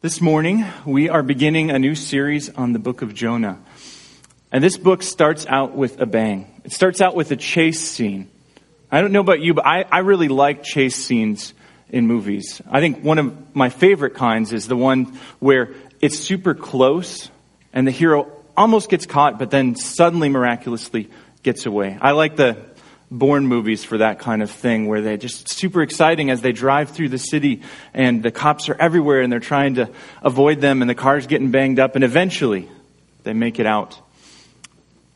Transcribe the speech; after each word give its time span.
This 0.00 0.20
morning, 0.20 0.64
we 0.86 1.08
are 1.08 1.24
beginning 1.24 1.72
a 1.72 1.78
new 1.80 1.96
series 1.96 2.50
on 2.50 2.72
the 2.72 2.78
book 2.78 3.02
of 3.02 3.14
Jonah. 3.14 3.58
And 4.52 4.62
this 4.62 4.76
book 4.76 5.02
starts 5.02 5.44
out 5.48 5.74
with 5.74 6.00
a 6.00 6.06
bang. 6.06 6.62
It 6.62 6.70
starts 6.70 7.00
out 7.00 7.16
with 7.16 7.32
a 7.32 7.36
chase 7.36 7.80
scene. 7.80 8.30
I 8.92 9.00
don't 9.00 9.10
know 9.10 9.22
about 9.22 9.40
you, 9.40 9.54
but 9.54 9.66
I, 9.66 9.82
I 9.90 9.98
really 9.98 10.28
like 10.28 10.62
chase 10.62 10.94
scenes 10.94 11.52
in 11.90 12.06
movies. 12.06 12.62
I 12.70 12.78
think 12.78 13.02
one 13.02 13.18
of 13.18 13.56
my 13.56 13.70
favorite 13.70 14.14
kinds 14.14 14.52
is 14.52 14.68
the 14.68 14.76
one 14.76 15.18
where 15.40 15.74
it's 16.00 16.20
super 16.20 16.54
close 16.54 17.28
and 17.72 17.84
the 17.84 17.90
hero 17.90 18.30
almost 18.56 18.90
gets 18.90 19.04
caught, 19.04 19.36
but 19.36 19.50
then 19.50 19.74
suddenly 19.74 20.28
miraculously 20.28 21.10
gets 21.42 21.66
away. 21.66 21.98
I 22.00 22.12
like 22.12 22.36
the 22.36 22.67
Bourne 23.10 23.46
movies 23.46 23.84
for 23.84 23.98
that 23.98 24.18
kind 24.18 24.42
of 24.42 24.50
thing 24.50 24.86
where 24.86 25.00
they're 25.00 25.16
just 25.16 25.48
super 25.48 25.80
exciting 25.82 26.30
as 26.30 26.42
they 26.42 26.52
drive 26.52 26.90
through 26.90 27.08
the 27.08 27.18
city 27.18 27.62
and 27.94 28.22
the 28.22 28.30
cops 28.30 28.68
are 28.68 28.76
everywhere 28.78 29.22
and 29.22 29.32
they're 29.32 29.40
trying 29.40 29.76
to 29.76 29.88
avoid 30.22 30.60
them 30.60 30.82
and 30.82 30.90
the 30.90 30.94
car's 30.94 31.26
getting 31.26 31.50
banged 31.50 31.78
up 31.78 31.94
and 31.94 32.04
eventually 32.04 32.68
they 33.22 33.32
make 33.32 33.58
it 33.58 33.66
out. 33.66 33.98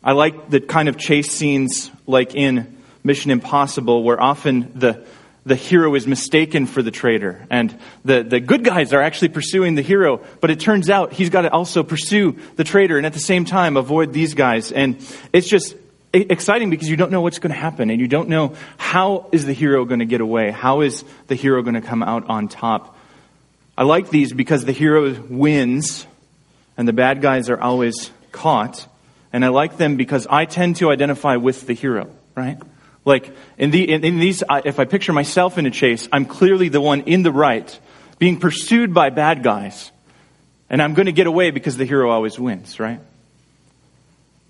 I 0.02 0.12
like 0.12 0.48
the 0.48 0.60
kind 0.60 0.88
of 0.88 0.96
chase 0.96 1.30
scenes 1.30 1.90
like 2.06 2.34
in 2.34 2.78
Mission 3.04 3.30
Impossible 3.30 4.02
where 4.02 4.20
often 4.20 4.72
the 4.74 5.04
the 5.44 5.56
hero 5.56 5.94
is 5.96 6.06
mistaken 6.06 6.66
for 6.66 6.82
the 6.82 6.92
traitor 6.92 7.44
and 7.50 7.76
the, 8.04 8.22
the 8.22 8.38
good 8.38 8.62
guys 8.62 8.92
are 8.92 9.02
actually 9.02 9.28
pursuing 9.28 9.74
the 9.74 9.82
hero 9.82 10.20
but 10.40 10.50
it 10.50 10.60
turns 10.60 10.88
out 10.88 11.12
he's 11.12 11.30
got 11.30 11.42
to 11.42 11.50
also 11.50 11.82
pursue 11.82 12.38
the 12.54 12.62
traitor 12.62 12.96
and 12.96 13.04
at 13.04 13.12
the 13.12 13.18
same 13.18 13.44
time 13.44 13.76
avoid 13.76 14.12
these 14.12 14.34
guys 14.34 14.70
and 14.70 14.96
it's 15.32 15.48
just 15.48 15.74
exciting 16.12 16.68
because 16.70 16.88
you 16.88 16.96
don't 16.96 17.10
know 17.10 17.22
what's 17.22 17.38
going 17.38 17.52
to 17.52 17.58
happen 17.58 17.90
and 17.90 18.00
you 18.00 18.06
don't 18.06 18.28
know 18.28 18.54
how 18.76 19.28
is 19.32 19.46
the 19.46 19.52
hero 19.52 19.84
going 19.84 20.00
to 20.00 20.06
get 20.06 20.20
away 20.20 20.50
how 20.50 20.82
is 20.82 21.04
the 21.28 21.34
hero 21.34 21.62
going 21.62 21.74
to 21.74 21.80
come 21.80 22.02
out 22.02 22.28
on 22.28 22.48
top. 22.48 22.96
I 23.76 23.84
like 23.84 24.10
these 24.10 24.32
because 24.32 24.64
the 24.64 24.72
hero 24.72 25.18
wins 25.28 26.06
and 26.76 26.86
the 26.86 26.92
bad 26.92 27.22
guys 27.22 27.48
are 27.48 27.60
always 27.60 28.10
caught 28.30 28.86
and 29.32 29.44
i 29.44 29.48
like 29.48 29.76
them 29.78 29.96
because 29.96 30.26
i 30.28 30.44
tend 30.44 30.76
to 30.76 30.90
identify 30.90 31.36
with 31.36 31.66
the 31.66 31.74
hero 31.74 32.10
right? 32.34 32.58
Like 33.04 33.30
in, 33.58 33.70
the, 33.72 33.90
in, 33.90 34.04
in 34.04 34.18
these 34.18 34.42
if 34.64 34.78
i 34.78 34.84
picture 34.84 35.12
myself 35.12 35.58
in 35.58 35.66
a 35.66 35.70
chase 35.70 36.08
i'm 36.12 36.26
clearly 36.26 36.68
the 36.68 36.80
one 36.80 37.02
in 37.02 37.22
the 37.22 37.32
right 37.32 37.78
being 38.18 38.38
pursued 38.38 38.92
by 38.92 39.10
bad 39.10 39.42
guys 39.42 39.90
and 40.68 40.82
i'm 40.82 40.94
going 40.94 41.06
to 41.06 41.12
get 41.12 41.26
away 41.26 41.50
because 41.50 41.76
the 41.76 41.86
hero 41.86 42.10
always 42.10 42.38
wins 42.38 42.78
right? 42.78 43.00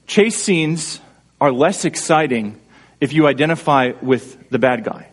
Chase 0.07 0.37
scenes 0.37 1.01
are 1.43 1.51
less 1.51 1.85
exciting 1.85 2.57
if 3.01 3.13
you 3.13 3.27
identify 3.27 3.95
with 4.01 4.49
the 4.51 4.61
bad 4.61 4.85
guy. 4.85 5.09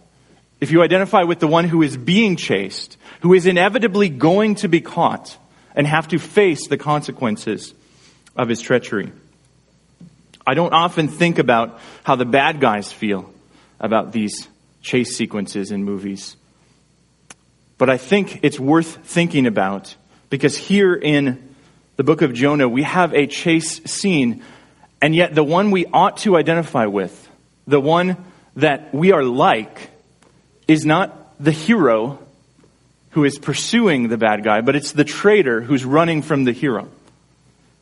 If 0.61 0.69
you 0.69 0.83
identify 0.83 1.23
with 1.23 1.39
the 1.39 1.47
one 1.47 1.65
who 1.65 1.81
is 1.81 1.97
being 1.97 2.35
chased, 2.35 2.97
who 3.21 3.33
is 3.33 3.47
inevitably 3.47 4.09
going 4.09 4.53
to 4.55 4.67
be 4.67 4.79
caught 4.79 5.35
and 5.73 5.87
have 5.87 6.07
to 6.09 6.19
face 6.19 6.67
the 6.67 6.77
consequences 6.77 7.73
of 8.35 8.47
his 8.47 8.61
treachery. 8.61 9.11
I 10.45 10.53
don't 10.53 10.71
often 10.71 11.07
think 11.07 11.39
about 11.39 11.79
how 12.03 12.15
the 12.15 12.25
bad 12.25 12.59
guys 12.59 12.91
feel 12.91 13.33
about 13.79 14.11
these 14.11 14.47
chase 14.83 15.15
sequences 15.15 15.71
in 15.71 15.83
movies. 15.83 16.35
But 17.79 17.89
I 17.89 17.97
think 17.97 18.41
it's 18.43 18.59
worth 18.59 18.97
thinking 19.03 19.47
about 19.47 19.95
because 20.29 20.55
here 20.55 20.93
in 20.93 21.55
the 21.95 22.03
book 22.03 22.21
of 22.21 22.35
Jonah, 22.35 22.69
we 22.69 22.83
have 22.83 23.15
a 23.15 23.25
chase 23.25 23.81
scene 23.85 24.43
and 25.01 25.15
yet, 25.15 25.33
the 25.33 25.43
one 25.43 25.71
we 25.71 25.85
ought 25.85 26.17
to 26.17 26.35
identify 26.35 26.85
with, 26.85 27.29
the 27.67 27.79
one 27.79 28.17
that 28.55 28.93
we 28.93 29.11
are 29.11 29.23
like, 29.23 29.89
is 30.67 30.85
not 30.85 31.15
the 31.39 31.51
hero 31.51 32.19
who 33.11 33.23
is 33.23 33.39
pursuing 33.39 34.09
the 34.09 34.17
bad 34.17 34.43
guy, 34.43 34.61
but 34.61 34.75
it's 34.75 34.91
the 34.91 35.03
traitor 35.03 35.61
who's 35.61 35.85
running 35.85 36.21
from 36.21 36.43
the 36.43 36.51
hero. 36.51 36.89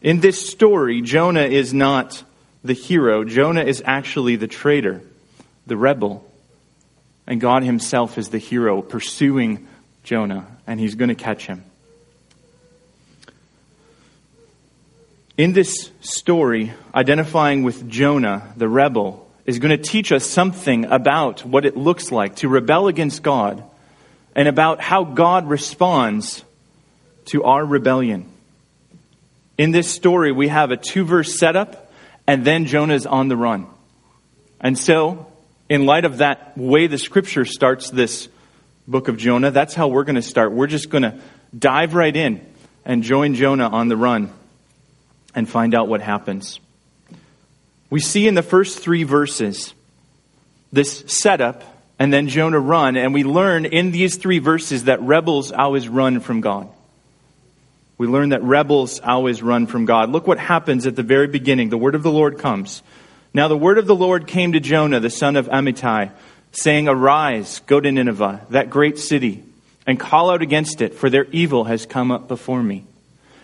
In 0.01 0.19
this 0.19 0.49
story, 0.49 1.01
Jonah 1.01 1.45
is 1.45 1.73
not 1.73 2.23
the 2.63 2.73
hero. 2.73 3.23
Jonah 3.23 3.63
is 3.63 3.81
actually 3.85 4.35
the 4.35 4.47
traitor, 4.47 5.01
the 5.65 5.75
rebel. 5.75 6.23
And 7.25 7.41
God 7.41 7.63
himself 7.63 8.17
is 8.17 8.29
the 8.29 8.37
hero 8.37 8.81
pursuing 8.81 9.67
Jonah, 10.03 10.45
and 10.65 10.79
he's 10.79 10.95
going 10.95 11.09
to 11.09 11.15
catch 11.15 11.47
him. 11.47 11.63
In 15.37 15.53
this 15.53 15.91
story, 16.01 16.73
identifying 16.95 17.61
with 17.61 17.87
Jonah, 17.87 18.51
the 18.57 18.67
rebel, 18.67 19.29
is 19.45 19.59
going 19.59 19.69
to 19.69 19.81
teach 19.81 20.11
us 20.11 20.25
something 20.25 20.85
about 20.85 21.45
what 21.45 21.63
it 21.63 21.77
looks 21.77 22.11
like 22.11 22.37
to 22.37 22.49
rebel 22.49 22.87
against 22.87 23.21
God 23.21 23.63
and 24.35 24.47
about 24.47 24.81
how 24.81 25.03
God 25.03 25.47
responds 25.47 26.43
to 27.25 27.43
our 27.43 27.63
rebellion. 27.63 28.27
In 29.59 29.69
this 29.69 29.87
story, 29.87 30.31
we 30.31 30.47
have 30.47 30.71
a 30.71 30.77
two 30.77 31.05
verse 31.05 31.37
setup, 31.37 31.91
and 32.25 32.43
then 32.43 32.65
Jonah 32.65 32.95
is 32.95 33.05
on 33.05 33.27
the 33.27 33.37
run. 33.37 33.67
And 34.59 34.75
so, 34.75 35.31
in 35.69 35.85
light 35.85 36.05
of 36.05 36.17
that 36.17 36.57
way 36.57 36.87
the 36.87 36.97
scripture 36.97 37.45
starts 37.45 37.91
this 37.91 38.27
book 38.87 39.07
of 39.07 39.17
Jonah, 39.17 39.51
that's 39.51 39.75
how 39.75 39.87
we're 39.87 40.03
going 40.03 40.15
to 40.15 40.21
start. 40.23 40.51
We're 40.51 40.65
just 40.65 40.89
going 40.89 41.03
to 41.03 41.19
dive 41.57 41.93
right 41.93 42.15
in 42.15 42.43
and 42.85 43.03
join 43.03 43.35
Jonah 43.35 43.69
on 43.69 43.87
the 43.87 43.97
run 43.97 44.33
and 45.37 45.47
find 45.47 45.75
out 45.75 45.87
what 45.87 46.01
happens. 46.01 46.59
We 47.91 47.99
see 47.99 48.27
in 48.27 48.33
the 48.33 48.41
first 48.41 48.79
three 48.79 49.03
verses 49.03 49.75
this 50.73 51.03
setup 51.05 51.63
and 51.99 52.11
then 52.11 52.27
Jonah 52.27 52.59
run, 52.59 52.97
and 52.97 53.13
we 53.13 53.23
learn 53.23 53.65
in 53.65 53.91
these 53.91 54.17
three 54.17 54.39
verses 54.39 54.85
that 54.85 54.99
rebels 55.01 55.51
always 55.51 55.87
run 55.87 56.19
from 56.21 56.41
God. 56.41 56.69
We 57.99 58.07
learn 58.07 58.29
that 58.29 58.41
rebels 58.41 58.99
always 58.99 59.43
run 59.43 59.67
from 59.67 59.85
God. 59.85 60.09
Look 60.09 60.25
what 60.25 60.39
happens 60.39 60.87
at 60.87 60.95
the 60.95 61.03
very 61.03 61.27
beginning. 61.27 61.69
The 61.69 61.77
word 61.77 61.93
of 61.93 62.03
the 62.03 62.11
Lord 62.11 62.39
comes. 62.39 62.81
Now 63.31 63.47
the 63.47 63.57
word 63.57 63.77
of 63.77 63.85
the 63.85 63.95
Lord 63.95 64.25
came 64.25 64.53
to 64.53 64.59
Jonah, 64.59 64.99
the 64.99 65.11
son 65.11 65.35
of 65.35 65.47
Amittai, 65.47 66.11
saying, 66.51 66.87
Arise, 66.87 67.61
go 67.67 67.79
to 67.79 67.91
Nineveh, 67.91 68.45
that 68.49 68.71
great 68.71 68.97
city, 68.97 69.43
and 69.85 69.99
call 69.99 70.31
out 70.31 70.41
against 70.41 70.81
it, 70.81 70.95
for 70.95 71.11
their 71.11 71.25
evil 71.25 71.65
has 71.65 71.85
come 71.85 72.11
up 72.11 72.27
before 72.27 72.61
me. 72.61 72.85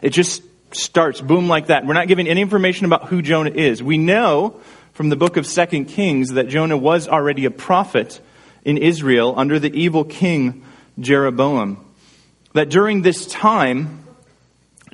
It 0.01 0.09
just 0.09 0.41
starts 0.75 1.21
boom 1.21 1.47
like 1.47 1.67
that. 1.67 1.85
We're 1.85 1.93
not 1.93 2.07
giving 2.07 2.27
any 2.27 2.41
information 2.41 2.85
about 2.85 3.05
who 3.09 3.21
Jonah 3.21 3.51
is. 3.51 3.81
We 3.81 3.97
know 3.97 4.61
from 4.93 5.09
the 5.09 5.15
book 5.15 5.37
of 5.37 5.45
Second 5.45 5.85
Kings 5.85 6.31
that 6.31 6.47
Jonah 6.47 6.77
was 6.77 7.07
already 7.07 7.45
a 7.45 7.51
prophet 7.51 8.19
in 8.63 8.77
Israel 8.77 9.33
under 9.35 9.59
the 9.59 9.73
evil 9.73 10.03
king 10.03 10.63
Jeroboam. 10.99 11.83
That 12.53 12.69
during 12.69 13.01
this 13.01 13.25
time, 13.25 14.03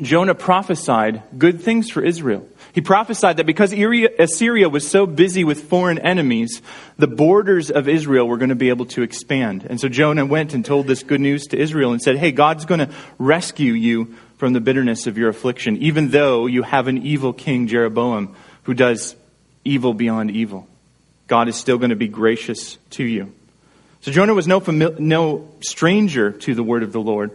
Jonah 0.01 0.35
prophesied 0.35 1.23
good 1.37 1.61
things 1.61 1.89
for 1.89 2.01
Israel. 2.01 2.47
He 2.71 2.81
prophesied 2.81 3.37
that 3.37 3.45
because 3.45 3.73
Assyria 3.73 4.69
was 4.69 4.87
so 4.87 5.05
busy 5.05 5.43
with 5.43 5.63
foreign 5.63 5.99
enemies, 5.99 6.61
the 6.97 7.07
borders 7.07 7.69
of 7.69 7.89
Israel 7.89 8.27
were 8.27 8.37
going 8.37 8.49
to 8.49 8.55
be 8.55 8.69
able 8.69 8.85
to 8.87 9.01
expand. 9.01 9.65
And 9.69 9.79
so 9.79 9.89
Jonah 9.89 10.25
went 10.25 10.53
and 10.53 10.63
told 10.63 10.87
this 10.87 11.03
good 11.03 11.19
news 11.19 11.47
to 11.47 11.57
Israel 11.59 11.91
and 11.91 12.01
said, 12.01 12.17
Hey, 12.17 12.31
God's 12.31 12.65
going 12.65 12.79
to 12.79 12.89
rescue 13.17 13.73
you 13.73 14.15
from 14.39 14.53
the 14.53 14.61
bitterness 14.61 15.05
of 15.05 15.17
your 15.17 15.29
affliction, 15.29 15.77
even 15.77 16.09
though 16.09 16.45
you 16.45 16.63
have 16.63 16.87
an 16.87 17.05
evil 17.05 17.33
king, 17.33 17.67
Jeroboam, 17.67 18.35
who 18.63 18.73
does 18.73 19.15
evil 19.65 19.93
beyond 19.93 20.31
evil. 20.31 20.65
God 21.27 21.49
is 21.49 21.57
still 21.57 21.77
going 21.77 21.89
to 21.89 21.97
be 21.97 22.07
gracious 22.07 22.77
to 22.91 23.03
you. 23.03 23.33
So 24.01 24.11
Jonah 24.11 24.33
was 24.33 24.47
no, 24.47 24.61
famili- 24.61 24.97
no 24.97 25.49
stranger 25.59 26.31
to 26.31 26.55
the 26.55 26.63
word 26.63 26.83
of 26.83 26.93
the 26.93 27.01
Lord. 27.01 27.31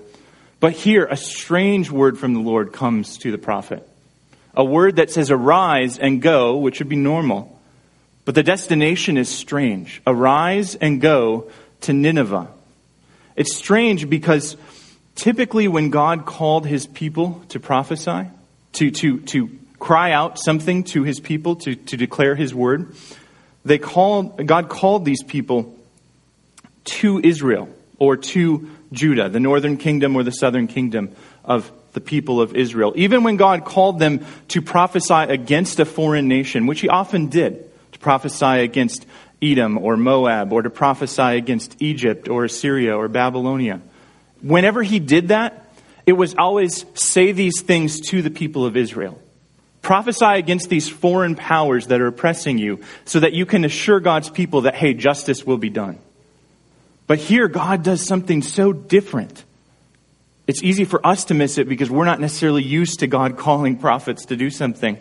But 0.61 0.73
here, 0.73 1.05
a 1.05 1.17
strange 1.17 1.91
word 1.91 2.19
from 2.19 2.33
the 2.33 2.41
Lord 2.41 2.73
comes 2.73 3.19
to 3.19 3.31
the 3.31 3.39
prophet. 3.39 3.87
A 4.55 4.65
word 4.65 4.97
that 4.97 5.11
says, 5.11 5.31
arise 5.31 5.99
and 5.99 6.23
go, 6.23 6.57
which 6.57 6.79
would 6.79 6.89
be 6.89 6.97
normal. 6.97 7.61
But 8.25 8.35
the 8.35 8.43
destination 8.43 9.19
is 9.19 9.29
strange. 9.29 10.01
Arise 10.07 10.75
and 10.75 11.03
go 11.03 11.51
to 11.83 11.93
Nineveh. 11.93 12.49
It's 13.37 13.55
strange 13.55 14.09
because 14.09 14.57
Typically, 15.15 15.69
when 15.69 15.91
God 15.91 16.27
called 16.27 16.67
his 16.67 16.87
people 16.87 17.43
to 17.51 17.61
prophesy, 17.61 18.29
to, 18.75 18.91
to, 18.91 19.21
to 19.21 19.51
cry 19.79 20.13
out 20.13 20.39
something 20.39 20.85
to 20.85 21.05
his 21.05 21.21
people, 21.21 21.57
to, 21.57 21.77
to 21.77 21.97
declare 21.97 22.35
his 22.35 22.55
word, 22.55 22.95
they 23.65 23.79
called, 23.79 24.45
God 24.47 24.69
called 24.69 25.05
these 25.05 25.23
people 25.23 25.77
to 26.85 27.21
Israel 27.23 27.69
or 27.99 28.17
to 28.17 28.69
Judah, 28.93 29.29
the 29.29 29.41
northern 29.41 29.77
kingdom 29.77 30.17
or 30.17 30.23
the 30.23 30.33
southern 30.33 30.67
kingdom 30.67 31.15
of 31.45 31.71
the 31.93 32.01
people 32.01 32.41
of 32.41 32.57
Israel. 32.57 32.93
Even 32.97 33.23
when 33.23 33.37
God 33.37 33.65
called 33.65 33.99
them 33.99 34.27
to 34.49 34.61
prophesy 34.61 35.15
against 35.15 35.79
a 35.79 35.85
foreign 35.85 36.29
nation, 36.29 36.67
which 36.67 36.81
he 36.81 36.89
often 36.89 37.29
did, 37.29 37.71
to 37.93 37.99
prophesy 38.01 38.61
against 38.61 39.07
Edom 39.41 39.79
or 39.79 39.97
Moab, 39.97 40.53
or 40.53 40.63
to 40.63 40.71
prophesy 40.71 41.23
against 41.23 41.81
Egypt 41.81 42.29
or 42.29 42.45
Assyria 42.45 42.97
or 42.97 43.09
Babylonia 43.09 43.81
whenever 44.45 44.83
he 44.83 45.01
did 45.01 45.29
that, 45.29 45.73
it 46.07 46.13
was 46.13 46.35
always 46.37 46.85
say 46.95 47.33
these 47.33 47.63
things 47.63 48.01
to 48.11 48.23
the 48.23 48.31
people 48.31 48.67
of 48.67 48.77
Israel. 48.77 49.19
Prophesy 49.81 50.25
against 50.25 50.69
these 50.69 50.89
foreign 50.89 51.35
powers 51.35 51.89
that 51.89 52.01
are 52.01 52.07
oppressing 52.07 52.59
you 52.59 52.81
so 53.05 53.21
that 53.21 53.33
you 53.33 53.47
can 53.47 53.65
assure 53.65 54.01
God's 54.01 54.31
people 54.31 54.63
that, 54.63 54.75
hey, 54.75 54.95
justice 54.95 55.45
will 55.45 55.59
be 55.59 55.71
done. 55.71 55.99
But 57.07 57.19
here, 57.19 57.49
God 57.49 57.83
does 57.83 58.03
something 58.03 58.43
so 58.43 58.73
different. 58.73 59.45
It's 60.47 60.63
easy 60.63 60.85
for 60.85 61.07
us 61.07 61.25
to 61.27 61.35
miss 61.35 61.59
it 61.59 61.69
because 61.69 61.91
we're 61.91 62.05
not 62.05 62.21
necessarily 62.21 62.63
used 62.63 63.01
to 63.01 63.07
God 63.07 63.37
calling 63.37 63.77
prophets 63.77 64.27
to 64.27 64.37
do 64.37 64.51
something. 64.51 64.99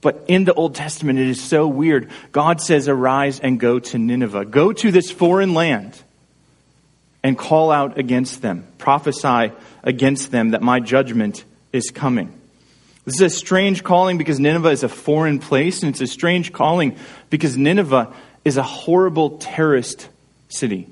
But 0.00 0.24
in 0.28 0.44
the 0.44 0.54
Old 0.54 0.74
Testament, 0.74 1.18
it 1.18 1.26
is 1.26 1.42
so 1.42 1.66
weird. 1.66 2.10
God 2.32 2.60
says, 2.60 2.88
Arise 2.88 3.40
and 3.40 3.58
go 3.58 3.78
to 3.78 3.98
Nineveh. 3.98 4.44
Go 4.44 4.72
to 4.72 4.90
this 4.92 5.10
foreign 5.10 5.54
land 5.54 6.02
and 7.28 7.36
call 7.36 7.70
out 7.70 7.98
against 7.98 8.40
them. 8.40 8.66
Prophesy 8.78 9.52
against 9.84 10.30
them 10.30 10.50
that 10.50 10.62
my 10.62 10.80
judgment 10.80 11.44
is 11.74 11.90
coming. 11.90 12.32
This 13.04 13.16
is 13.16 13.20
a 13.20 13.30
strange 13.30 13.84
calling 13.84 14.16
because 14.16 14.40
Nineveh 14.40 14.70
is 14.70 14.82
a 14.82 14.88
foreign 14.88 15.38
place, 15.38 15.82
and 15.82 15.90
it's 15.90 16.00
a 16.00 16.06
strange 16.06 16.54
calling 16.54 16.96
because 17.28 17.58
Nineveh 17.58 18.14
is 18.46 18.56
a 18.56 18.62
horrible 18.62 19.36
terrorist 19.36 20.08
city. 20.48 20.88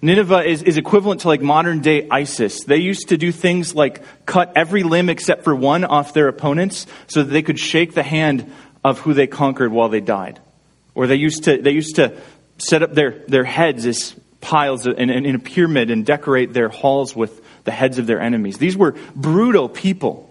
Nineveh 0.00 0.44
is, 0.44 0.62
is 0.62 0.76
equivalent 0.76 1.22
to 1.22 1.28
like 1.28 1.42
modern 1.42 1.80
day 1.80 2.06
ISIS. 2.08 2.62
They 2.62 2.78
used 2.78 3.08
to 3.08 3.16
do 3.16 3.32
things 3.32 3.74
like 3.74 4.02
cut 4.26 4.52
every 4.54 4.84
limb 4.84 5.08
except 5.08 5.42
for 5.42 5.54
one 5.54 5.84
off 5.84 6.14
their 6.14 6.28
opponents 6.28 6.86
so 7.08 7.24
that 7.24 7.32
they 7.32 7.42
could 7.42 7.58
shake 7.58 7.94
the 7.94 8.04
hand 8.04 8.50
of 8.84 9.00
who 9.00 9.14
they 9.14 9.26
conquered 9.26 9.72
while 9.72 9.88
they 9.88 10.00
died. 10.00 10.38
Or 10.94 11.08
they 11.08 11.16
used 11.16 11.44
to, 11.44 11.60
they 11.60 11.72
used 11.72 11.96
to 11.96 12.16
set 12.58 12.84
up 12.84 12.94
their, 12.94 13.24
their 13.26 13.44
heads 13.44 13.84
as 13.84 14.14
piles 14.40 14.86
in, 14.86 15.10
in 15.10 15.34
a 15.34 15.38
pyramid 15.38 15.90
and 15.90 16.04
decorate 16.06 16.52
their 16.52 16.68
halls 16.68 17.14
with 17.14 17.40
the 17.64 17.70
heads 17.70 17.98
of 17.98 18.06
their 18.06 18.20
enemies. 18.20 18.58
These 18.58 18.76
were 18.76 18.94
brutal 19.14 19.68
people. 19.68 20.28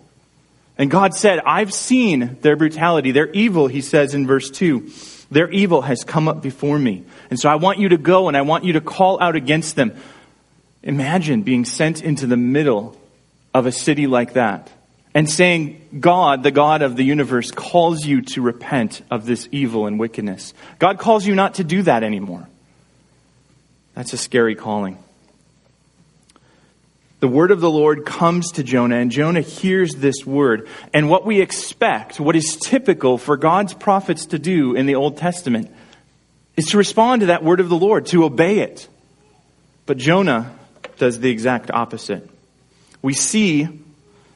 And 0.77 0.89
God 0.89 1.13
said, 1.13 1.39
I've 1.45 1.73
seen 1.73 2.37
their 2.41 2.55
brutality. 2.55 3.11
Their 3.11 3.29
evil, 3.31 3.67
he 3.67 3.81
says 3.81 4.13
in 4.13 4.25
verse 4.25 4.49
2. 4.49 4.89
Their 5.29 5.49
evil 5.51 5.81
has 5.81 6.03
come 6.03 6.27
up 6.27 6.41
before 6.41 6.79
me. 6.79 7.03
And 7.29 7.39
so 7.39 7.49
I 7.49 7.55
want 7.55 7.79
you 7.79 7.89
to 7.89 7.97
go 7.97 8.27
and 8.27 8.35
I 8.37 8.41
want 8.41 8.63
you 8.63 8.73
to 8.73 8.81
call 8.81 9.21
out 9.21 9.35
against 9.35 9.75
them. 9.75 9.95
Imagine 10.81 11.43
being 11.43 11.65
sent 11.65 12.01
into 12.01 12.25
the 12.25 12.37
middle 12.37 12.97
of 13.53 13.65
a 13.65 13.71
city 13.71 14.07
like 14.07 14.33
that 14.33 14.71
and 15.13 15.29
saying, 15.29 15.99
God, 15.99 16.43
the 16.43 16.51
God 16.51 16.81
of 16.81 16.95
the 16.95 17.03
universe, 17.03 17.51
calls 17.51 18.05
you 18.05 18.21
to 18.21 18.41
repent 18.41 19.01
of 19.11 19.25
this 19.25 19.49
evil 19.51 19.85
and 19.85 19.99
wickedness. 19.99 20.53
God 20.79 20.97
calls 20.99 21.27
you 21.27 21.35
not 21.35 21.55
to 21.55 21.63
do 21.63 21.83
that 21.83 22.03
anymore. 22.03 22.47
That's 23.99 24.13
a 24.13 24.17
scary 24.17 24.55
calling. 24.55 24.97
The 27.19 27.27
word 27.27 27.51
of 27.51 27.59
the 27.59 27.69
Lord 27.69 28.05
comes 28.05 28.53
to 28.53 28.63
Jonah, 28.63 28.95
and 28.95 29.11
Jonah 29.11 29.41
hears 29.41 29.95
this 29.95 30.25
word. 30.25 30.69
And 30.93 31.09
what 31.09 31.25
we 31.25 31.41
expect, 31.41 32.17
what 32.17 32.37
is 32.37 32.55
typical 32.55 33.17
for 33.17 33.35
God's 33.35 33.73
prophets 33.73 34.27
to 34.27 34.39
do 34.39 34.73
in 34.73 34.85
the 34.85 34.95
Old 34.95 35.17
Testament, 35.17 35.69
is 36.55 36.67
to 36.67 36.77
respond 36.77 37.19
to 37.19 37.25
that 37.25 37.43
word 37.43 37.59
of 37.59 37.67
the 37.67 37.75
Lord, 37.75 38.05
to 38.05 38.23
obey 38.23 38.59
it. 38.59 38.87
But 39.85 39.97
Jonah 39.97 40.57
does 40.97 41.19
the 41.19 41.29
exact 41.29 41.69
opposite. 41.69 42.25
We 43.01 43.13
see 43.13 43.67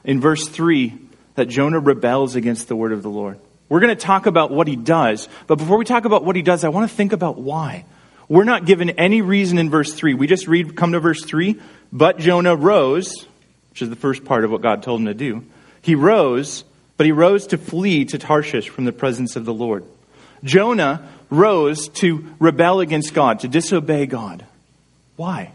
in 0.04 0.20
verse 0.20 0.46
3 0.46 0.92
that 1.36 1.48
Jonah 1.48 1.80
rebels 1.80 2.36
against 2.36 2.68
the 2.68 2.76
word 2.76 2.92
of 2.92 3.02
the 3.02 3.08
Lord. 3.08 3.38
We're 3.70 3.80
going 3.80 3.96
to 3.96 4.06
talk 4.06 4.26
about 4.26 4.50
what 4.50 4.68
he 4.68 4.76
does, 4.76 5.26
but 5.46 5.56
before 5.56 5.78
we 5.78 5.86
talk 5.86 6.04
about 6.04 6.22
what 6.22 6.36
he 6.36 6.42
does, 6.42 6.64
I 6.64 6.68
want 6.68 6.90
to 6.90 6.94
think 6.94 7.14
about 7.14 7.38
why. 7.38 7.86
We're 8.28 8.44
not 8.44 8.64
given 8.64 8.90
any 8.90 9.22
reason 9.22 9.58
in 9.58 9.70
verse 9.70 9.92
3. 9.92 10.14
We 10.14 10.26
just 10.26 10.48
read, 10.48 10.76
come 10.76 10.92
to 10.92 11.00
verse 11.00 11.24
3. 11.24 11.60
But 11.92 12.18
Jonah 12.18 12.56
rose, 12.56 13.26
which 13.70 13.82
is 13.82 13.90
the 13.90 13.96
first 13.96 14.24
part 14.24 14.44
of 14.44 14.50
what 14.50 14.62
God 14.62 14.82
told 14.82 15.00
him 15.00 15.06
to 15.06 15.14
do. 15.14 15.44
He 15.82 15.94
rose, 15.94 16.64
but 16.96 17.06
he 17.06 17.12
rose 17.12 17.48
to 17.48 17.58
flee 17.58 18.04
to 18.06 18.18
Tarshish 18.18 18.68
from 18.68 18.84
the 18.84 18.92
presence 18.92 19.36
of 19.36 19.44
the 19.44 19.54
Lord. 19.54 19.84
Jonah 20.42 21.08
rose 21.30 21.88
to 21.88 22.34
rebel 22.38 22.80
against 22.80 23.14
God, 23.14 23.40
to 23.40 23.48
disobey 23.48 24.06
God. 24.06 24.44
Why? 25.16 25.52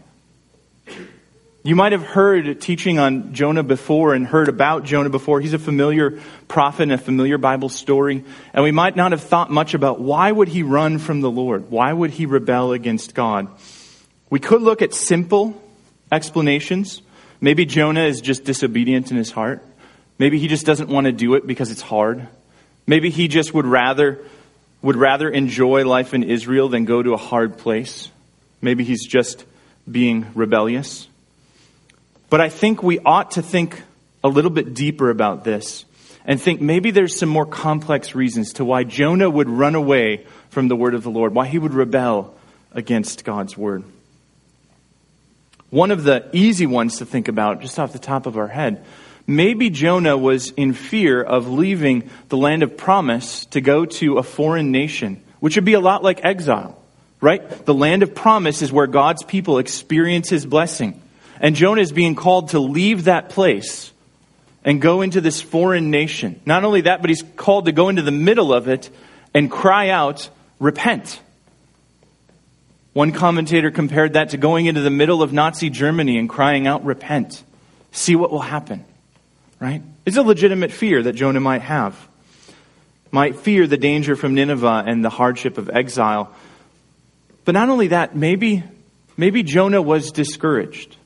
You 1.62 1.76
might 1.76 1.92
have 1.92 2.02
heard 2.02 2.60
teaching 2.62 2.98
on 2.98 3.34
Jonah 3.34 3.62
before 3.62 4.14
and 4.14 4.26
heard 4.26 4.48
about 4.48 4.84
Jonah 4.84 5.10
before. 5.10 5.42
He's 5.42 5.52
a 5.52 5.58
familiar 5.58 6.18
prophet 6.48 6.84
and 6.84 6.92
a 6.92 6.98
familiar 6.98 7.36
Bible 7.36 7.68
story. 7.68 8.24
And 8.54 8.64
we 8.64 8.70
might 8.70 8.96
not 8.96 9.12
have 9.12 9.20
thought 9.20 9.50
much 9.50 9.74
about 9.74 10.00
why 10.00 10.32
would 10.32 10.48
he 10.48 10.62
run 10.62 10.98
from 10.98 11.20
the 11.20 11.30
Lord? 11.30 11.70
Why 11.70 11.92
would 11.92 12.12
he 12.12 12.24
rebel 12.24 12.72
against 12.72 13.14
God? 13.14 13.48
We 14.30 14.40
could 14.40 14.62
look 14.62 14.80
at 14.80 14.94
simple 14.94 15.60
explanations. 16.10 17.02
Maybe 17.42 17.66
Jonah 17.66 18.04
is 18.04 18.22
just 18.22 18.44
disobedient 18.44 19.10
in 19.10 19.18
his 19.18 19.30
heart. 19.30 19.62
Maybe 20.18 20.38
he 20.38 20.48
just 20.48 20.64
doesn't 20.64 20.88
want 20.88 21.06
to 21.06 21.12
do 21.12 21.34
it 21.34 21.46
because 21.46 21.70
it's 21.70 21.82
hard. 21.82 22.26
Maybe 22.86 23.10
he 23.10 23.28
just 23.28 23.52
would 23.52 23.66
rather 23.66 24.18
would 24.80 24.96
rather 24.96 25.28
enjoy 25.28 25.84
life 25.84 26.14
in 26.14 26.22
Israel 26.22 26.70
than 26.70 26.86
go 26.86 27.02
to 27.02 27.12
a 27.12 27.18
hard 27.18 27.58
place. 27.58 28.10
Maybe 28.62 28.82
he's 28.82 29.06
just 29.06 29.44
being 29.90 30.26
rebellious. 30.34 31.06
But 32.30 32.40
I 32.40 32.48
think 32.48 32.82
we 32.82 33.00
ought 33.00 33.32
to 33.32 33.42
think 33.42 33.82
a 34.22 34.28
little 34.28 34.50
bit 34.50 34.72
deeper 34.72 35.10
about 35.10 35.42
this 35.42 35.84
and 36.24 36.40
think 36.40 36.60
maybe 36.60 36.92
there's 36.92 37.18
some 37.18 37.28
more 37.28 37.46
complex 37.46 38.14
reasons 38.14 38.54
to 38.54 38.64
why 38.64 38.84
Jonah 38.84 39.28
would 39.28 39.48
run 39.48 39.74
away 39.74 40.26
from 40.50 40.68
the 40.68 40.76
word 40.76 40.94
of 40.94 41.02
the 41.02 41.10
Lord, 41.10 41.34
why 41.34 41.46
he 41.46 41.58
would 41.58 41.74
rebel 41.74 42.36
against 42.72 43.24
God's 43.24 43.56
word. 43.56 43.82
One 45.70 45.90
of 45.90 46.04
the 46.04 46.28
easy 46.32 46.66
ones 46.66 46.98
to 46.98 47.06
think 47.06 47.28
about, 47.28 47.62
just 47.62 47.78
off 47.78 47.92
the 47.92 47.98
top 47.98 48.26
of 48.26 48.36
our 48.36 48.48
head, 48.48 48.84
maybe 49.26 49.70
Jonah 49.70 50.16
was 50.16 50.50
in 50.50 50.72
fear 50.72 51.22
of 51.22 51.48
leaving 51.48 52.10
the 52.28 52.36
land 52.36 52.62
of 52.62 52.76
promise 52.76 53.44
to 53.46 53.60
go 53.60 53.86
to 53.86 54.18
a 54.18 54.22
foreign 54.22 54.70
nation, 54.70 55.22
which 55.40 55.56
would 55.56 55.64
be 55.64 55.74
a 55.74 55.80
lot 55.80 56.04
like 56.04 56.24
exile, 56.24 56.80
right? 57.20 57.48
The 57.64 57.74
land 57.74 58.02
of 58.04 58.14
promise 58.14 58.62
is 58.62 58.72
where 58.72 58.86
God's 58.86 59.24
people 59.24 59.58
experience 59.58 60.28
his 60.28 60.46
blessing. 60.46 61.00
And 61.40 61.56
Jonah 61.56 61.80
is 61.80 61.90
being 61.90 62.14
called 62.14 62.50
to 62.50 62.60
leave 62.60 63.04
that 63.04 63.30
place 63.30 63.90
and 64.62 64.80
go 64.80 65.00
into 65.00 65.20
this 65.20 65.40
foreign 65.40 65.90
nation. 65.90 66.40
Not 66.44 66.64
only 66.64 66.82
that, 66.82 67.00
but 67.00 67.08
he's 67.08 67.24
called 67.36 67.64
to 67.64 67.72
go 67.72 67.88
into 67.88 68.02
the 68.02 68.10
middle 68.10 68.52
of 68.52 68.68
it 68.68 68.90
and 69.32 69.50
cry 69.50 69.88
out, 69.88 70.28
repent. 70.58 71.18
One 72.92 73.12
commentator 73.12 73.70
compared 73.70 74.14
that 74.14 74.30
to 74.30 74.36
going 74.36 74.66
into 74.66 74.82
the 74.82 74.90
middle 74.90 75.22
of 75.22 75.32
Nazi 75.32 75.70
Germany 75.70 76.18
and 76.18 76.28
crying 76.28 76.66
out, 76.66 76.84
repent. 76.84 77.42
See 77.92 78.16
what 78.16 78.30
will 78.30 78.40
happen. 78.40 78.84
Right? 79.58 79.82
It's 80.04 80.16
a 80.16 80.22
legitimate 80.22 80.72
fear 80.72 81.02
that 81.02 81.14
Jonah 81.14 81.40
might 81.40 81.62
have. 81.62 81.96
Might 83.10 83.36
fear 83.36 83.66
the 83.66 83.76
danger 83.76 84.14
from 84.14 84.34
Nineveh 84.34 84.84
and 84.86 85.04
the 85.04 85.10
hardship 85.10 85.56
of 85.56 85.70
exile. 85.70 86.34
But 87.44 87.52
not 87.52 87.68
only 87.68 87.88
that, 87.88 88.14
maybe, 88.14 88.62
maybe 89.16 89.42
Jonah 89.42 89.82
was 89.82 90.12
discouraged. 90.12 90.96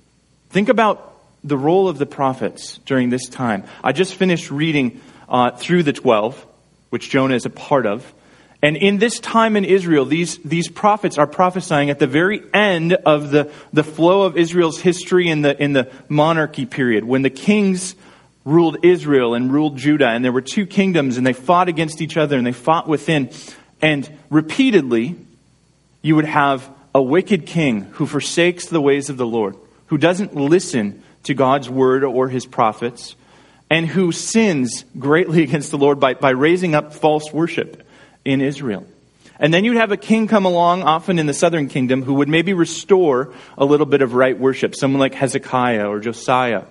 Think 0.55 0.69
about 0.69 1.13
the 1.43 1.59
role 1.59 1.89
of 1.89 1.99
the 1.99 2.07
prophets 2.07 2.79
during 2.87 3.11
this 3.11 3.29
time. 3.29 3.65
I 3.83 3.91
just 3.91 4.15
finished 4.15 4.53
reading 4.53 5.01
uh, 5.29 5.51
through 5.51 5.83
the 5.83 5.93
12, 5.93 6.47
which 6.91 7.11
Jonah 7.11 7.35
is 7.35 7.45
a 7.45 7.51
part 7.51 7.87
of. 7.87 8.15
And 8.63 8.77
in 8.77 8.99
this 8.99 9.19
time 9.19 9.57
in 9.57 9.65
Israel, 9.65 10.05
these, 10.05 10.39
these 10.45 10.69
prophets 10.69 11.19
are 11.19 11.27
prophesying 11.27 11.91
at 11.91 11.99
the 11.99 12.07
very 12.07 12.41
end 12.55 12.93
of 12.93 13.33
the, 13.33 13.51
the 13.73 13.83
flow 13.83 14.23
of 14.23 14.37
Israel's 14.37 14.79
history 14.79 15.29
in 15.29 15.43
the, 15.43 15.61
in 15.61 15.73
the 15.73 15.91
monarchy 16.09 16.67
period, 16.67 17.03
when 17.03 17.23
the 17.23 17.31
kings 17.31 17.97
ruled 18.45 18.77
Israel 18.85 19.35
and 19.35 19.53
ruled 19.53 19.77
Judah, 19.77 20.11
and 20.11 20.25
there 20.25 20.31
were 20.31 20.41
two 20.41 20.67
kingdoms, 20.67 21.17
and 21.17 21.27
they 21.27 21.33
fought 21.33 21.69
against 21.69 22.01
each 22.01 22.17
other, 22.17 22.39
and 22.39 22.47
they 22.47 22.53
fought 22.53 22.87
within. 22.87 23.29
And 23.83 24.09
repeatedly, 24.31 25.17
you 26.01 26.15
would 26.15 26.27
have 26.27 26.71
a 26.95 27.03
wicked 27.03 27.45
king 27.45 27.81
who 27.95 28.07
forsakes 28.07 28.67
the 28.67 28.81
ways 28.81 29.11
of 29.11 29.17
the 29.17 29.27
Lord 29.27 29.57
who 29.87 29.99
doesn't 29.99 30.35
listen 30.35 31.03
to 31.25 31.35
God's 31.35 31.69
word 31.69 32.05
or 32.05 32.29
his 32.29 32.47
prophets, 32.47 33.17
and 33.71 33.87
who 33.87 34.13
sins 34.13 34.85
greatly 34.99 35.43
against 35.45 35.71
the 35.71 35.79
Lord 35.79 36.01
by, 36.01 36.15
by 36.15 36.31
raising 36.31 36.75
up 36.75 36.93
false 36.95 37.33
worship 37.33 37.87
in 38.25 38.41
Israel. 38.41 38.87
And 39.39 39.53
then 39.53 39.65
you'd 39.65 39.77
have 39.77 39.91
a 39.91 39.97
king 39.97 40.29
come 40.29 40.45
along, 40.45 40.83
often 40.85 41.19
in 41.19 41.27
the 41.27 41.35
southern 41.35 41.69
kingdom, 41.69 42.03
who 42.03 42.15
would 42.15 42.29
maybe 42.29 42.53
restore 42.53 43.35
a 43.59 43.65
little 43.65 43.87
bit 43.87 44.01
of 44.01 44.15
right 44.15 44.39
worship, 44.39 44.77
someone 44.77 45.01
like 45.01 45.15
Hezekiah 45.15 45.89
or 45.89 45.99
Josiah. 45.99 46.65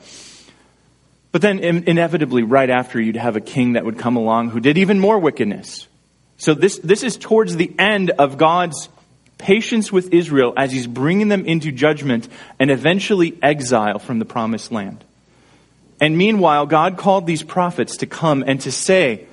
But 1.33 1.41
then 1.41 1.59
inevitably, 1.59 2.43
right 2.43 2.69
after, 2.69 3.01
you'd 3.01 3.17
have 3.17 3.35
a 3.35 3.41
king 3.41 3.73
that 3.73 3.83
would 3.83 3.97
come 3.97 4.15
along 4.15 4.51
who 4.51 4.59
did 4.59 4.77
even 4.77 4.99
more 4.99 5.19
wickedness. 5.19 5.87
So 6.37 6.53
this, 6.53 6.77
this 6.79 7.03
is 7.03 7.17
towards 7.17 7.55
the 7.55 7.73
end 7.77 8.11
of 8.11 8.37
God's 8.37 8.87
patience 9.43 9.91
with 9.91 10.13
Israel 10.13 10.53
as 10.55 10.71
he's 10.71 10.87
bringing 10.87 11.27
them 11.27 11.45
into 11.45 11.71
judgment 11.71 12.27
and 12.59 12.71
eventually 12.71 13.37
exile 13.41 13.99
from 13.99 14.17
the 14.19 14.25
promised 14.25 14.71
land. 14.71 15.03
And 15.99 16.17
meanwhile, 16.17 16.65
God 16.65 16.97
called 16.97 17.27
these 17.27 17.43
prophets 17.43 17.97
to 17.97 18.05
come 18.05 18.43
and 18.47 18.59
to 18.61 18.71
say, 18.71 19.27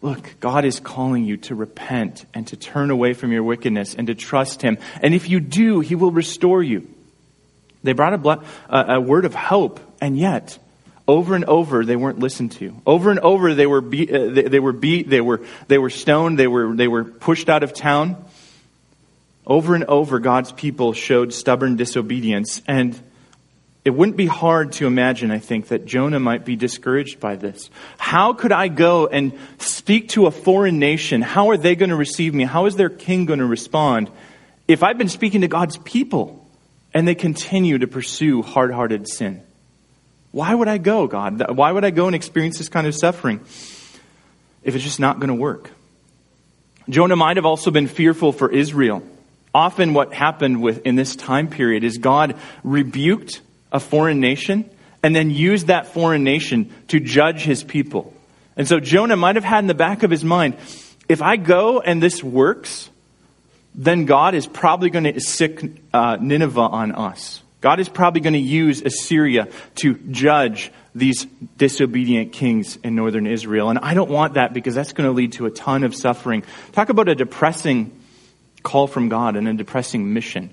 Look, 0.00 0.34
God 0.40 0.64
is 0.64 0.80
calling 0.80 1.24
you 1.24 1.36
to 1.48 1.54
repent 1.54 2.24
and 2.34 2.44
to 2.48 2.56
turn 2.56 2.90
away 2.90 3.12
from 3.12 3.30
your 3.30 3.44
wickedness 3.44 3.94
and 3.94 4.08
to 4.08 4.16
trust 4.16 4.60
Him. 4.60 4.78
And 5.00 5.14
if 5.14 5.30
you 5.30 5.38
do, 5.38 5.78
He 5.78 5.94
will 5.94 6.10
restore 6.10 6.60
you. 6.60 6.88
They 7.84 7.92
brought 7.92 8.14
a, 8.68 8.94
a, 8.94 9.00
word 9.00 9.24
of 9.24 9.34
hope, 9.34 9.78
and 10.00 10.18
yet, 10.18 10.58
over 11.06 11.36
and 11.36 11.44
over, 11.44 11.84
they 11.84 11.94
weren't 11.94 12.18
listened 12.18 12.52
to. 12.52 12.74
Over 12.84 13.10
and 13.10 13.20
over, 13.20 13.54
they 13.54 13.66
were 13.66 13.78
uh, 13.78 13.90
they, 13.90 14.42
they, 14.42 14.60
were 14.60 14.72
beat, 14.72 15.08
they 15.08 15.20
were, 15.20 15.40
they 15.68 15.78
were 15.78 15.90
stoned, 15.90 16.36
they 16.36 16.48
were, 16.48 16.74
they 16.74 16.88
were 16.88 17.04
pushed 17.04 17.48
out 17.48 17.62
of 17.62 17.72
town. 17.72 18.16
Over 19.46 19.74
and 19.74 19.84
over, 19.84 20.18
God's 20.20 20.52
people 20.52 20.92
showed 20.92 21.32
stubborn 21.32 21.76
disobedience, 21.76 22.62
and 22.66 22.98
it 23.84 23.90
wouldn't 23.90 24.16
be 24.16 24.26
hard 24.26 24.72
to 24.74 24.86
imagine, 24.86 25.32
I 25.32 25.40
think, 25.40 25.68
that 25.68 25.84
Jonah 25.84 26.20
might 26.20 26.44
be 26.44 26.54
discouraged 26.54 27.18
by 27.18 27.34
this. 27.34 27.68
How 27.98 28.32
could 28.32 28.52
I 28.52 28.68
go 28.68 29.08
and 29.08 29.32
speak 29.58 30.10
to 30.10 30.26
a 30.26 30.30
foreign 30.30 30.78
nation? 30.78 31.20
How 31.20 31.50
are 31.50 31.56
they 31.56 31.74
going 31.74 31.90
to 31.90 31.96
receive 31.96 32.32
me? 32.32 32.44
How 32.44 32.66
is 32.66 32.76
their 32.76 32.90
king 32.90 33.26
going 33.26 33.40
to 33.40 33.46
respond 33.46 34.08
if 34.68 34.84
I've 34.84 34.98
been 34.98 35.08
speaking 35.08 35.40
to 35.40 35.48
God's 35.48 35.76
people 35.78 36.48
and 36.94 37.08
they 37.08 37.16
continue 37.16 37.78
to 37.78 37.88
pursue 37.88 38.42
hard 38.42 38.72
hearted 38.72 39.08
sin? 39.08 39.42
Why 40.30 40.54
would 40.54 40.68
I 40.68 40.78
go, 40.78 41.08
God? 41.08 41.56
Why 41.56 41.72
would 41.72 41.84
I 41.84 41.90
go 41.90 42.06
and 42.06 42.14
experience 42.14 42.58
this 42.58 42.68
kind 42.68 42.86
of 42.86 42.94
suffering 42.94 43.40
if 44.62 44.76
it's 44.76 44.84
just 44.84 45.00
not 45.00 45.18
going 45.18 45.28
to 45.28 45.34
work? 45.34 45.70
Jonah 46.88 47.16
might 47.16 47.36
have 47.36 47.46
also 47.46 47.72
been 47.72 47.88
fearful 47.88 48.32
for 48.32 48.48
Israel. 48.48 49.02
Often, 49.54 49.94
what 49.94 50.14
happened 50.14 50.62
with, 50.62 50.86
in 50.86 50.96
this 50.96 51.14
time 51.14 51.48
period 51.48 51.84
is 51.84 51.98
God 51.98 52.36
rebuked 52.64 53.40
a 53.70 53.80
foreign 53.80 54.20
nation 54.20 54.68
and 55.02 55.14
then 55.14 55.30
used 55.30 55.66
that 55.66 55.88
foreign 55.88 56.24
nation 56.24 56.70
to 56.88 57.00
judge 57.00 57.42
his 57.42 57.62
people. 57.62 58.14
And 58.56 58.68
so 58.68 58.80
Jonah 58.80 59.16
might 59.16 59.36
have 59.36 59.44
had 59.44 59.60
in 59.60 59.66
the 59.66 59.74
back 59.74 60.02
of 60.02 60.10
his 60.10 60.24
mind 60.24 60.56
if 61.08 61.20
I 61.20 61.36
go 61.36 61.80
and 61.80 62.02
this 62.02 62.22
works, 62.22 62.88
then 63.74 64.04
God 64.04 64.34
is 64.34 64.46
probably 64.46 64.90
going 64.90 65.04
to 65.04 65.20
sick 65.20 65.62
uh, 65.92 66.16
Nineveh 66.20 66.60
on 66.60 66.92
us. 66.92 67.42
God 67.60 67.80
is 67.80 67.88
probably 67.88 68.20
going 68.20 68.32
to 68.32 68.38
use 68.38 68.82
Assyria 68.82 69.48
to 69.76 69.94
judge 70.10 70.72
these 70.94 71.26
disobedient 71.56 72.32
kings 72.32 72.76
in 72.82 72.94
northern 72.94 73.26
Israel. 73.26 73.70
And 73.70 73.78
I 73.78 73.94
don't 73.94 74.10
want 74.10 74.34
that 74.34 74.52
because 74.52 74.74
that's 74.74 74.92
going 74.92 75.08
to 75.08 75.12
lead 75.12 75.32
to 75.34 75.46
a 75.46 75.50
ton 75.50 75.84
of 75.84 75.94
suffering. 75.94 76.42
Talk 76.72 76.88
about 76.88 77.08
a 77.08 77.14
depressing 77.14 77.98
call 78.62 78.86
from 78.86 79.08
God 79.08 79.36
and 79.36 79.48
a 79.48 79.54
depressing 79.54 80.12
mission. 80.12 80.50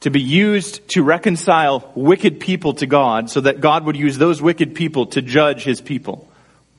To 0.00 0.10
be 0.10 0.20
used 0.20 0.88
to 0.90 1.02
reconcile 1.02 1.90
wicked 1.94 2.40
people 2.40 2.74
to 2.74 2.86
God 2.86 3.30
so 3.30 3.42
that 3.42 3.60
God 3.60 3.84
would 3.84 3.96
use 3.96 4.16
those 4.16 4.40
wicked 4.40 4.74
people 4.74 5.06
to 5.06 5.20
judge 5.22 5.62
his 5.62 5.80
people. 5.80 6.26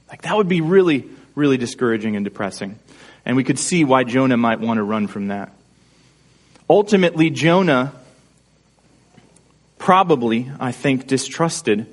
Like 0.10 0.24
that 0.24 0.36
would 0.36 0.50
be 0.50 0.62
really, 0.62 1.08
really 1.36 1.58
discouraging 1.58 2.16
and 2.16 2.26
depressing. 2.26 2.80
And 3.26 3.38
we 3.38 3.44
could 3.44 3.60
see 3.60 3.84
why 3.84 4.04
Jonah 4.04 4.38
might 4.38 4.60
want 4.60 4.80
to 4.80 4.84
run 4.84 5.08
from 5.08 5.28
that. 5.28 5.52
Ultimately, 6.70 7.30
Jonah 7.30 7.94
probably, 9.78 10.50
I 10.60 10.72
think, 10.72 11.08
distrusted 11.08 11.88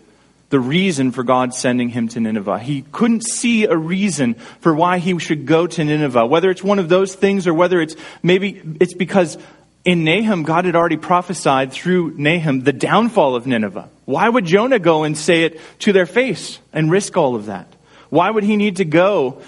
the 0.51 0.61
reason 0.61 1.11
for 1.11 1.23
God 1.23 1.53
sending 1.55 1.91
him 1.91 2.09
to 2.09 2.21
Nineveh. 2.21 2.59
He 2.59 2.83
couldn't 2.91 3.23
see 3.25 3.65
a 3.65 3.77
reason 3.77 4.35
for 4.61 4.75
why 4.75 4.99
he 4.99 5.19
should 5.19 5.47
go 5.47 5.67
to 5.67 5.85
Nineveh, 5.85 6.27
whether 6.27 6.51
it's 6.51 6.63
one 6.63 6.79
of 6.79 6.89
those 6.89 7.15
things 7.15 7.47
or 7.47 7.53
whether 7.53 7.81
it's 7.81 7.97
maybe 8.23 8.63
it's 8.81 8.95
because 8.95 9.37
in 9.85 10.05
Nahum, 10.05 10.43
God 10.43 10.65
had 10.65 10.75
already 10.75 10.97
prophesied 10.97 11.73
through 11.73 12.15
Nahum 12.17 12.61
the 12.61 12.73
downfall 12.73 13.37
of 13.37 13.47
Nineveh. 13.47 13.89
Why 14.07 14.29
would 14.29 14.45
Jonah 14.45 14.79
go 14.79 15.05
and 15.05 15.17
say 15.17 15.45
it 15.45 15.61
to 15.81 15.93
their 15.93 16.07
face 16.07 16.59
and 16.73 16.91
risk 16.91 17.17
all 17.17 17.35
of 17.35 17.47
that? 17.47 17.67
Why 18.11 18.31
would 18.31 18.45
he 18.45 18.57
need 18.57 18.77
to 18.77 18.85
go 18.85 19.43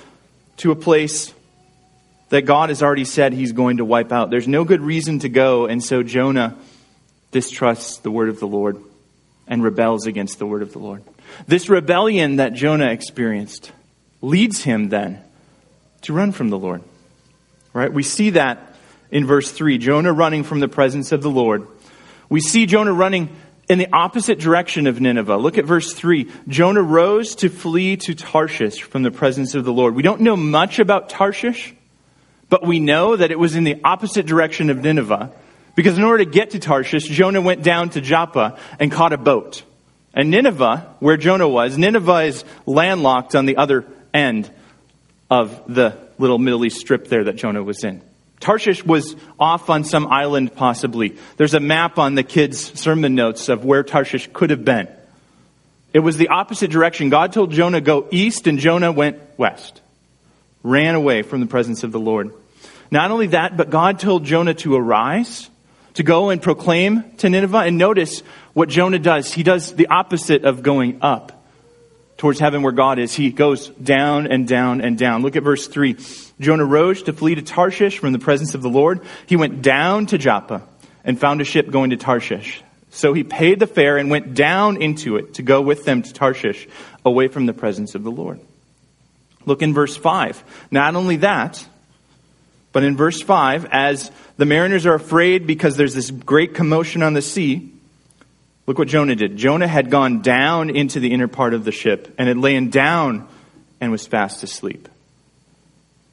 to 0.59 0.71
a 0.71 0.76
place 0.76 1.33
that 2.28 2.42
God 2.42 2.69
has 2.69 2.83
already 2.83 3.07
said 3.07 3.33
he's 3.33 3.52
going 3.52 3.78
to 3.78 3.85
wipe 3.85 4.12
out? 4.12 4.30
There's 4.30 4.49
no 4.49 4.64
good 4.64 4.83
reason 4.83 5.21
to 5.21 5.28
go, 5.28 5.66
and 5.66 5.83
so 5.83 6.02
Jonah 6.02 6.57
distrusts 7.33 7.99
the 7.99 8.11
word 8.11 8.28
of 8.28 8.38
the 8.38 8.47
Lord 8.47 8.83
and 9.50 9.64
rebels 9.64 10.07
against 10.07 10.38
the 10.38 10.47
word 10.47 10.62
of 10.62 10.73
the 10.73 10.78
Lord. 10.78 11.02
This 11.47 11.69
rebellion 11.69 12.37
that 12.37 12.54
Jonah 12.54 12.90
experienced 12.90 13.73
leads 14.23 14.62
him 14.62 14.88
then 14.88 15.21
to 16.02 16.12
run 16.12 16.33
from 16.33 16.49
the 16.49 16.59
Lord. 16.59 16.83
Right? 17.73 17.92
We 17.92 18.04
see 18.04 18.30
that 18.30 18.76
in 19.11 19.26
verse 19.26 19.50
3, 19.50 19.76
Jonah 19.78 20.12
running 20.12 20.45
from 20.45 20.61
the 20.61 20.69
presence 20.69 21.11
of 21.12 21.23
the 21.23 21.30
Lord. 21.30 21.66
We 22.28 22.40
see 22.40 22.64
Jonah 22.64 22.92
running 22.92 23.37
in 23.69 23.78
the 23.78 23.92
opposite 23.92 24.38
direction 24.38 24.87
of 24.87 25.00
Nineveh. 25.00 25.37
Look 25.37 25.59
at 25.59 25.64
verse 25.64 25.92
3. 25.92 26.30
Jonah 26.47 26.83
rose 26.83 27.35
to 27.37 27.49
flee 27.49 27.97
to 27.99 28.14
Tarshish 28.14 28.83
from 28.83 29.02
the 29.02 29.11
presence 29.11 29.57
of 29.57 29.64
the 29.64 29.73
Lord. 29.73 29.95
We 29.97 30.02
don't 30.02 30.21
know 30.21 30.37
much 30.37 30.78
about 30.78 31.09
Tarshish, 31.09 31.75
but 32.49 32.64
we 32.64 32.78
know 32.78 33.16
that 33.16 33.33
it 33.33 33.38
was 33.38 33.57
in 33.57 33.64
the 33.64 33.80
opposite 33.83 34.26
direction 34.26 34.71
of 34.71 34.78
Nineveh 34.78 35.33
because 35.81 35.97
in 35.97 36.05
order 36.05 36.23
to 36.23 36.31
get 36.31 36.51
to 36.51 36.59
Tarshish, 36.59 37.05
Jonah 37.05 37.41
went 37.41 37.63
down 37.63 37.89
to 37.89 38.03
Joppa 38.03 38.59
and 38.79 38.93
caught 38.93 39.15
a 39.15 39.17
boat. 39.17 39.63
And 40.13 40.31
Nineveh, 40.31 40.95
where 40.99 41.17
Jonah 41.17 41.49
was, 41.49 41.79
Nineveh 41.79 42.25
is 42.25 42.45
landlocked 42.67 43.35
on 43.35 43.47
the 43.47 43.57
other 43.57 43.87
end 44.13 44.51
of 45.31 45.63
the 45.73 45.97
little 46.19 46.37
Middle 46.37 46.67
East 46.67 46.81
strip 46.81 47.09
there 47.09 47.25
that 47.25 47.37
Jonah 47.37 47.63
was 47.63 47.83
in. 47.83 48.03
Tarshish 48.41 48.85
was 48.85 49.17
off 49.39 49.71
on 49.71 49.85
some 49.85 50.07
island, 50.09 50.55
possibly. 50.55 51.17
There's 51.39 51.55
a 51.55 51.61
map 51.61 51.99
on 51.99 52.15
the 52.15 52.25
kids' 52.25 52.79
sermon 52.79 53.15
notes 53.15 53.49
of 53.49 53.65
where 53.65 53.83
Tarshish 53.83 54.29
could 54.35 54.51
have 54.51 54.67
been. 54.67 54.87
It 55.95 56.01
was 56.01 56.19
the 56.19 56.29
opposite 56.29 56.71
direction. 56.71 57.09
God 57.09 57.33
told 57.33 57.53
Jonah 57.53 57.81
go 57.81 58.07
east, 58.11 58.47
and 58.47 58.59
Jonah 58.59 58.93
went 58.93 59.19
west. 59.39 59.81
Ran 60.63 60.95
away 60.95 61.23
from 61.23 61.41
the 61.41 61.47
presence 61.47 61.85
of 61.85 61.91
the 61.91 61.99
Lord. 61.99 62.35
Not 62.91 63.11
only 63.11 63.29
that, 63.29 63.57
but 63.57 63.71
God 63.71 63.99
told 63.99 64.25
Jonah 64.25 64.53
to 64.53 64.77
arise 64.77 65.49
to 65.95 66.03
go 66.03 66.31
and 66.31 66.43
proclaim 66.43 67.17
to 67.19 67.29
Nineveh. 67.29 67.59
And 67.59 67.79
notice 67.79 68.21
what 68.53 68.69
Jonah 68.69 68.99
does. 68.99 69.33
He 69.33 69.43
does 69.43 69.75
the 69.75 69.89
opposite 69.89 70.45
of 70.45 70.63
going 70.63 70.99
up 71.03 71.45
towards 72.17 72.39
heaven 72.39 72.63
where 72.63 72.73
God 72.73 72.99
is. 72.99 73.15
He 73.15 73.31
goes 73.31 73.69
down 73.71 74.27
and 74.27 74.47
down 74.47 74.83
and 74.83 74.99
down. 74.99 75.23
Look 75.23 75.37
at 75.37 75.43
verse 75.43 75.67
3. 75.67 75.97
Jonah 76.39 76.65
rose 76.65 77.03
to 77.05 77.13
flee 77.13 77.35
to 77.35 77.43
Tarshish 77.43 77.99
from 77.99 78.13
the 78.13 78.19
presence 78.19 78.55
of 78.55 78.63
the 78.63 78.69
Lord. 78.69 79.01
He 79.27 79.37
went 79.37 79.63
down 79.63 80.07
to 80.07 80.19
Joppa 80.19 80.63
and 81.03 81.19
found 81.19 81.41
a 81.41 81.45
ship 81.45 81.71
going 81.71 81.91
to 81.91 81.97
Tarshish. 81.97 82.63
So 82.91 83.13
he 83.13 83.25
paid 83.25 83.59
the 83.59 83.67
fare 83.67 83.97
and 83.97 84.11
went 84.11 84.35
down 84.35 84.83
into 84.83 85.17
it 85.17 85.35
to 85.35 85.43
go 85.43 85.63
with 85.63 85.85
them 85.85 86.03
to 86.03 86.13
Tarshish, 86.13 86.69
away 87.05 87.29
from 87.29 87.47
the 87.47 87.53
presence 87.53 87.95
of 87.95 88.03
the 88.03 88.11
Lord. 88.11 88.41
Look 89.47 89.63
in 89.63 89.73
verse 89.73 89.97
5. 89.97 90.69
Not 90.71 90.97
only 90.97 91.17
that, 91.17 91.65
but 92.73 92.85
in 92.85 92.97
verse 92.97 93.21
5, 93.21 93.67
as 93.71 94.11
the 94.37 94.47
mariners 94.47 94.87
are 94.87 94.95
afraid 94.95 95.47
because 95.47 95.77
there's 95.77 95.95
this 95.95 96.11
great 96.11 96.55
commotion 96.55 97.03
on 97.03 97.15
the 97.15 97.23
sea, 97.23 97.73
look 98.67 98.79
what 98.79 98.89
Jonah 98.89 99.17
did. 99.17 99.37
Jonah 99.37 99.67
had 99.67 99.91
gone 99.91 100.23
down 100.23 100.71
into 100.71 101.00
the 101.00 101.12
inner 101.12 101.29
part 101.29 101.55
of 101.55 101.65
the 101.65 101.73
ship 101.73 102.15
and 102.19 102.29
had 102.29 102.39
lain 102.39 102.71
down 102.71 103.29
and 103.81 103.91
was 103.91 104.07
fast 104.07 104.43
asleep. 104.43 104.89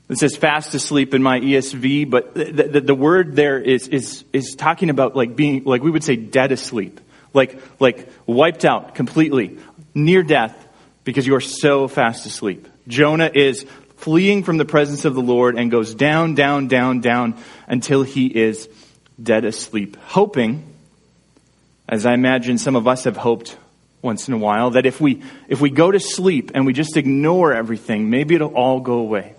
It 0.09 0.17
says 0.17 0.37
fast 0.37 0.73
asleep 0.73 1.13
in 1.13 1.21
my 1.21 1.39
ESV, 1.39 2.09
but 2.09 2.33
the, 2.33 2.45
the, 2.45 2.81
the, 2.81 2.95
word 2.95 3.35
there 3.35 3.59
is, 3.59 3.89
is, 3.89 4.23
is 4.31 4.55
talking 4.55 4.89
about 4.89 5.17
like 5.17 5.35
being, 5.35 5.65
like 5.65 5.83
we 5.83 5.91
would 5.91 6.03
say 6.03 6.15
dead 6.15 6.53
asleep. 6.53 7.01
Like, 7.33 7.61
like 7.79 8.09
wiped 8.25 8.63
out 8.63 8.95
completely, 8.95 9.59
near 9.93 10.23
death, 10.23 10.55
because 11.03 11.27
you 11.27 11.35
are 11.35 11.41
so 11.41 11.89
fast 11.89 12.25
asleep. 12.25 12.67
Jonah 12.87 13.29
is 13.31 13.65
fleeing 13.97 14.43
from 14.43 14.57
the 14.57 14.65
presence 14.65 15.05
of 15.05 15.15
the 15.15 15.21
Lord 15.21 15.57
and 15.57 15.69
goes 15.69 15.93
down, 15.93 16.35
down, 16.35 16.67
down, 16.67 17.01
down 17.01 17.35
until 17.67 18.03
he 18.03 18.27
is 18.27 18.69
dead 19.21 19.43
asleep, 19.43 19.97
hoping, 19.97 20.73
as 21.89 22.05
I 22.05 22.13
imagine 22.13 22.57
some 22.57 22.75
of 22.75 22.87
us 22.87 23.03
have 23.03 23.17
hoped 23.17 23.57
once 24.01 24.27
in 24.27 24.33
a 24.33 24.37
while, 24.37 24.71
that 24.71 24.85
if 24.85 25.01
we, 25.01 25.23
if 25.49 25.59
we 25.59 25.69
go 25.69 25.91
to 25.91 25.99
sleep 25.99 26.51
and 26.53 26.65
we 26.65 26.73
just 26.73 26.95
ignore 26.95 27.53
everything, 27.53 28.09
maybe 28.09 28.35
it'll 28.35 28.53
all 28.53 28.79
go 28.79 28.99
away. 28.99 29.33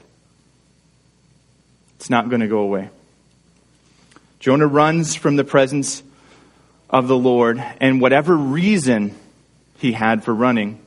It's 1.96 2.10
not 2.10 2.28
going 2.28 2.40
to 2.40 2.48
go 2.48 2.58
away. 2.58 2.90
Jonah 4.40 4.66
runs 4.66 5.14
from 5.14 5.36
the 5.36 5.44
presence 5.44 6.02
of 6.90 7.08
the 7.08 7.16
Lord, 7.16 7.62
and 7.80 8.00
whatever 8.00 8.36
reason 8.36 9.14
he 9.78 9.92
had 9.92 10.24
for 10.24 10.34
running, 10.34 10.80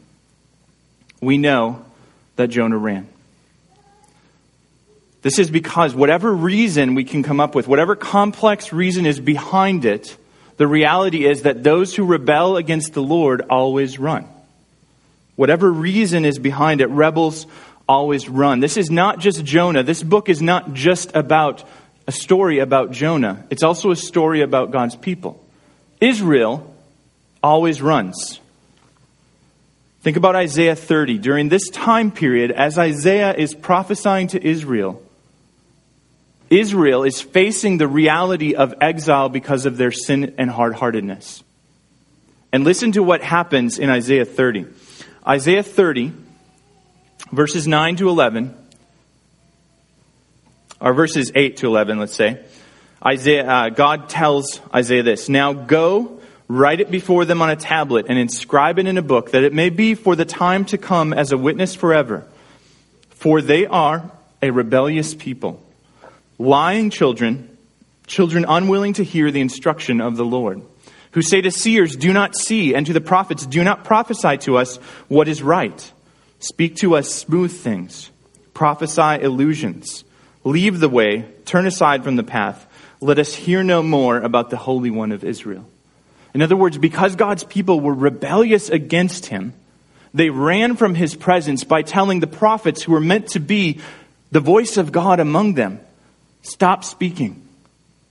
we 1.21 1.37
know 1.37 1.85
that 2.35 2.47
Jonah 2.47 2.77
ran. 2.77 3.07
This 5.21 5.37
is 5.37 5.51
because 5.51 5.93
whatever 5.93 6.33
reason 6.33 6.95
we 6.95 7.03
can 7.03 7.21
come 7.21 7.39
up 7.39 7.53
with, 7.53 7.67
whatever 7.67 7.95
complex 7.95 8.73
reason 8.73 9.05
is 9.05 9.19
behind 9.19 9.85
it, 9.85 10.17
the 10.57 10.67
reality 10.67 11.25
is 11.25 11.43
that 11.43 11.63
those 11.63 11.95
who 11.95 12.05
rebel 12.05 12.57
against 12.57 12.93
the 12.93 13.03
Lord 13.03 13.41
always 13.49 13.99
run. 13.99 14.27
Whatever 15.35 15.71
reason 15.71 16.25
is 16.25 16.39
behind 16.39 16.81
it, 16.81 16.87
rebels 16.87 17.45
always 17.87 18.29
run. 18.29 18.59
This 18.59 18.77
is 18.77 18.89
not 18.89 19.19
just 19.19 19.43
Jonah. 19.43 19.83
This 19.83 20.03
book 20.03 20.29
is 20.29 20.41
not 20.41 20.73
just 20.73 21.15
about 21.15 21.63
a 22.07 22.11
story 22.11 22.59
about 22.59 22.91
Jonah. 22.91 23.45
It's 23.49 23.63
also 23.63 23.91
a 23.91 23.95
story 23.95 24.41
about 24.41 24.71
God's 24.71 24.95
people. 24.95 25.43
Israel 25.99 26.75
always 27.43 27.81
runs. 27.81 28.39
Think 30.01 30.17
about 30.17 30.35
Isaiah 30.35 30.75
30. 30.75 31.19
During 31.19 31.49
this 31.49 31.69
time 31.69 32.11
period, 32.11 32.51
as 32.51 32.77
Isaiah 32.77 33.35
is 33.35 33.53
prophesying 33.53 34.27
to 34.29 34.43
Israel, 34.43 35.01
Israel 36.51 37.03
is 37.03 37.21
facing 37.21 37.77
the 37.77 37.87
reality 37.87 38.53
of 38.53 38.75
exile 38.79 39.29
because 39.29 39.65
of 39.65 39.77
their 39.77 39.91
sin 39.91 40.35
and 40.37 40.49
hard 40.51 40.75
heartedness. 40.75 41.43
And 42.51 42.63
listen 42.63 42.91
to 42.91 43.01
what 43.01 43.23
happens 43.23 43.79
in 43.79 43.89
Isaiah 43.89 44.25
30. 44.25 44.67
Isaiah 45.27 45.63
30, 45.63 46.11
verses 47.31 47.67
9 47.67 47.95
to 47.95 48.09
11, 48.09 48.55
or 50.79 50.93
verses 50.93 51.31
8 51.33 51.57
to 51.57 51.67
11, 51.67 51.97
let's 51.97 52.13
say. 52.13 52.43
Isaiah, 53.03 53.49
uh, 53.49 53.69
God 53.69 54.09
tells 54.09 54.59
Isaiah 54.73 55.03
this 55.03 55.29
Now 55.29 55.53
go 55.53 56.21
Write 56.53 56.81
it 56.81 56.91
before 56.91 57.23
them 57.23 57.41
on 57.41 57.49
a 57.49 57.55
tablet 57.55 58.07
and 58.09 58.19
inscribe 58.19 58.77
it 58.77 58.85
in 58.85 58.97
a 58.97 59.01
book, 59.01 59.31
that 59.31 59.45
it 59.45 59.53
may 59.53 59.69
be 59.69 59.95
for 59.95 60.17
the 60.17 60.25
time 60.25 60.65
to 60.65 60.77
come 60.77 61.13
as 61.13 61.31
a 61.31 61.37
witness 61.37 61.75
forever. 61.75 62.27
For 63.11 63.41
they 63.41 63.65
are 63.67 64.11
a 64.41 64.51
rebellious 64.51 65.15
people, 65.15 65.63
lying 66.41 66.89
children, 66.89 67.57
children 68.07 68.45
unwilling 68.47 68.93
to 68.93 69.03
hear 69.03 69.31
the 69.31 69.41
instruction 69.41 70.01
of 70.01 70.17
the 70.17 70.25
Lord, 70.25 70.61
who 71.11 71.21
say 71.21 71.41
to 71.41 71.51
seers, 71.51 71.95
Do 71.95 72.11
not 72.13 72.35
see, 72.35 72.73
and 72.73 72.85
to 72.85 72.93
the 72.93 73.01
prophets, 73.01 73.45
Do 73.45 73.63
not 73.63 73.83
prophesy 73.83 74.37
to 74.39 74.57
us 74.57 74.77
what 75.07 75.27
is 75.27 75.41
right. 75.41 75.91
Speak 76.39 76.77
to 76.77 76.95
us 76.95 77.13
smooth 77.13 77.51
things, 77.51 78.09
prophesy 78.53 79.23
illusions. 79.23 80.03
Leave 80.43 80.79
the 80.79 80.89
way, 80.89 81.25
turn 81.45 81.67
aside 81.67 82.03
from 82.03 82.15
the 82.15 82.23
path. 82.23 82.65
Let 82.99 83.19
us 83.19 83.33
hear 83.33 83.63
no 83.63 83.83
more 83.83 84.17
about 84.17 84.49
the 84.49 84.57
Holy 84.57 84.89
One 84.89 85.11
of 85.11 85.23
Israel. 85.23 85.65
In 86.33 86.41
other 86.41 86.55
words, 86.55 86.77
because 86.77 87.15
God's 87.15 87.43
people 87.43 87.79
were 87.79 87.93
rebellious 87.93 88.69
against 88.69 89.27
him, 89.27 89.53
they 90.13 90.29
ran 90.29 90.75
from 90.75 90.95
his 90.95 91.15
presence 91.15 91.63
by 91.63 91.83
telling 91.83 92.19
the 92.19 92.27
prophets 92.27 92.83
who 92.83 92.93
were 92.93 92.99
meant 92.99 93.27
to 93.29 93.39
be 93.39 93.79
the 94.31 94.39
voice 94.39 94.77
of 94.77 94.91
God 94.91 95.19
among 95.19 95.53
them, 95.53 95.79
stop 96.41 96.83
speaking. 96.83 97.47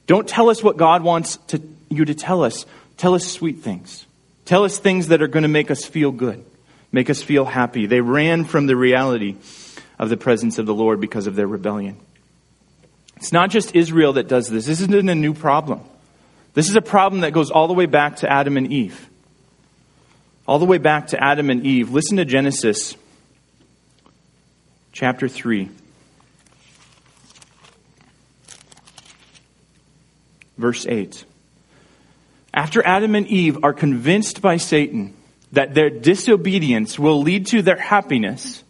Don't 0.06 0.28
tell 0.28 0.50
us 0.50 0.62
what 0.62 0.76
God 0.76 1.02
wants 1.02 1.36
to, 1.48 1.62
you 1.88 2.04
to 2.04 2.14
tell 2.14 2.42
us. 2.42 2.66
Tell 2.96 3.14
us 3.14 3.26
sweet 3.26 3.58
things. 3.58 4.06
Tell 4.44 4.64
us 4.64 4.78
things 4.78 5.08
that 5.08 5.22
are 5.22 5.28
going 5.28 5.44
to 5.44 5.48
make 5.48 5.70
us 5.70 5.84
feel 5.84 6.10
good, 6.10 6.44
make 6.90 7.08
us 7.08 7.22
feel 7.22 7.44
happy. 7.44 7.86
They 7.86 8.00
ran 8.00 8.44
from 8.44 8.66
the 8.66 8.76
reality 8.76 9.36
of 9.98 10.08
the 10.08 10.16
presence 10.16 10.58
of 10.58 10.66
the 10.66 10.74
Lord 10.74 11.00
because 11.00 11.26
of 11.26 11.36
their 11.36 11.46
rebellion. 11.46 11.96
It's 13.16 13.32
not 13.32 13.50
just 13.50 13.76
Israel 13.76 14.14
that 14.14 14.28
does 14.28 14.48
this. 14.48 14.66
This 14.66 14.80
isn't 14.80 15.08
a 15.08 15.14
new 15.14 15.34
problem. 15.34 15.82
This 16.54 16.68
is 16.68 16.74
a 16.74 16.82
problem 16.82 17.20
that 17.20 17.32
goes 17.32 17.50
all 17.50 17.68
the 17.68 17.74
way 17.74 17.86
back 17.86 18.16
to 18.16 18.32
Adam 18.32 18.56
and 18.56 18.72
Eve. 18.72 19.08
All 20.48 20.58
the 20.58 20.64
way 20.64 20.78
back 20.78 21.08
to 21.08 21.22
Adam 21.22 21.50
and 21.50 21.64
Eve. 21.64 21.90
Listen 21.90 22.16
to 22.16 22.24
Genesis 22.24 22.96
chapter 24.92 25.28
3. 25.28 25.68
Verse 30.60 30.86
8. 30.86 31.24
After 32.52 32.84
Adam 32.84 33.14
and 33.14 33.26
Eve 33.26 33.58
are 33.62 33.72
convinced 33.72 34.42
by 34.42 34.56
Satan 34.56 35.14
that 35.52 35.74
their 35.74 35.90
disobedience 35.90 36.98
will 36.98 37.22
lead 37.22 37.46
to 37.46 37.62
their 37.62 37.78
happiness, 37.78 38.62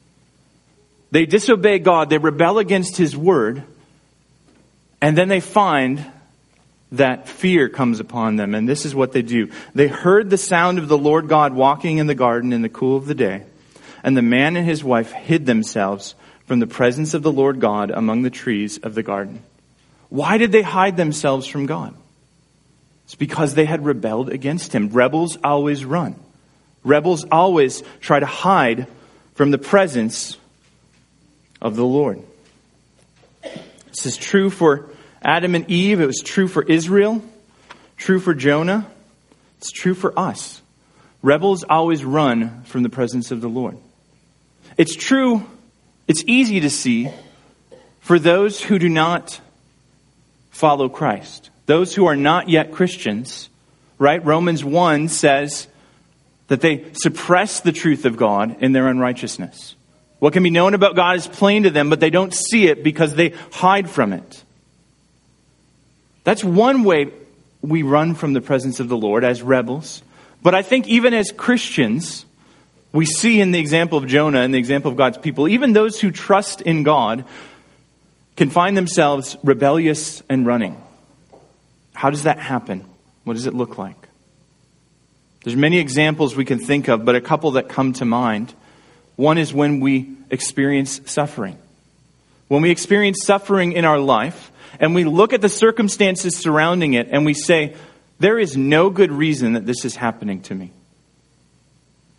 they 1.11 1.27
disobey 1.27 1.79
God, 1.79 2.11
they 2.11 2.19
rebel 2.19 2.59
against 2.59 2.97
His 2.97 3.17
word, 3.17 3.65
and 5.03 5.17
then 5.17 5.29
they 5.29 5.41
find 5.41 6.05
that 6.93 7.29
fear 7.29 7.69
comes 7.69 8.01
upon 8.01 8.37
them. 8.37 8.55
And 8.55 8.69
this 8.69 8.85
is 8.85 8.95
what 8.95 9.13
they 9.13 9.23
do. 9.23 9.51
They 9.75 9.87
heard 9.87 10.29
the 10.29 10.39
sound 10.39 10.79
of 10.79 10.89
the 10.89 10.99
Lord 10.99 11.29
God 11.29 11.55
walking 11.55 11.99
in 11.99 12.07
the 12.07 12.15
garden 12.15 12.53
in 12.53 12.63
the 12.63 12.69
cool 12.69 12.97
of 12.97 13.07
the 13.07 13.15
day. 13.15 13.45
And 14.03 14.17
the 14.17 14.23
man 14.23 14.57
and 14.57 14.67
his 14.67 14.83
wife 14.83 15.13
hid 15.13 15.47
themselves 15.47 16.15
from 16.47 16.59
the 16.59 16.67
presence 16.67 17.15
of 17.15 17.23
the 17.23 17.33
Lord 17.33 17.61
God 17.61 17.91
among 17.91 18.23
the 18.23 18.31
trees 18.31 18.79
of 18.79 18.95
the 18.95 19.03
garden. 19.03 19.43
Why 20.11 20.39
did 20.39 20.53
they 20.53 20.63
hide 20.63 20.97
themselves 20.97 21.47
from 21.47 21.67
God? 21.67 21.95
It's 23.05 23.15
because 23.15 23.55
they 23.55 23.65
had 23.65 23.85
rebelled 23.85 24.29
against 24.29 24.73
him. 24.73 24.91
Rebels 24.91 25.39
always 25.43 25.85
run. 25.85 26.17
Rebels 26.85 27.25
always 27.31 27.83
try 28.01 28.21
to 28.21 28.27
hide 28.27 28.87
from 29.35 29.51
the 29.51 29.59
presence 29.59 30.37
of 31.61 31.77
the 31.77 31.85
Lord. 31.85 32.23
This 33.89 34.07
is 34.07 34.17
true 34.17 34.51
for 34.51 34.91
Adam 35.23 35.55
and 35.55 35.69
Eve, 35.71 36.01
it 36.01 36.07
was 36.07 36.21
true 36.21 36.49
for 36.49 36.63
Israel, 36.63 37.23
true 37.97 38.21
for 38.21 38.33
Jonah, 38.33 38.87
it's 39.59 39.71
true 39.71 39.95
for 39.95 40.19
us. 40.19 40.63
Rebels 41.23 41.65
always 41.65 42.05
run 42.05 42.63
from 42.63 42.83
the 42.83 42.89
presence 42.89 43.31
of 43.31 43.43
the 43.43 43.49
Lord. 43.49 43.77
It's 44.79 44.97
true, 44.97 45.47
it's 46.09 46.25
easy 46.27 46.61
to 46.61 46.71
see 46.71 47.11
for 48.01 48.19
those 48.19 48.63
who 48.63 48.79
do 48.79 48.89
not 48.89 49.41
follow 50.51 50.89
Christ, 50.89 51.51
those 51.67 51.95
who 51.95 52.07
are 52.07 52.17
not 52.17 52.49
yet 52.49 52.73
Christians, 52.73 53.49
right? 53.99 54.25
Romans 54.25 54.65
1 54.65 55.09
says 55.09 55.69
that 56.49 56.61
they 56.61 56.87
suppress 56.95 57.61
the 57.61 57.73
truth 57.73 58.05
of 58.05 58.17
God 58.17 58.57
in 58.61 58.73
their 58.73 58.89
unrighteousness. 58.89 59.77
What 60.19 60.33
can 60.33 60.43
be 60.43 60.51
known 60.51 60.75
about 60.75 60.97
God 60.97 61.17
is 61.17 61.27
plain 61.27 61.63
to 61.63 61.71
them, 61.71 61.89
but 61.89 62.01
they 62.01 62.11
don't 62.11 62.35
see 62.35 62.67
it 62.67 62.85
because 62.85 63.15
they 63.15 63.31
hide 63.53 63.89
from 63.89 64.13
it. 64.13 64.45
That's 66.25 66.45
one 66.45 66.85
way 66.85 67.11
we 67.63 67.83
run 67.83 68.15
from 68.15 68.33
the 68.33 68.41
presence 68.41 68.81
of 68.81 68.89
the 68.89 68.97
Lord 68.97 69.25
as 69.25 69.43
rebels. 69.43 70.03
But 70.43 70.55
I 70.55 70.63
think 70.63 70.89
even 70.89 71.15
as 71.15 71.33
Christians, 71.33 72.27
we 72.93 73.07
see 73.07 73.41
in 73.41 73.53
the 73.53 73.59
example 73.59 73.99
of 73.99 74.07
Jonah 74.07 74.41
and 74.41 74.53
the 74.53 74.59
example 74.59 74.91
of 74.91 74.97
God's 74.97 75.19
people, 75.19 75.49
even 75.49 75.73
those 75.73 76.01
who 76.01 76.11
trust 76.11 76.61
in 76.61 76.83
God 76.83 77.25
can 78.37 78.51
find 78.51 78.77
themselves 78.77 79.37
rebellious 79.43 80.23
and 80.29 80.47
running. 80.47 80.83
How 81.93 82.11
does 82.11 82.23
that 82.23 82.39
happen? 82.39 82.85
What 83.25 83.35
does 83.35 83.47
it 83.47 83.55
look 83.55 83.77
like? 83.79 83.97
There's 85.45 85.57
many 85.57 85.79
examples 85.79 86.37
we 86.37 86.45
can 86.45 86.59
think 86.59 86.89
of, 86.89 87.05
but 87.05 87.17
a 87.17 87.21
couple 87.21 87.53
that 87.53 87.69
come 87.69 87.93
to 87.95 88.05
mind. 88.05 88.55
One 89.17 89.39
is 89.39 89.53
when 89.53 89.81
we 89.81 90.17
experience 90.31 91.01
suffering. 91.07 91.59
When 92.49 92.63
we 92.63 92.71
experience 92.71 93.25
suffering 93.25 93.73
in 93.73 93.85
our 93.85 93.99
life, 93.99 94.51
and 94.79 94.95
we 94.95 95.05
look 95.05 95.33
at 95.33 95.41
the 95.41 95.49
circumstances 95.49 96.37
surrounding 96.37 96.95
it 96.95 97.09
and 97.11 97.25
we 97.25 97.35
say, 97.35 97.75
there 98.19 98.39
is 98.39 98.57
no 98.57 98.91
good 98.91 99.11
reason 99.11 99.55
that 99.55 99.67
this 99.67 99.85
is 99.85 99.97
happening 99.97 100.43
to 100.43 100.55
me. 100.55 100.73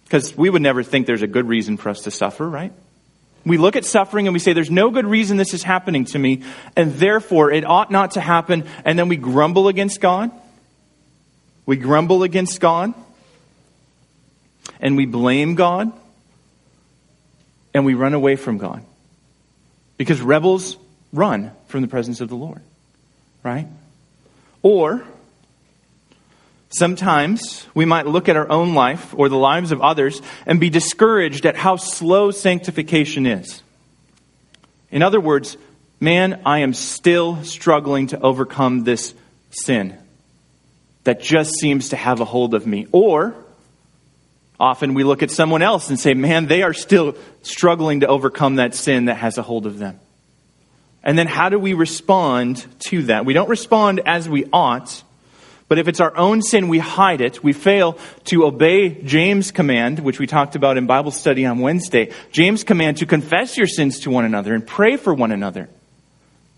Because 0.03 0.35
we 0.35 0.49
would 0.49 0.61
never 0.61 0.83
think 0.83 1.07
there's 1.07 1.21
a 1.21 1.27
good 1.27 1.47
reason 1.47 1.77
for 1.77 1.89
us 1.89 2.01
to 2.01 2.11
suffer, 2.11 2.47
right? 2.47 2.73
We 3.45 3.57
look 3.57 3.75
at 3.75 3.85
suffering 3.85 4.27
and 4.27 4.33
we 4.33 4.39
say, 4.39 4.53
there's 4.53 4.69
no 4.69 4.91
good 4.91 5.05
reason 5.05 5.37
this 5.37 5.53
is 5.53 5.63
happening 5.63 6.05
to 6.05 6.19
me, 6.19 6.43
and 6.75 6.93
therefore 6.93 7.51
it 7.51 7.65
ought 7.65 7.89
not 7.91 8.11
to 8.11 8.21
happen, 8.21 8.65
and 8.85 8.99
then 8.99 9.07
we 9.07 9.17
grumble 9.17 9.67
against 9.67 9.99
God. 9.99 10.31
We 11.65 11.77
grumble 11.77 12.23
against 12.23 12.59
God, 12.59 12.93
and 14.79 14.95
we 14.97 15.05
blame 15.05 15.55
God, 15.55 15.91
and 17.73 17.85
we 17.85 17.93
run 17.93 18.13
away 18.13 18.35
from 18.35 18.57
God. 18.57 18.83
Because 19.97 20.21
rebels 20.21 20.77
run 21.13 21.51
from 21.67 21.81
the 21.81 21.87
presence 21.87 22.21
of 22.21 22.29
the 22.29 22.35
Lord, 22.35 22.61
right? 23.43 23.67
Or 24.61 25.03
sometimes 26.71 27.67
we 27.73 27.85
might 27.85 28.07
look 28.07 28.29
at 28.29 28.35
our 28.35 28.49
own 28.49 28.73
life 28.73 29.13
or 29.17 29.29
the 29.29 29.37
lives 29.37 29.71
of 29.71 29.81
others 29.81 30.21
and 30.45 30.59
be 30.59 30.69
discouraged 30.69 31.45
at 31.45 31.55
how 31.55 31.75
slow 31.75 32.31
sanctification 32.31 33.25
is. 33.25 33.61
In 34.89 35.01
other 35.01 35.19
words, 35.19 35.57
man, 35.99 36.41
I 36.45 36.59
am 36.59 36.73
still 36.73 37.43
struggling 37.43 38.07
to 38.07 38.19
overcome 38.19 38.83
this 38.83 39.13
sin 39.51 39.97
that 41.03 41.21
just 41.21 41.59
seems 41.59 41.89
to 41.89 41.95
have 41.95 42.19
a 42.19 42.25
hold 42.25 42.53
of 42.53 42.67
me. 42.67 42.87
Or, 42.91 43.35
often 44.59 44.93
we 44.93 45.03
look 45.03 45.23
at 45.23 45.31
someone 45.31 45.61
else 45.61 45.89
and 45.89 45.99
say, 45.99 46.13
man, 46.13 46.47
they 46.47 46.61
are 46.61 46.73
still 46.73 47.15
struggling 47.41 48.01
to 48.01 48.07
overcome 48.07 48.55
that 48.55 48.75
sin 48.75 49.05
that 49.05 49.15
has 49.15 49.37
a 49.37 49.41
hold 49.41 49.65
of 49.65 49.79
them. 49.79 49.99
And 51.03 51.17
then 51.17 51.27
how 51.27 51.49
do 51.49 51.57
we 51.57 51.73
respond 51.73 52.63
to 52.87 53.03
that? 53.03 53.25
We 53.25 53.33
don't 53.33 53.49
respond 53.49 54.01
as 54.05 54.29
we 54.29 54.45
ought, 54.53 55.03
but 55.71 55.79
if 55.79 55.87
it's 55.87 56.01
our 56.01 56.17
own 56.17 56.41
sin, 56.41 56.67
we 56.67 56.79
hide 56.79 57.21
it. 57.21 57.41
We 57.41 57.53
fail 57.53 57.97
to 58.25 58.43
obey 58.43 58.89
James' 58.89 59.51
command, 59.51 59.99
which 59.99 60.19
we 60.19 60.27
talked 60.27 60.57
about 60.57 60.77
in 60.77 60.85
Bible 60.85 61.11
study 61.11 61.45
on 61.45 61.59
Wednesday. 61.59 62.11
James' 62.33 62.65
command 62.65 62.97
to 62.97 63.05
confess 63.05 63.57
your 63.57 63.67
sins 63.67 64.01
to 64.01 64.09
one 64.09 64.25
another 64.25 64.53
and 64.53 64.67
pray 64.67 64.97
for 64.97 65.13
one 65.13 65.31
another. 65.31 65.69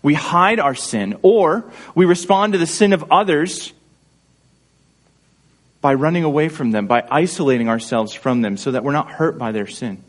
We 0.02 0.14
hide 0.14 0.58
our 0.58 0.74
sin, 0.74 1.16
or 1.22 1.70
we 1.94 2.06
respond 2.06 2.54
to 2.54 2.58
the 2.58 2.66
sin 2.66 2.92
of 2.92 3.04
others 3.12 3.72
by 5.80 5.94
running 5.94 6.24
away 6.24 6.48
from 6.48 6.72
them, 6.72 6.88
by 6.88 7.06
isolating 7.08 7.68
ourselves 7.68 8.14
from 8.14 8.42
them 8.42 8.56
so 8.56 8.72
that 8.72 8.82
we're 8.82 8.90
not 8.90 9.12
hurt 9.12 9.38
by 9.38 9.52
their 9.52 9.68
sin. 9.68 10.02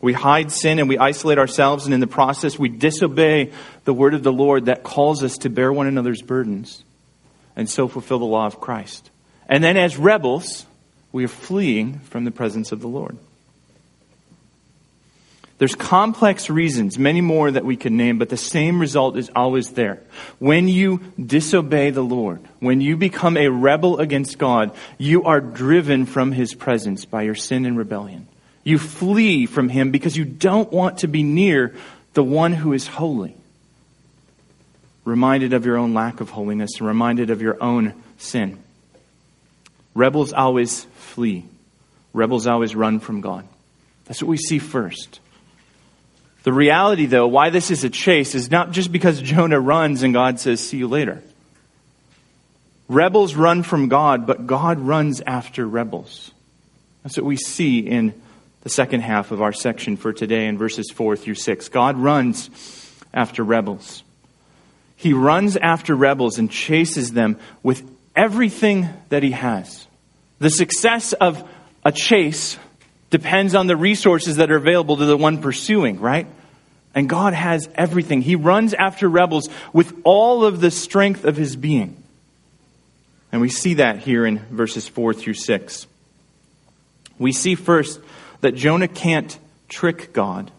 We 0.00 0.12
hide 0.12 0.52
sin 0.52 0.78
and 0.78 0.88
we 0.88 0.98
isolate 0.98 1.38
ourselves, 1.38 1.84
and 1.84 1.92
in 1.92 1.98
the 1.98 2.06
process, 2.06 2.60
we 2.60 2.68
disobey 2.68 3.50
the 3.82 3.92
word 3.92 4.14
of 4.14 4.22
the 4.22 4.32
Lord 4.32 4.66
that 4.66 4.84
calls 4.84 5.24
us 5.24 5.38
to 5.38 5.50
bear 5.50 5.72
one 5.72 5.88
another's 5.88 6.22
burdens 6.22 6.84
and 7.58 7.68
so 7.68 7.88
fulfill 7.88 8.18
the 8.18 8.24
law 8.24 8.46
of 8.46 8.60
Christ. 8.60 9.10
And 9.48 9.62
then, 9.62 9.76
as 9.76 9.98
rebels, 9.98 10.64
we 11.12 11.24
are 11.24 11.28
fleeing 11.28 11.98
from 11.98 12.24
the 12.24 12.30
presence 12.30 12.72
of 12.72 12.80
the 12.80 12.88
Lord. 12.88 13.18
There's 15.58 15.74
complex 15.74 16.48
reasons, 16.48 16.98
many 16.98 17.20
more 17.20 17.50
that 17.50 17.64
we 17.64 17.76
could 17.76 17.92
name, 17.92 18.18
but 18.18 18.28
the 18.28 18.36
same 18.36 18.80
result 18.80 19.16
is 19.16 19.28
always 19.34 19.72
there. 19.72 20.00
When 20.38 20.68
you 20.68 21.00
disobey 21.20 21.90
the 21.90 22.00
Lord, 22.02 22.40
when 22.60 22.80
you 22.80 22.96
become 22.96 23.36
a 23.36 23.48
rebel 23.48 23.98
against 23.98 24.38
God, 24.38 24.72
you 24.96 25.24
are 25.24 25.40
driven 25.40 26.06
from 26.06 26.30
His 26.30 26.54
presence 26.54 27.04
by 27.04 27.22
your 27.22 27.34
sin 27.34 27.66
and 27.66 27.76
rebellion. 27.76 28.28
You 28.62 28.78
flee 28.78 29.46
from 29.46 29.70
him 29.70 29.90
because 29.90 30.16
you 30.16 30.26
don't 30.26 30.70
want 30.70 30.98
to 30.98 31.08
be 31.08 31.22
near 31.22 31.74
the 32.12 32.22
one 32.22 32.52
who 32.52 32.74
is 32.74 32.86
holy. 32.86 33.34
Reminded 35.08 35.54
of 35.54 35.64
your 35.64 35.78
own 35.78 35.94
lack 35.94 36.20
of 36.20 36.28
holiness, 36.28 36.82
reminded 36.82 37.30
of 37.30 37.40
your 37.40 37.56
own 37.62 37.94
sin. 38.18 38.58
rebels 39.94 40.34
always 40.34 40.84
flee. 40.96 41.46
Rebels 42.12 42.46
always 42.46 42.76
run 42.76 43.00
from 43.00 43.22
God. 43.22 43.48
That's 44.04 44.20
what 44.22 44.28
we 44.28 44.36
see 44.36 44.58
first. 44.58 45.20
The 46.42 46.52
reality, 46.52 47.06
though, 47.06 47.26
why 47.26 47.48
this 47.48 47.70
is 47.70 47.84
a 47.84 47.88
chase 47.88 48.34
is 48.34 48.50
not 48.50 48.72
just 48.72 48.92
because 48.92 49.22
Jonah 49.22 49.58
runs 49.58 50.02
and 50.02 50.12
God 50.12 50.40
says, 50.40 50.60
see 50.60 50.76
you 50.76 50.88
later. 50.88 51.22
Rebels 52.86 53.34
run 53.34 53.62
from 53.62 53.88
God, 53.88 54.26
but 54.26 54.46
God 54.46 54.78
runs 54.78 55.22
after 55.22 55.66
rebels. 55.66 56.32
That's 57.02 57.16
what 57.16 57.24
we 57.24 57.36
see 57.36 57.78
in 57.78 58.12
the 58.60 58.68
second 58.68 59.00
half 59.00 59.30
of 59.30 59.40
our 59.40 59.54
section 59.54 59.96
for 59.96 60.12
today 60.12 60.48
in 60.48 60.58
verses 60.58 60.90
4 60.90 61.16
through 61.16 61.36
6. 61.36 61.70
God 61.70 61.96
runs 61.96 62.50
after 63.14 63.42
rebels. 63.42 64.02
He 64.98 65.12
runs 65.12 65.56
after 65.56 65.94
rebels 65.94 66.38
and 66.38 66.50
chases 66.50 67.12
them 67.12 67.38
with 67.62 67.88
everything 68.16 68.88
that 69.10 69.22
he 69.22 69.30
has. 69.30 69.86
The 70.40 70.50
success 70.50 71.12
of 71.12 71.48
a 71.84 71.92
chase 71.92 72.58
depends 73.08 73.54
on 73.54 73.68
the 73.68 73.76
resources 73.76 74.36
that 74.36 74.50
are 74.50 74.56
available 74.56 74.96
to 74.96 75.06
the 75.06 75.16
one 75.16 75.40
pursuing, 75.40 76.00
right? 76.00 76.26
And 76.96 77.08
God 77.08 77.32
has 77.32 77.68
everything. 77.76 78.22
He 78.22 78.34
runs 78.34 78.74
after 78.74 79.08
rebels 79.08 79.48
with 79.72 79.94
all 80.02 80.44
of 80.44 80.60
the 80.60 80.72
strength 80.72 81.24
of 81.24 81.36
his 81.36 81.54
being. 81.54 82.02
And 83.30 83.40
we 83.40 83.50
see 83.50 83.74
that 83.74 84.00
here 84.00 84.26
in 84.26 84.40
verses 84.50 84.88
4 84.88 85.14
through 85.14 85.34
6. 85.34 85.86
We 87.20 87.30
see 87.30 87.54
first 87.54 88.00
that 88.40 88.56
Jonah 88.56 88.88
can't 88.88 89.38
trick 89.68 90.12
God 90.12 90.50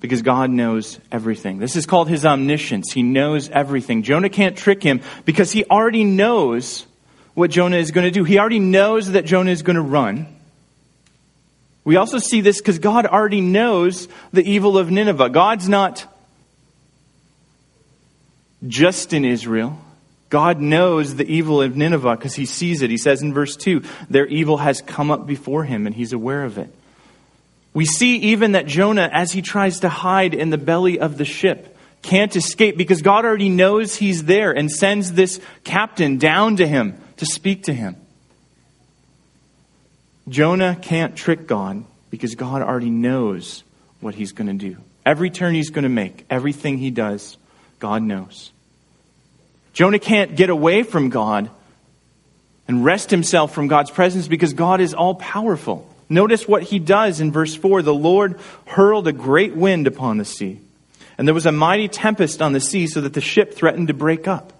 because 0.00 0.22
God 0.22 0.50
knows 0.50 0.98
everything. 1.12 1.58
This 1.58 1.76
is 1.76 1.86
called 1.86 2.08
his 2.08 2.24
omniscience. 2.24 2.92
He 2.92 3.02
knows 3.02 3.50
everything. 3.50 4.02
Jonah 4.02 4.30
can't 4.30 4.56
trick 4.56 4.82
him 4.82 5.02
because 5.24 5.52
he 5.52 5.64
already 5.64 6.04
knows 6.04 6.86
what 7.34 7.50
Jonah 7.50 7.76
is 7.76 7.90
going 7.90 8.06
to 8.06 8.10
do. 8.10 8.24
He 8.24 8.38
already 8.38 8.58
knows 8.58 9.12
that 9.12 9.24
Jonah 9.24 9.50
is 9.50 9.62
going 9.62 9.76
to 9.76 9.82
run. 9.82 10.26
We 11.84 11.96
also 11.96 12.18
see 12.18 12.40
this 12.40 12.58
because 12.58 12.78
God 12.78 13.06
already 13.06 13.40
knows 13.40 14.08
the 14.32 14.42
evil 14.42 14.78
of 14.78 14.90
Nineveh. 14.90 15.30
God's 15.30 15.68
not 15.68 16.06
just 18.66 19.12
in 19.12 19.24
Israel. 19.24 19.78
God 20.28 20.60
knows 20.60 21.16
the 21.16 21.26
evil 21.26 21.60
of 21.60 21.76
Nineveh 21.76 22.16
because 22.16 22.34
he 22.34 22.46
sees 22.46 22.82
it. 22.82 22.90
He 22.90 22.98
says 22.98 23.22
in 23.22 23.34
verse 23.34 23.56
2, 23.56 23.82
their 24.08 24.26
evil 24.26 24.58
has 24.58 24.80
come 24.80 25.10
up 25.10 25.26
before 25.26 25.64
him 25.64 25.86
and 25.86 25.94
he's 25.94 26.12
aware 26.12 26.44
of 26.44 26.58
it. 26.58 26.72
We 27.72 27.84
see 27.84 28.16
even 28.16 28.52
that 28.52 28.66
Jonah, 28.66 29.08
as 29.12 29.32
he 29.32 29.42
tries 29.42 29.80
to 29.80 29.88
hide 29.88 30.34
in 30.34 30.50
the 30.50 30.58
belly 30.58 30.98
of 30.98 31.18
the 31.18 31.24
ship, 31.24 31.76
can't 32.02 32.34
escape 32.34 32.76
because 32.76 33.02
God 33.02 33.24
already 33.24 33.48
knows 33.48 33.94
he's 33.94 34.24
there 34.24 34.52
and 34.52 34.70
sends 34.70 35.12
this 35.12 35.40
captain 35.64 36.18
down 36.18 36.56
to 36.56 36.66
him 36.66 37.00
to 37.18 37.26
speak 37.26 37.64
to 37.64 37.74
him. 37.74 37.96
Jonah 40.28 40.76
can't 40.80 41.16
trick 41.16 41.46
God 41.46 41.84
because 42.10 42.34
God 42.34 42.62
already 42.62 42.90
knows 42.90 43.62
what 44.00 44.14
he's 44.14 44.32
going 44.32 44.46
to 44.46 44.70
do. 44.70 44.78
Every 45.04 45.30
turn 45.30 45.54
he's 45.54 45.70
going 45.70 45.82
to 45.82 45.88
make, 45.88 46.24
everything 46.30 46.78
he 46.78 46.90
does, 46.90 47.36
God 47.78 48.02
knows. 48.02 48.52
Jonah 49.72 49.98
can't 49.98 50.36
get 50.36 50.50
away 50.50 50.82
from 50.82 51.08
God 51.08 51.50
and 52.68 52.84
wrest 52.84 53.10
himself 53.10 53.54
from 53.54 53.66
God's 53.66 53.90
presence 53.90 54.28
because 54.28 54.52
God 54.52 54.80
is 54.80 54.94
all 54.94 55.14
powerful. 55.14 55.89
Notice 56.10 56.46
what 56.46 56.64
he 56.64 56.78
does 56.78 57.20
in 57.20 57.32
verse 57.32 57.54
4 57.54 57.80
the 57.80 57.94
Lord 57.94 58.38
hurled 58.66 59.08
a 59.08 59.12
great 59.12 59.56
wind 59.56 59.86
upon 59.86 60.18
the 60.18 60.24
sea, 60.26 60.60
and 61.16 61.26
there 61.26 61.34
was 61.34 61.46
a 61.46 61.52
mighty 61.52 61.88
tempest 61.88 62.42
on 62.42 62.52
the 62.52 62.60
sea 62.60 62.86
so 62.86 63.00
that 63.00 63.14
the 63.14 63.20
ship 63.22 63.54
threatened 63.54 63.88
to 63.88 63.94
break 63.94 64.28
up. 64.28 64.52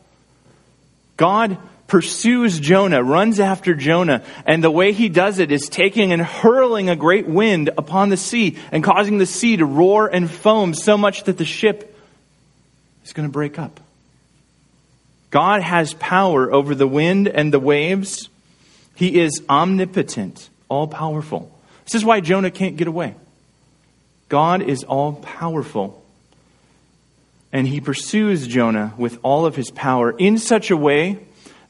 God 1.16 1.58
pursues 1.88 2.60
Jonah, 2.60 3.02
runs 3.02 3.40
after 3.40 3.74
Jonah, 3.74 4.22
and 4.46 4.62
the 4.62 4.70
way 4.70 4.92
he 4.92 5.08
does 5.08 5.40
it 5.40 5.50
is 5.50 5.68
taking 5.68 6.12
and 6.12 6.22
hurling 6.22 6.88
a 6.88 6.94
great 6.94 7.26
wind 7.26 7.68
upon 7.76 8.10
the 8.10 8.16
sea 8.16 8.56
and 8.70 8.84
causing 8.84 9.18
the 9.18 9.26
sea 9.26 9.56
to 9.56 9.66
roar 9.66 10.06
and 10.06 10.30
foam 10.30 10.72
so 10.72 10.96
much 10.96 11.24
that 11.24 11.36
the 11.36 11.44
ship 11.44 11.98
is 13.04 13.12
going 13.12 13.28
to 13.28 13.32
break 13.32 13.58
up. 13.58 13.80
God 15.30 15.62
has 15.62 15.94
power 15.94 16.52
over 16.52 16.76
the 16.76 16.86
wind 16.86 17.26
and 17.26 17.52
the 17.52 17.60
waves. 17.60 18.28
He 18.94 19.20
is 19.20 19.42
omnipotent, 19.48 20.48
all 20.70 20.86
powerful. 20.86 21.54
This 21.84 21.96
is 21.96 22.04
why 22.04 22.20
Jonah 22.20 22.50
can't 22.50 22.76
get 22.76 22.88
away. 22.88 23.14
God 24.30 24.62
is 24.62 24.84
all 24.84 25.14
powerful. 25.14 26.02
And 27.52 27.66
he 27.66 27.80
pursues 27.80 28.46
Jonah 28.46 28.94
with 28.96 29.18
all 29.22 29.44
of 29.44 29.56
his 29.56 29.70
power 29.70 30.14
in 30.16 30.38
such 30.38 30.70
a 30.70 30.76
way 30.76 31.18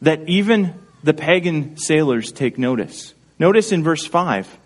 that 0.02 0.28
even 0.28 0.74
the 1.02 1.14
pagan 1.14 1.78
sailors 1.78 2.30
take 2.30 2.58
notice. 2.58 3.14
Notice 3.38 3.72
in 3.72 3.82
verse 3.82 4.04
5. 4.04 4.58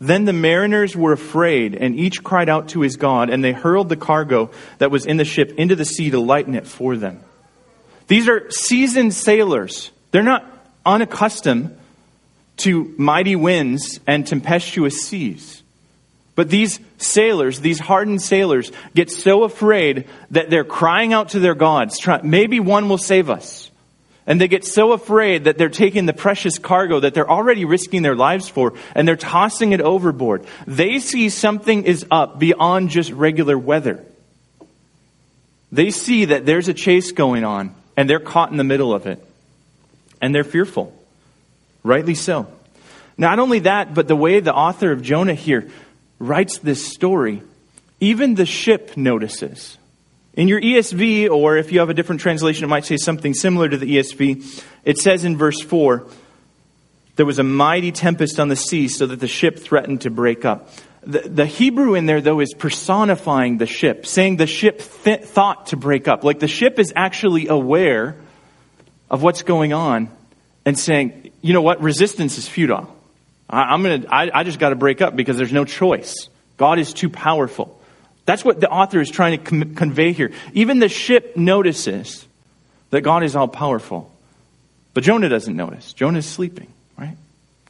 Then 0.00 0.24
the 0.24 0.32
mariners 0.32 0.96
were 0.96 1.12
afraid, 1.12 1.74
and 1.74 1.98
each 1.98 2.22
cried 2.22 2.48
out 2.48 2.68
to 2.68 2.80
his 2.80 2.96
God, 2.96 3.30
and 3.30 3.42
they 3.44 3.52
hurled 3.52 3.88
the 3.88 3.96
cargo 3.96 4.50
that 4.78 4.90
was 4.90 5.04
in 5.04 5.16
the 5.16 5.24
ship 5.24 5.52
into 5.58 5.76
the 5.76 5.84
sea 5.84 6.10
to 6.10 6.20
lighten 6.20 6.54
it 6.54 6.66
for 6.66 6.96
them. 6.96 7.20
These 8.06 8.28
are 8.28 8.50
seasoned 8.50 9.12
sailors. 9.12 9.90
They're 10.12 10.22
not 10.22 10.46
unaccustomed 10.86 11.77
to 12.58 12.94
mighty 12.96 13.36
winds 13.36 14.00
and 14.06 14.26
tempestuous 14.26 15.02
seas. 15.02 15.62
But 16.34 16.50
these 16.50 16.78
sailors, 16.98 17.60
these 17.60 17.80
hardened 17.80 18.22
sailors, 18.22 18.70
get 18.94 19.10
so 19.10 19.42
afraid 19.42 20.06
that 20.30 20.50
they're 20.50 20.64
crying 20.64 21.12
out 21.12 21.30
to 21.30 21.40
their 21.40 21.56
gods, 21.56 21.98
maybe 22.22 22.60
one 22.60 22.88
will 22.88 22.98
save 22.98 23.28
us. 23.28 23.70
And 24.24 24.40
they 24.40 24.46
get 24.46 24.64
so 24.64 24.92
afraid 24.92 25.44
that 25.44 25.56
they're 25.56 25.70
taking 25.70 26.04
the 26.04 26.12
precious 26.12 26.58
cargo 26.58 27.00
that 27.00 27.14
they're 27.14 27.28
already 27.28 27.64
risking 27.64 28.02
their 28.02 28.14
lives 28.14 28.48
for, 28.48 28.74
and 28.94 29.08
they're 29.08 29.16
tossing 29.16 29.72
it 29.72 29.80
overboard. 29.80 30.44
They 30.66 30.98
see 30.98 31.30
something 31.30 31.84
is 31.84 32.04
up 32.10 32.38
beyond 32.38 32.90
just 32.90 33.10
regular 33.10 33.58
weather. 33.58 34.04
They 35.72 35.90
see 35.90 36.26
that 36.26 36.46
there's 36.46 36.68
a 36.68 36.74
chase 36.74 37.12
going 37.12 37.44
on, 37.44 37.74
and 37.96 38.08
they're 38.08 38.20
caught 38.20 38.50
in 38.50 38.58
the 38.58 38.64
middle 38.64 38.92
of 38.92 39.06
it. 39.06 39.24
And 40.20 40.34
they're 40.34 40.44
fearful. 40.44 40.97
Rightly 41.82 42.14
so. 42.14 42.46
Not 43.16 43.38
only 43.38 43.60
that, 43.60 43.94
but 43.94 44.08
the 44.08 44.16
way 44.16 44.40
the 44.40 44.54
author 44.54 44.92
of 44.92 45.02
Jonah 45.02 45.34
here 45.34 45.68
writes 46.18 46.58
this 46.58 46.86
story, 46.86 47.42
even 48.00 48.34
the 48.34 48.46
ship 48.46 48.96
notices. 48.96 49.76
In 50.34 50.46
your 50.46 50.60
ESV, 50.60 51.30
or 51.30 51.56
if 51.56 51.72
you 51.72 51.80
have 51.80 51.90
a 51.90 51.94
different 51.94 52.20
translation, 52.20 52.64
it 52.64 52.68
might 52.68 52.84
say 52.84 52.96
something 52.96 53.34
similar 53.34 53.68
to 53.68 53.76
the 53.76 53.96
ESV. 53.96 54.62
It 54.84 54.98
says 54.98 55.24
in 55.24 55.36
verse 55.36 55.60
4 55.60 56.06
there 57.16 57.26
was 57.26 57.40
a 57.40 57.42
mighty 57.42 57.90
tempest 57.90 58.38
on 58.38 58.46
the 58.48 58.54
sea 58.54 58.86
so 58.86 59.04
that 59.06 59.18
the 59.18 59.26
ship 59.26 59.58
threatened 59.58 60.02
to 60.02 60.10
break 60.10 60.44
up. 60.44 60.70
The, 61.02 61.20
the 61.20 61.46
Hebrew 61.46 61.94
in 61.94 62.06
there, 62.06 62.20
though, 62.20 62.38
is 62.38 62.54
personifying 62.54 63.58
the 63.58 63.66
ship, 63.66 64.06
saying 64.06 64.36
the 64.36 64.46
ship 64.46 64.80
th- 65.02 65.22
thought 65.22 65.66
to 65.68 65.76
break 65.76 66.06
up. 66.06 66.22
Like 66.22 66.38
the 66.38 66.46
ship 66.46 66.78
is 66.78 66.92
actually 66.94 67.48
aware 67.48 68.14
of 69.10 69.24
what's 69.24 69.42
going 69.42 69.72
on 69.72 70.10
and 70.64 70.78
saying, 70.78 71.27
you 71.40 71.52
know 71.52 71.62
what, 71.62 71.80
resistance 71.80 72.38
is 72.38 72.48
futile. 72.48 72.94
I, 73.48 73.74
am 73.74 73.82
gonna, 73.82 74.04
I, 74.10 74.30
I 74.32 74.44
just 74.44 74.58
got 74.58 74.70
to 74.70 74.76
break 74.76 75.00
up 75.00 75.16
because 75.16 75.36
there's 75.36 75.52
no 75.52 75.64
choice. 75.64 76.28
God 76.56 76.78
is 76.78 76.92
too 76.92 77.08
powerful. 77.08 77.80
That's 78.24 78.44
what 78.44 78.60
the 78.60 78.68
author 78.68 79.00
is 79.00 79.10
trying 79.10 79.38
to 79.38 79.44
com- 79.44 79.74
convey 79.74 80.12
here. 80.12 80.32
Even 80.52 80.80
the 80.80 80.88
ship 80.88 81.36
notices 81.36 82.26
that 82.90 83.00
God 83.00 83.22
is 83.22 83.36
all 83.36 83.48
powerful. 83.48 84.12
But 84.92 85.04
Jonah 85.04 85.28
doesn't 85.28 85.56
notice. 85.56 85.92
Jonah 85.92 86.18
is 86.18 86.26
sleeping, 86.26 86.66
right? 86.98 87.16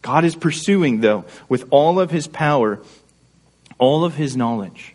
God 0.03 0.25
is 0.25 0.35
pursuing, 0.35 1.01
though, 1.01 1.27
with 1.49 1.67
all 1.71 2.01
of 2.01 2.11
his 2.11 2.27
power 2.27 2.81
all 3.79 4.05
of 4.05 4.15
his 4.15 4.37
knowledge. 4.37 4.95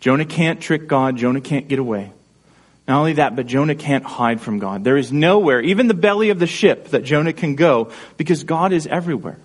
Jonah 0.00 0.24
can't 0.24 0.60
trick 0.60 0.86
God. 0.86 1.16
Jonah 1.16 1.40
can't 1.40 1.68
get 1.68 1.78
away. 1.78 2.12
Not 2.88 3.00
only 3.00 3.12
that, 3.14 3.36
but 3.36 3.46
Jonah 3.46 3.74
can't 3.74 4.02
hide 4.02 4.40
from 4.40 4.58
God. 4.58 4.82
There 4.82 4.96
is 4.96 5.12
nowhere, 5.12 5.60
even 5.60 5.88
the 5.88 5.94
belly 5.94 6.30
of 6.30 6.38
the 6.38 6.46
ship, 6.46 6.88
that 6.88 7.04
Jonah 7.04 7.34
can 7.34 7.54
go 7.54 7.92
because 8.16 8.44
God 8.44 8.72
is 8.72 8.86
everywhere. 8.86 9.36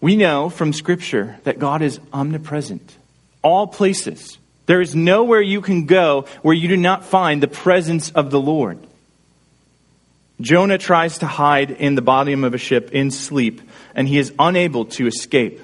We 0.00 0.16
know 0.16 0.48
from 0.48 0.72
Scripture 0.72 1.38
that 1.44 1.58
God 1.58 1.82
is 1.82 2.00
omnipresent, 2.10 2.96
all 3.42 3.66
places. 3.66 4.38
There 4.64 4.80
is 4.80 4.94
nowhere 4.94 5.42
you 5.42 5.60
can 5.60 5.84
go 5.84 6.24
where 6.40 6.54
you 6.54 6.68
do 6.68 6.78
not 6.78 7.04
find 7.04 7.42
the 7.42 7.48
presence 7.48 8.10
of 8.10 8.30
the 8.30 8.40
Lord. 8.40 8.78
Jonah 10.40 10.78
tries 10.78 11.18
to 11.18 11.26
hide 11.26 11.70
in 11.70 11.94
the 11.94 12.00
bottom 12.00 12.42
of 12.42 12.54
a 12.54 12.58
ship 12.58 12.90
in 12.92 13.10
sleep, 13.10 13.60
and 13.94 14.08
he 14.08 14.18
is 14.18 14.32
unable 14.38 14.86
to 14.86 15.06
escape 15.06 15.60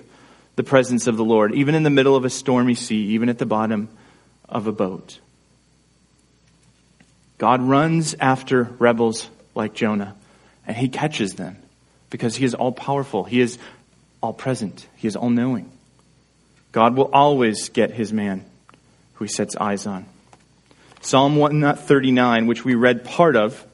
the 0.56 0.64
presence 0.64 1.06
of 1.06 1.16
the 1.16 1.24
Lord, 1.24 1.54
even 1.54 1.74
in 1.74 1.84
the 1.84 1.90
middle 1.90 2.16
of 2.16 2.26
a 2.26 2.30
stormy 2.30 2.74
sea, 2.74 3.06
even 3.14 3.30
at 3.30 3.38
the 3.38 3.46
bottom 3.46 3.88
of 4.46 4.66
a 4.66 4.72
boat. 4.72 5.20
God 7.38 7.62
runs 7.62 8.14
after 8.20 8.64
rebels 8.78 9.28
like 9.54 9.74
Jonah, 9.74 10.14
and 10.66 10.76
he 10.76 10.88
catches 10.88 11.34
them 11.34 11.56
because 12.10 12.36
he 12.36 12.44
is 12.44 12.54
all 12.54 12.72
powerful. 12.72 13.24
He 13.24 13.40
is 13.40 13.58
all 14.22 14.32
present. 14.32 14.86
He 14.96 15.08
is 15.08 15.16
all 15.16 15.30
knowing. 15.30 15.70
God 16.72 16.96
will 16.96 17.10
always 17.12 17.68
get 17.68 17.90
his 17.90 18.12
man 18.12 18.44
who 19.14 19.24
he 19.24 19.28
sets 19.28 19.56
eyes 19.56 19.86
on. 19.86 20.06
Psalm 21.00 21.36
139, 21.36 22.46
which 22.46 22.64
we 22.64 22.74
read 22.74 23.04
part 23.04 23.36
of 23.36 23.64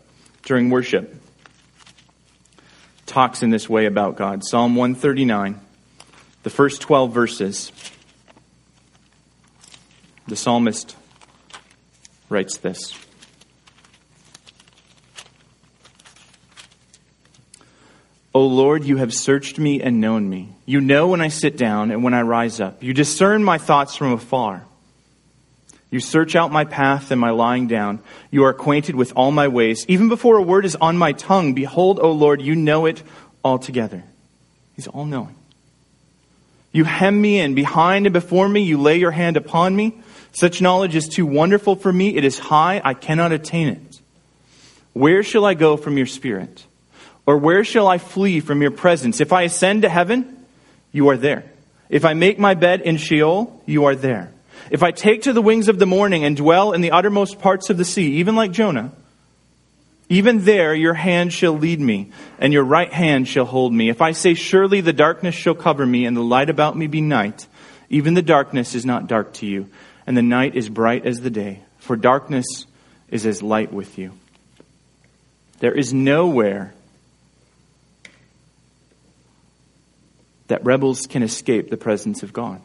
during 0.42 0.70
worship. 0.70 1.14
talks 3.06 3.42
in 3.42 3.50
this 3.50 3.68
way 3.68 3.86
about 3.86 4.16
God. 4.16 4.44
Psalm 4.44 4.74
139, 4.76 5.60
the 6.42 6.50
first 6.50 6.80
12 6.80 7.12
verses. 7.12 7.72
The 10.28 10.36
psalmist 10.36 10.96
writes 12.28 12.58
this. 12.58 12.94
O 18.32 18.46
Lord, 18.46 18.84
you 18.84 18.96
have 18.98 19.12
searched 19.12 19.58
me 19.58 19.82
and 19.82 20.00
known 20.00 20.28
me. 20.28 20.50
You 20.64 20.80
know 20.80 21.08
when 21.08 21.20
I 21.20 21.28
sit 21.28 21.56
down 21.56 21.90
and 21.90 22.04
when 22.04 22.14
I 22.14 22.22
rise 22.22 22.60
up. 22.60 22.82
You 22.82 22.94
discern 22.94 23.42
my 23.42 23.58
thoughts 23.58 23.96
from 23.96 24.12
afar. 24.12 24.64
You 25.90 25.98
search 25.98 26.36
out 26.36 26.52
my 26.52 26.64
path 26.64 27.10
and 27.10 27.20
my 27.20 27.30
lying 27.30 27.66
down. 27.66 27.98
You 28.30 28.44
are 28.44 28.50
acquainted 28.50 28.94
with 28.94 29.12
all 29.16 29.32
my 29.32 29.48
ways. 29.48 29.84
Even 29.88 30.08
before 30.08 30.36
a 30.36 30.42
word 30.42 30.64
is 30.64 30.76
on 30.76 30.96
my 30.96 31.12
tongue, 31.12 31.54
behold, 31.54 31.98
O 32.00 32.12
Lord, 32.12 32.40
you 32.40 32.54
know 32.54 32.86
it 32.86 33.02
altogether. 33.44 34.04
He's 34.76 34.86
all 34.86 35.04
knowing. 35.04 35.34
You 36.70 36.84
hem 36.84 37.20
me 37.20 37.40
in. 37.40 37.56
Behind 37.56 38.06
and 38.06 38.12
before 38.12 38.48
me, 38.48 38.62
you 38.62 38.80
lay 38.80 38.98
your 38.98 39.10
hand 39.10 39.36
upon 39.36 39.74
me. 39.74 40.00
Such 40.30 40.62
knowledge 40.62 40.94
is 40.94 41.08
too 41.08 41.26
wonderful 41.26 41.74
for 41.74 41.92
me. 41.92 42.16
It 42.16 42.24
is 42.24 42.38
high. 42.38 42.80
I 42.84 42.94
cannot 42.94 43.32
attain 43.32 43.68
it. 43.68 44.00
Where 44.92 45.24
shall 45.24 45.44
I 45.44 45.54
go 45.54 45.76
from 45.76 45.96
your 45.96 46.06
spirit? 46.06 46.64
Or 47.30 47.36
where 47.36 47.62
shall 47.62 47.86
I 47.86 47.98
flee 47.98 48.40
from 48.40 48.60
your 48.60 48.72
presence? 48.72 49.20
If 49.20 49.32
I 49.32 49.42
ascend 49.42 49.82
to 49.82 49.88
heaven, 49.88 50.44
you 50.90 51.10
are 51.10 51.16
there. 51.16 51.44
If 51.88 52.04
I 52.04 52.12
make 52.12 52.40
my 52.40 52.54
bed 52.54 52.80
in 52.80 52.96
Sheol, 52.96 53.62
you 53.66 53.84
are 53.84 53.94
there. 53.94 54.32
If 54.68 54.82
I 54.82 54.90
take 54.90 55.22
to 55.22 55.32
the 55.32 55.40
wings 55.40 55.68
of 55.68 55.78
the 55.78 55.86
morning 55.86 56.24
and 56.24 56.36
dwell 56.36 56.72
in 56.72 56.80
the 56.80 56.90
uttermost 56.90 57.38
parts 57.38 57.70
of 57.70 57.76
the 57.76 57.84
sea, 57.84 58.14
even 58.14 58.34
like 58.34 58.50
Jonah, 58.50 58.90
even 60.08 60.44
there 60.44 60.74
your 60.74 60.94
hand 60.94 61.32
shall 61.32 61.52
lead 61.52 61.80
me, 61.80 62.10
and 62.40 62.52
your 62.52 62.64
right 62.64 62.92
hand 62.92 63.28
shall 63.28 63.44
hold 63.44 63.72
me. 63.72 63.90
If 63.90 64.02
I 64.02 64.10
say, 64.10 64.34
Surely 64.34 64.80
the 64.80 64.92
darkness 64.92 65.36
shall 65.36 65.54
cover 65.54 65.86
me, 65.86 66.06
and 66.06 66.16
the 66.16 66.22
light 66.22 66.50
about 66.50 66.76
me 66.76 66.88
be 66.88 67.00
night, 67.00 67.46
even 67.88 68.14
the 68.14 68.22
darkness 68.22 68.74
is 68.74 68.84
not 68.84 69.06
dark 69.06 69.34
to 69.34 69.46
you, 69.46 69.68
and 70.04 70.16
the 70.16 70.22
night 70.22 70.56
is 70.56 70.68
bright 70.68 71.06
as 71.06 71.20
the 71.20 71.30
day, 71.30 71.60
for 71.78 71.94
darkness 71.94 72.66
is 73.08 73.24
as 73.24 73.40
light 73.40 73.72
with 73.72 73.98
you. 73.98 74.14
There 75.60 75.78
is 75.78 75.94
nowhere 75.94 76.74
that 80.50 80.64
rebels 80.64 81.06
can 81.06 81.22
escape 81.22 81.70
the 81.70 81.76
presence 81.76 82.22
of 82.22 82.32
God. 82.32 82.60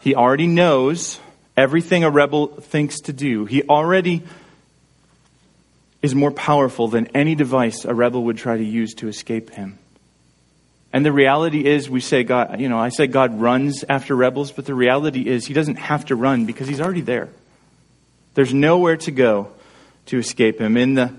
He 0.00 0.14
already 0.14 0.46
knows 0.46 1.20
everything 1.56 2.04
a 2.04 2.10
rebel 2.10 2.46
thinks 2.46 3.00
to 3.02 3.12
do. 3.12 3.44
He 3.44 3.62
already 3.64 4.22
is 6.00 6.14
more 6.14 6.30
powerful 6.30 6.88
than 6.88 7.08
any 7.08 7.34
device 7.34 7.84
a 7.84 7.92
rebel 7.92 8.24
would 8.24 8.36
try 8.36 8.56
to 8.56 8.64
use 8.64 8.94
to 8.94 9.08
escape 9.08 9.50
him. 9.50 9.78
And 10.92 11.04
the 11.04 11.12
reality 11.12 11.64
is, 11.64 11.90
we 11.90 12.00
say 12.00 12.22
God, 12.22 12.60
you 12.60 12.68
know, 12.68 12.78
I 12.78 12.90
say 12.90 13.06
God 13.06 13.40
runs 13.40 13.84
after 13.88 14.14
rebels, 14.14 14.52
but 14.52 14.64
the 14.64 14.74
reality 14.74 15.26
is 15.26 15.46
he 15.46 15.54
doesn't 15.54 15.76
have 15.76 16.04
to 16.06 16.16
run 16.16 16.46
because 16.46 16.68
he's 16.68 16.80
already 16.80 17.00
there. 17.00 17.28
There's 18.34 18.54
nowhere 18.54 18.96
to 18.98 19.10
go 19.10 19.52
to 20.06 20.18
escape 20.18 20.60
him. 20.60 20.76
In 20.76 20.94
the 20.94 21.12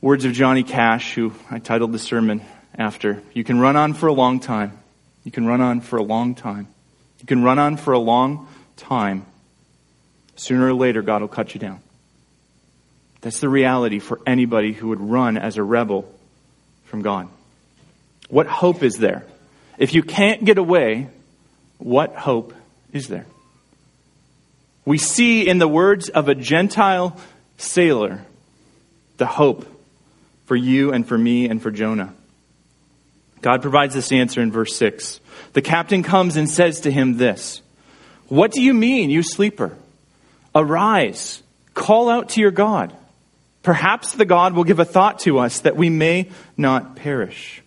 words 0.00 0.24
of 0.24 0.32
Johnny 0.32 0.62
Cash, 0.62 1.14
who 1.14 1.32
I 1.50 1.58
titled 1.58 1.92
the 1.92 1.98
sermon, 1.98 2.42
after. 2.80 3.22
You 3.34 3.44
can 3.44 3.60
run 3.60 3.76
on 3.76 3.92
for 3.92 4.06
a 4.06 4.12
long 4.12 4.40
time. 4.40 4.78
You 5.22 5.30
can 5.30 5.46
run 5.46 5.60
on 5.60 5.82
for 5.82 5.98
a 5.98 6.02
long 6.02 6.34
time. 6.34 6.66
You 7.20 7.26
can 7.26 7.44
run 7.44 7.58
on 7.58 7.76
for 7.76 7.92
a 7.92 7.98
long 7.98 8.48
time. 8.78 9.26
Sooner 10.36 10.68
or 10.68 10.74
later, 10.74 11.02
God 11.02 11.20
will 11.20 11.28
cut 11.28 11.54
you 11.54 11.60
down. 11.60 11.80
That's 13.20 13.40
the 13.40 13.50
reality 13.50 13.98
for 13.98 14.18
anybody 14.26 14.72
who 14.72 14.88
would 14.88 15.00
run 15.00 15.36
as 15.36 15.58
a 15.58 15.62
rebel 15.62 16.10
from 16.84 17.02
God. 17.02 17.28
What 18.30 18.46
hope 18.46 18.82
is 18.82 18.96
there? 18.96 19.26
If 19.76 19.92
you 19.92 20.02
can't 20.02 20.42
get 20.42 20.56
away, 20.56 21.08
what 21.76 22.14
hope 22.14 22.54
is 22.92 23.08
there? 23.08 23.26
We 24.86 24.96
see 24.96 25.46
in 25.46 25.58
the 25.58 25.68
words 25.68 26.08
of 26.08 26.28
a 26.28 26.34
Gentile 26.34 27.14
sailor 27.58 28.24
the 29.18 29.26
hope 29.26 29.66
for 30.46 30.56
you 30.56 30.92
and 30.92 31.06
for 31.06 31.18
me 31.18 31.46
and 31.46 31.60
for 31.60 31.70
Jonah. 31.70 32.14
God 33.40 33.62
provides 33.62 33.94
this 33.94 34.12
answer 34.12 34.40
in 34.40 34.52
verse 34.52 34.76
6. 34.76 35.20
The 35.52 35.62
captain 35.62 36.02
comes 36.02 36.36
and 36.36 36.48
says 36.48 36.80
to 36.80 36.90
him 36.90 37.16
this 37.16 37.62
What 38.28 38.52
do 38.52 38.62
you 38.62 38.74
mean, 38.74 39.10
you 39.10 39.22
sleeper? 39.22 39.76
Arise, 40.54 41.42
call 41.74 42.08
out 42.08 42.30
to 42.30 42.40
your 42.40 42.50
God. 42.50 42.94
Perhaps 43.62 44.14
the 44.14 44.24
God 44.24 44.54
will 44.54 44.64
give 44.64 44.78
a 44.78 44.84
thought 44.84 45.20
to 45.20 45.38
us 45.38 45.60
that 45.60 45.76
we 45.76 45.90
may 45.90 46.30
not 46.56 46.96
perish. 46.96 47.62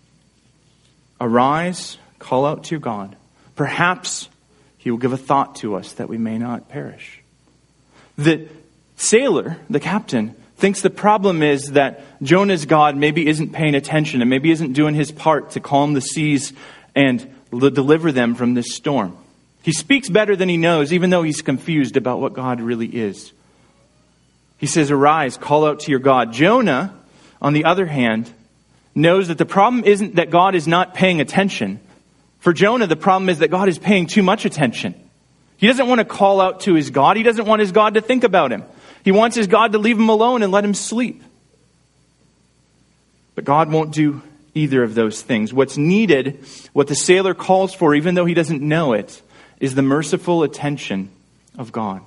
Arise, 1.21 1.97
call 2.19 2.45
out 2.45 2.65
to 2.65 2.71
your 2.71 2.81
God. 2.81 3.15
Perhaps 3.55 4.27
he 4.77 4.91
will 4.91 4.97
give 4.97 5.13
a 5.13 5.17
thought 5.17 5.55
to 5.57 5.75
us 5.75 5.93
that 5.93 6.09
we 6.09 6.17
may 6.17 6.37
not 6.37 6.67
perish. 6.67 7.21
The 8.17 8.47
sailor, 8.97 9.57
the 9.69 9.79
captain, 9.79 10.35
thinks 10.57 10.81
the 10.81 10.89
problem 10.89 11.43
is 11.43 11.71
that 11.71 12.03
Jonah's 12.21 12.65
God 12.65 12.95
maybe 12.95 13.27
isn't 13.27 13.53
paying 13.53 13.75
attention 13.75 14.21
and 14.21 14.29
maybe 14.29 14.51
isn't 14.51 14.73
doing 14.73 14.95
his 14.95 15.11
part 15.11 15.51
to 15.51 15.59
calm 15.59 15.93
the 15.93 16.01
seas 16.01 16.53
and 16.95 17.33
deliver 17.51 18.11
them 18.11 18.35
from 18.35 18.53
this 18.53 18.73
storm. 18.73 19.17
He 19.63 19.71
speaks 19.71 20.09
better 20.09 20.35
than 20.35 20.49
he 20.49 20.57
knows, 20.57 20.91
even 20.91 21.09
though 21.09 21.23
he's 21.23 21.41
confused 21.41 21.95
about 21.95 22.19
what 22.19 22.33
God 22.33 22.59
really 22.59 22.87
is. 22.87 23.31
He 24.57 24.67
says, 24.67 24.91
Arise, 24.91 25.37
call 25.37 25.65
out 25.65 25.81
to 25.81 25.91
your 25.91 25.99
God. 25.99 26.33
Jonah, 26.33 26.93
on 27.41 27.53
the 27.53 27.65
other 27.65 27.85
hand, 27.85 28.31
knows 28.95 29.29
that 29.29 29.37
the 29.37 29.45
problem 29.45 29.83
isn't 29.85 30.15
that 30.15 30.29
God 30.29 30.55
is 30.55 30.67
not 30.67 30.93
paying 30.93 31.21
attention. 31.21 31.79
For 32.39 32.53
Jonah, 32.53 32.87
the 32.87 32.95
problem 32.95 33.29
is 33.29 33.39
that 33.39 33.51
God 33.51 33.69
is 33.69 33.79
paying 33.79 34.05
too 34.05 34.23
much 34.23 34.45
attention. 34.45 34.95
He 35.57 35.67
doesn't 35.67 35.87
want 35.87 35.99
to 35.99 36.05
call 36.05 36.41
out 36.41 36.61
to 36.61 36.73
his 36.73 36.89
God. 36.89 37.15
He 37.15 37.23
doesn't 37.23 37.45
want 37.45 37.61
his 37.61 37.71
God 37.71 37.93
to 37.93 38.01
think 38.01 38.25
about 38.25 38.51
him. 38.51 38.63
He 39.03 39.11
wants 39.11 39.35
his 39.35 39.47
God 39.47 39.73
to 39.73 39.77
leave 39.77 39.97
him 39.97 40.09
alone 40.09 40.43
and 40.43 40.51
let 40.51 40.63
him 40.63 40.73
sleep. 40.73 41.21
But 43.35 43.45
God 43.45 43.71
won't 43.71 43.91
do 43.91 44.21
either 44.53 44.83
of 44.83 44.95
those 44.95 45.21
things. 45.21 45.53
What's 45.53 45.77
needed, 45.77 46.45
what 46.73 46.87
the 46.87 46.95
sailor 46.95 47.33
calls 47.33 47.73
for, 47.73 47.95
even 47.95 48.15
though 48.15 48.25
he 48.25 48.33
doesn't 48.33 48.61
know 48.61 48.93
it, 48.93 49.21
is 49.59 49.75
the 49.75 49.81
merciful 49.81 50.43
attention 50.43 51.09
of 51.57 51.71
God. 51.71 52.01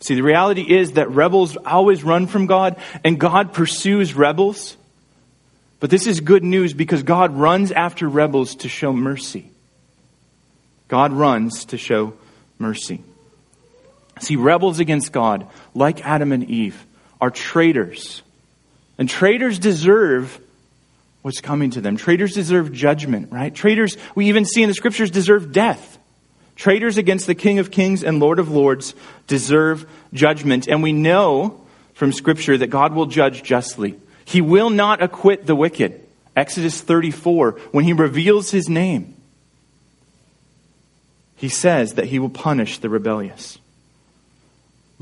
See, 0.00 0.14
the 0.14 0.22
reality 0.22 0.62
is 0.62 0.92
that 0.92 1.10
rebels 1.10 1.56
always 1.56 2.02
run 2.02 2.26
from 2.26 2.46
God, 2.46 2.76
and 3.04 3.18
God 3.18 3.52
pursues 3.52 4.14
rebels. 4.14 4.76
But 5.80 5.90
this 5.90 6.06
is 6.06 6.20
good 6.20 6.44
news 6.44 6.74
because 6.74 7.02
God 7.02 7.36
runs 7.36 7.72
after 7.72 8.08
rebels 8.08 8.56
to 8.56 8.68
show 8.68 8.92
mercy. 8.92 9.50
God 10.88 11.12
runs 11.12 11.64
to 11.66 11.78
show 11.78 12.14
mercy. 12.58 13.02
See, 14.20 14.36
rebels 14.36 14.78
against 14.78 15.12
God, 15.12 15.46
like 15.74 16.04
Adam 16.04 16.32
and 16.32 16.48
Eve, 16.48 16.84
are 17.20 17.30
traitors. 17.30 18.22
And 18.98 19.08
traitors 19.08 19.58
deserve 19.58 20.40
what's 21.22 21.40
coming 21.40 21.70
to 21.70 21.80
them. 21.80 21.96
Traitors 21.96 22.34
deserve 22.34 22.72
judgment, 22.72 23.32
right? 23.32 23.54
Traitors, 23.54 23.96
we 24.14 24.26
even 24.26 24.44
see 24.44 24.62
in 24.62 24.68
the 24.68 24.74
scriptures, 24.74 25.10
deserve 25.10 25.52
death. 25.52 25.98
Traitors 26.56 26.98
against 26.98 27.26
the 27.26 27.34
King 27.34 27.58
of 27.58 27.70
Kings 27.70 28.04
and 28.04 28.20
Lord 28.20 28.38
of 28.38 28.50
Lords 28.50 28.94
deserve 29.26 29.88
judgment. 30.12 30.68
And 30.68 30.82
we 30.82 30.92
know 30.92 31.60
from 31.94 32.12
scripture 32.12 32.58
that 32.58 32.68
God 32.68 32.94
will 32.94 33.06
judge 33.06 33.42
justly. 33.42 33.98
He 34.24 34.40
will 34.40 34.70
not 34.70 35.02
acquit 35.02 35.46
the 35.46 35.56
wicked. 35.56 36.00
Exodus 36.34 36.80
34, 36.80 37.52
when 37.72 37.84
he 37.84 37.92
reveals 37.92 38.50
his 38.50 38.68
name, 38.68 39.14
he 41.36 41.48
says 41.48 41.94
that 41.94 42.06
he 42.06 42.18
will 42.18 42.30
punish 42.30 42.78
the 42.78 42.88
rebellious. 42.88 43.58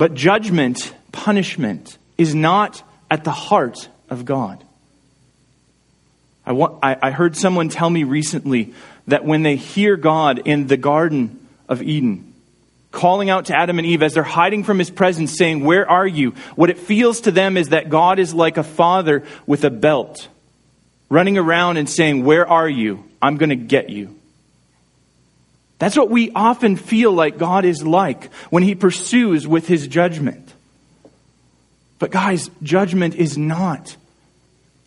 But 0.00 0.14
judgment, 0.14 0.94
punishment, 1.12 1.98
is 2.16 2.34
not 2.34 2.82
at 3.10 3.22
the 3.22 3.30
heart 3.30 3.90
of 4.08 4.24
God. 4.24 4.64
I, 6.46 6.52
want, 6.52 6.78
I, 6.82 6.96
I 7.02 7.10
heard 7.10 7.36
someone 7.36 7.68
tell 7.68 7.90
me 7.90 8.04
recently 8.04 8.72
that 9.08 9.26
when 9.26 9.42
they 9.42 9.56
hear 9.56 9.98
God 9.98 10.38
in 10.46 10.68
the 10.68 10.78
Garden 10.78 11.46
of 11.68 11.82
Eden, 11.82 12.32
calling 12.92 13.28
out 13.28 13.44
to 13.46 13.54
Adam 13.54 13.78
and 13.78 13.86
Eve 13.86 14.02
as 14.02 14.14
they're 14.14 14.22
hiding 14.22 14.64
from 14.64 14.78
his 14.78 14.88
presence, 14.88 15.36
saying, 15.36 15.64
Where 15.64 15.86
are 15.86 16.06
you? 16.06 16.30
What 16.56 16.70
it 16.70 16.78
feels 16.78 17.20
to 17.20 17.30
them 17.30 17.58
is 17.58 17.68
that 17.68 17.90
God 17.90 18.18
is 18.18 18.32
like 18.32 18.56
a 18.56 18.64
father 18.64 19.22
with 19.46 19.64
a 19.64 19.70
belt, 19.70 20.28
running 21.10 21.36
around 21.36 21.76
and 21.76 21.90
saying, 21.90 22.24
Where 22.24 22.48
are 22.48 22.70
you? 22.70 23.04
I'm 23.20 23.36
going 23.36 23.50
to 23.50 23.54
get 23.54 23.90
you. 23.90 24.18
That's 25.81 25.97
what 25.97 26.11
we 26.11 26.31
often 26.33 26.77
feel 26.77 27.11
like 27.11 27.38
God 27.38 27.64
is 27.64 27.83
like 27.83 28.31
when 28.51 28.62
he 28.62 28.75
pursues 28.75 29.49
with 29.49 29.66
his 29.66 29.88
judgment. 29.88 30.53
But 31.99 32.11
guys, 32.11 32.51
judgment 32.62 33.14
is 33.14 33.38
not 33.38 33.97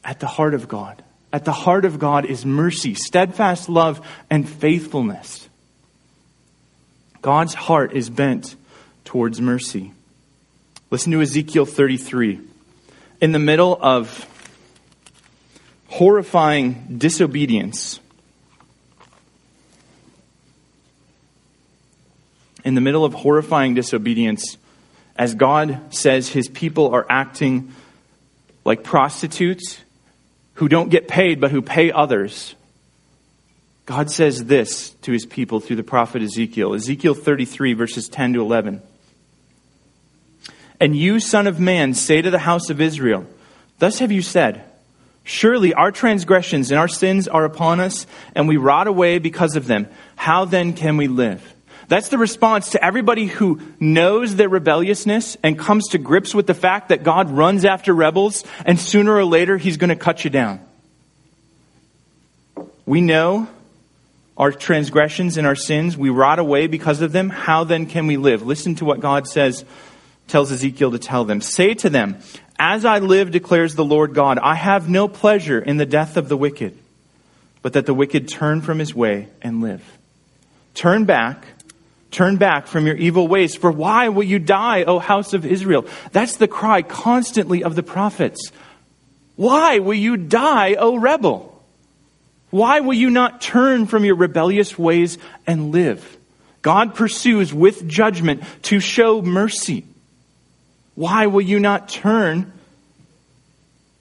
at 0.04 0.20
the 0.20 0.28
heart 0.28 0.54
of 0.54 0.68
God. 0.68 1.04
At 1.34 1.46
the 1.46 1.52
heart 1.52 1.86
of 1.86 1.98
God 1.98 2.26
is 2.26 2.46
mercy, 2.46 2.94
steadfast 2.94 3.70
love, 3.70 4.06
and 4.30 4.48
faithfulness. 4.48 5.50
God's 7.24 7.56
heart 7.56 7.94
is 7.94 8.12
bent 8.12 8.56
towards 9.04 9.42
mercy. 9.42 9.94
Listen 10.92 11.12
to 11.14 11.22
Ezekiel 11.22 11.66
33. 11.66 12.40
In 13.20 13.32
the 13.32 13.40
middle 13.40 13.76
of 13.82 14.30
horrifying 15.88 16.98
disobedience. 17.00 18.00
In 22.64 22.76
the 22.76 22.82
middle 22.82 23.06
of 23.06 23.14
horrifying 23.14 23.74
disobedience, 23.74 24.58
as 25.16 25.36
God 25.36 25.94
says 25.94 26.30
his 26.30 26.48
people 26.48 26.94
are 26.94 27.06
acting 27.10 27.74
like 28.66 28.84
prostitutes 28.84 29.80
who 30.56 30.68
don't 30.68 30.90
get 30.90 31.08
paid 31.08 31.42
but 31.42 31.52
who 31.52 31.62
pay 31.62 31.92
others. 31.92 32.56
God 33.86 34.10
says 34.10 34.46
this 34.46 34.92
to 35.02 35.12
his 35.12 35.26
people 35.26 35.60
through 35.60 35.76
the 35.76 35.84
prophet 35.84 36.22
Ezekiel. 36.22 36.74
Ezekiel 36.74 37.14
33, 37.14 37.74
verses 37.74 38.08
10 38.08 38.34
to 38.34 38.42
11. 38.42 38.82
And 40.80 40.96
you, 40.96 41.20
son 41.20 41.48
of 41.48 41.60
man, 41.60 41.94
say 41.94 42.22
to 42.22 42.32
the 42.32 42.40
house 42.40 42.70
of 42.70 42.80
Israel, 42.80 43.26
Thus 43.80 44.00
have 44.00 44.12
you 44.12 44.22
said, 44.22 44.64
Surely 45.26 45.74
our 45.74 45.92
transgressions 45.92 46.72
and 46.72 46.80
our 46.80 46.88
sins 46.88 47.28
are 47.28 47.46
upon 47.46 47.80
us, 47.80 48.06
and 48.36 48.48
we 48.48 48.58
rot 48.58 48.88
away 48.88 49.20
because 49.20 49.56
of 49.56 49.68
them. 49.68 49.88
How 50.16 50.46
then 50.46 50.74
can 50.74 50.98
we 50.98 51.08
live? 51.08 51.54
That's 51.88 52.10
the 52.10 52.18
response 52.18 52.72
to 52.72 52.84
everybody 52.84 53.28
who 53.28 53.62
knows 53.80 54.36
their 54.36 54.50
rebelliousness 54.50 55.38
and 55.44 55.58
comes 55.60 55.90
to 55.90 55.98
grips 55.98 56.34
with 56.34 56.48
the 56.48 56.54
fact 56.54 56.90
that 56.90 57.04
God 57.04 57.30
runs 57.30 57.66
after 57.66 57.94
rebels 57.94 58.44
and 58.66 58.80
sooner 58.80 59.14
or 59.14 59.26
later 59.26 59.58
he's 59.58 59.78
going 59.78 59.90
to 59.90 59.96
cut 59.96 60.24
you 60.24 60.30
down. 60.30 60.60
We 62.86 63.02
know 63.02 63.48
our 64.38 64.52
transgressions 64.52 65.38
and 65.38 65.46
our 65.46 65.56
sins, 65.56 65.98
we 65.98 66.10
rot 66.10 66.40
away 66.40 66.68
because 66.68 67.02
of 67.02 67.12
them. 67.12 67.30
How 67.30 67.64
then 67.64 67.86
can 67.86 68.08
we 68.08 68.18
live? 68.18 68.42
Listen 68.42 68.76
to 68.76 68.86
what 68.86 69.00
God 69.00 69.28
says, 69.28 69.64
tells 70.28 70.52
Ezekiel 70.52 70.92
to 70.92 71.00
tell 71.00 71.24
them. 71.24 71.40
Say 71.40 71.76
to 71.76 71.90
them, 71.90 72.18
As 72.58 72.84
I 72.84 73.00
live, 73.00 73.32
declares 73.32 73.76
the 73.76 73.86
Lord 73.86 74.14
God, 74.14 74.40
I 74.40 74.56
have 74.56 74.90
no 74.90 75.08
pleasure 75.08 75.60
in 75.60 75.78
the 75.78 75.86
death 75.86 76.18
of 76.18 76.30
the 76.30 76.38
wicked, 76.38 76.78
but 77.62 77.74
that 77.74 77.86
the 77.86 77.94
wicked 77.94 78.28
turn 78.28 78.62
from 78.62 78.80
his 78.80 78.96
way 78.96 79.28
and 79.42 79.62
live. 79.62 79.84
Turn 80.74 81.06
back 81.06 81.46
Turn 82.14 82.38
back 82.38 82.68
from 82.68 82.86
your 82.86 82.96
evil 82.96 83.28
ways. 83.28 83.56
For 83.56 83.72
why 83.72 84.10
will 84.10 84.24
you 84.24 84.38
die, 84.38 84.84
O 84.84 85.00
house 85.00 85.34
of 85.34 85.48
Israel? 85.48 85.88
That's 86.12 86.38
the 86.38 86.48
cry 86.48 86.84
constantly 86.84 87.64
of 87.64 87.76
the 87.76 87.82
prophets. 87.82 88.52
Why 89.36 89.80
will 89.80 89.96
you 89.96 90.16
die, 90.16 90.76
O 90.76 90.96
rebel? 90.96 91.50
Why 92.52 92.82
will 92.82 92.94
you 92.94 93.10
not 93.10 93.42
turn 93.42 93.88
from 93.88 94.06
your 94.06 94.16
rebellious 94.16 94.78
ways 94.78 95.18
and 95.48 95.72
live? 95.72 96.18
God 96.62 96.94
pursues 96.94 97.52
with 97.52 97.88
judgment 97.88 98.44
to 98.64 98.80
show 98.80 99.24
mercy. 99.24 99.84
Why 100.94 101.26
will 101.26 101.42
you 101.42 101.60
not 101.60 101.90
turn 101.90 102.54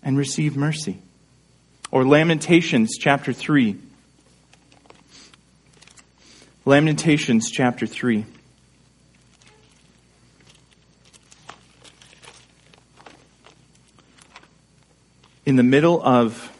and 0.02 0.18
receive 0.18 0.54
mercy? 0.54 0.98
Or 1.90 2.04
Lamentations 2.04 2.98
chapter 2.98 3.32
3 3.32 3.78
Lamentations 6.64 7.50
chapter 7.50 7.88
3. 7.88 8.24
In 15.44 15.56
the 15.56 15.64
middle 15.64 16.00
of 16.00 16.52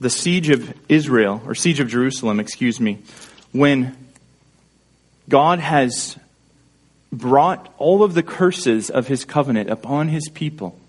the 0.00 0.08
siege 0.08 0.48
of 0.48 0.74
Israel, 0.88 1.42
or 1.44 1.54
siege 1.54 1.80
of 1.80 1.88
Jerusalem, 1.88 2.40
excuse 2.40 2.80
me, 2.80 3.02
when 3.52 3.94
God 5.28 5.58
has 5.58 6.18
brought 7.12 7.74
all 7.76 8.02
of 8.02 8.14
the 8.14 8.22
curses 8.22 8.88
of 8.88 9.06
his 9.06 9.26
covenant 9.26 9.68
upon 9.68 10.08
his 10.08 10.30
people, 10.30 10.80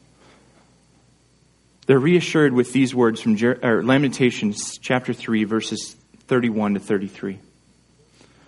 they're 1.85 1.99
reassured 1.99 2.53
with 2.53 2.71
these 2.71 2.95
words 2.95 3.19
from 3.19 3.35
Jer- 3.35 3.83
Lamentations 3.83 4.77
chapter 4.77 5.11
3, 5.11 5.43
verses 5.43 5.97
31 6.27 6.75
to 6.75 6.79
33. 6.79 7.39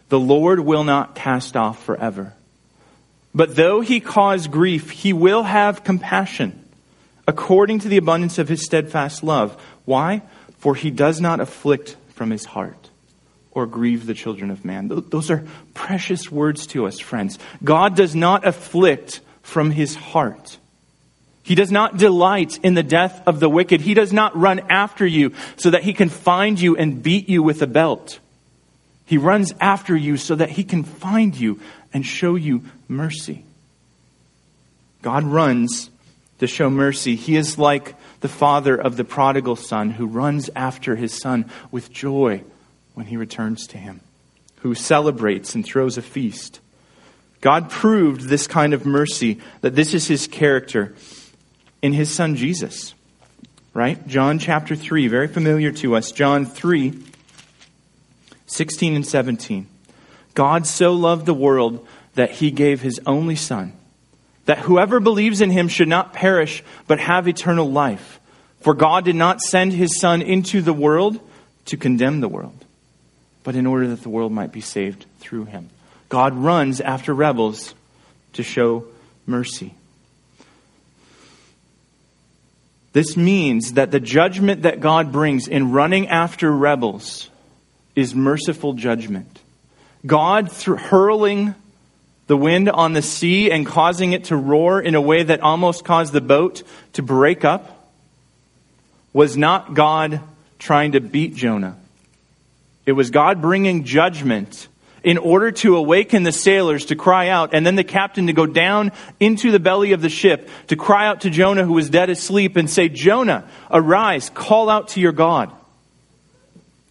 The 0.10 0.20
Lord 0.20 0.60
will 0.60 0.84
not 0.84 1.16
cast 1.16 1.56
off 1.56 1.84
forever. 1.84 2.34
But 3.36 3.56
though 3.56 3.82
he 3.82 4.00
cause 4.00 4.48
grief, 4.48 4.90
he 4.90 5.14
will 5.14 5.44
have 5.44 5.84
compassion 5.84 6.64
according 7.28 7.80
to 7.80 7.90
the 7.90 7.98
abundance 7.98 8.38
of 8.40 8.48
his 8.48 8.64
steadfast 8.64 9.22
love. 9.22 9.62
Why? 9.86 10.22
For 10.60 10.76
he 10.76 10.90
does 10.90 11.22
not 11.22 11.40
afflict 11.40 11.98
from 12.10 12.32
his 12.32 12.46
heart 12.46 12.90
or 13.52 13.66
grieve 13.66 14.06
the 14.06 14.14
children 14.14 14.50
of 14.50 14.64
man. 14.64 14.88
Those 14.88 15.30
are 15.30 15.44
precious 15.74 16.32
words 16.32 16.68
to 16.68 16.88
us, 16.88 17.00
friends. 17.00 17.38
God 17.64 17.96
does 17.96 18.16
not 18.16 18.46
afflict 18.46 19.20
from 19.42 19.72
his 19.72 19.96
heart. 19.96 20.58
He 21.48 21.56
does 21.56 21.72
not 21.72 21.96
delight 21.96 22.60
in 22.62 22.74
the 22.74 22.84
death 22.84 23.26
of 23.26 23.40
the 23.40 23.48
wicked. 23.48 23.80
He 23.80 23.94
does 23.94 24.12
not 24.12 24.36
run 24.36 24.60
after 24.70 25.08
you 25.08 25.34
so 25.56 25.70
that 25.70 25.82
he 25.82 25.94
can 25.94 26.10
find 26.10 26.60
you 26.60 26.76
and 26.76 27.02
beat 27.02 27.30
you 27.30 27.42
with 27.42 27.62
a 27.62 27.68
belt. 27.68 28.20
He 29.06 29.18
runs 29.18 29.54
after 29.62 29.96
you 29.96 30.18
so 30.18 30.36
that 30.36 30.50
he 30.50 30.66
can 30.66 30.84
find 30.84 31.34
you 31.34 31.62
and 31.94 32.06
show 32.06 32.36
you 32.36 32.64
mercy. 32.90 33.46
God 35.02 35.24
runs 35.24 35.90
to 36.40 36.48
show 36.48 36.70
mercy. 36.70 37.16
He 37.16 37.38
is 37.38 37.58
like 37.58 37.96
the 38.20 38.28
father 38.28 38.76
of 38.76 38.98
the 38.98 39.06
prodigal 39.06 39.56
son 39.56 39.92
who 39.92 40.06
runs 40.06 40.50
after 40.54 40.98
his 40.98 41.14
son 41.14 41.50
with 41.72 41.94
joy 41.94 42.44
when 42.94 43.06
he 43.06 43.16
returns 43.16 43.68
to 43.68 43.78
him, 43.78 44.02
who 44.58 44.76
celebrates 44.76 45.56
and 45.56 45.64
throws 45.66 45.98
a 45.98 46.02
feast. 46.02 46.60
God 47.40 47.70
proved 47.70 48.24
this 48.24 48.48
kind 48.48 48.74
of 48.74 48.86
mercy, 48.86 49.40
that 49.62 49.76
this 49.76 49.94
is 49.94 50.10
his 50.10 50.28
character 50.28 50.94
in 51.82 51.94
his 51.94 52.14
son 52.14 52.36
Jesus. 52.36 52.94
Right? 53.74 54.08
John 54.08 54.40
chapter 54.40 54.76
3, 54.76 55.08
very 55.08 55.28
familiar 55.28 55.72
to 55.72 55.96
us. 55.96 56.12
John 56.12 56.46
3, 56.46 57.00
16 58.48 58.96
and 58.96 59.06
17. 59.06 59.68
God 60.34 60.66
so 60.66 60.94
loved 60.94 61.26
the 61.26 61.34
world 61.34 61.86
that 62.16 62.32
he 62.32 62.50
gave 62.50 62.82
his 62.82 63.00
only 63.06 63.36
son, 63.36 63.74
that 64.46 64.60
whoever 64.60 65.00
believes 65.00 65.42
in 65.42 65.52
him 65.52 65.68
should 65.68 65.88
not 65.88 66.14
perish, 66.14 66.64
but 66.88 67.00
have 67.00 67.28
eternal 67.28 67.70
life. 67.70 68.20
For 68.62 68.74
God 68.74 69.06
did 69.06 69.16
not 69.16 69.42
send 69.42 69.74
his 69.74 70.00
son 70.00 70.22
into 70.24 70.62
the 70.62 70.74
world 70.74 71.20
to 71.66 71.78
condemn 71.78 72.22
the 72.22 72.28
world, 72.28 72.66
but 73.44 73.56
in 73.56 73.68
order 73.68 73.88
that 73.90 74.02
the 74.02 74.10
world 74.10 74.32
might 74.32 74.52
be 74.52 74.62
saved 74.62 75.06
through 75.20 75.46
him. 75.46 75.70
God 76.10 76.34
runs 76.34 76.82
after 76.82 77.14
rebels 77.14 77.76
to 78.34 78.44
show 78.44 78.86
mercy. 79.26 79.76
This 82.94 83.16
means 83.16 83.74
that 83.74 83.92
the 83.92 84.00
judgment 84.00 84.64
that 84.64 84.80
God 84.80 85.12
brings 85.12 85.48
in 85.48 85.72
running 85.72 86.08
after 86.08 86.52
rebels 86.52 87.30
is 87.96 88.16
merciful 88.16 88.74
judgment. 88.74 89.40
God 90.06 90.52
hurling 90.52 91.56
the 92.28 92.38
wind 92.38 92.70
on 92.70 92.94
the 92.94 93.02
sea 93.02 93.52
and 93.52 93.66
causing 93.66 94.14
it 94.14 94.26
to 94.26 94.36
roar 94.36 94.82
in 94.82 94.96
a 94.96 95.02
way 95.02 95.24
that 95.24 95.42
almost 95.42 95.86
caused 95.86 96.14
the 96.14 96.22
boat 96.22 96.64
to 96.94 97.02
break 97.02 97.46
up 97.46 97.92
was 99.14 99.38
not 99.38 99.74
God 99.74 100.22
trying 100.60 100.92
to 100.92 101.00
beat 101.00 101.36
Jonah. 101.36 101.78
It 102.86 102.92
was 102.94 103.10
God 103.10 103.42
bringing 103.42 103.84
judgment 103.84 104.68
in 105.08 105.18
order 105.18 105.54
to 105.54 105.78
awaken 105.78 106.24
the 106.24 106.34
sailors 106.34 106.88
to 106.88 106.94
cry 106.94 107.30
out, 107.30 107.54
and 107.54 107.66
then 107.66 107.76
the 107.76 107.84
captain 107.86 108.28
to 108.28 108.34
go 108.34 108.46
down 108.46 108.92
into 109.22 109.52
the 109.52 109.60
belly 109.60 109.94
of 109.94 110.02
the 110.02 110.10
ship 110.10 110.50
to 110.68 110.76
cry 110.76 111.08
out 111.08 111.22
to 111.22 111.30
Jonah, 111.30 111.64
who 111.64 111.72
was 111.72 111.90
dead 111.90 112.10
asleep, 112.10 112.58
and 112.58 112.70
say, 112.70 112.90
Jonah, 112.90 113.48
arise, 113.72 114.30
call 114.30 114.70
out 114.70 114.90
to 114.90 115.00
your 115.00 115.14
God. 115.14 115.50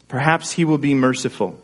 Perhaps 0.08 0.50
he 0.50 0.64
will 0.64 0.78
be 0.78 0.94
merciful. 0.94 1.62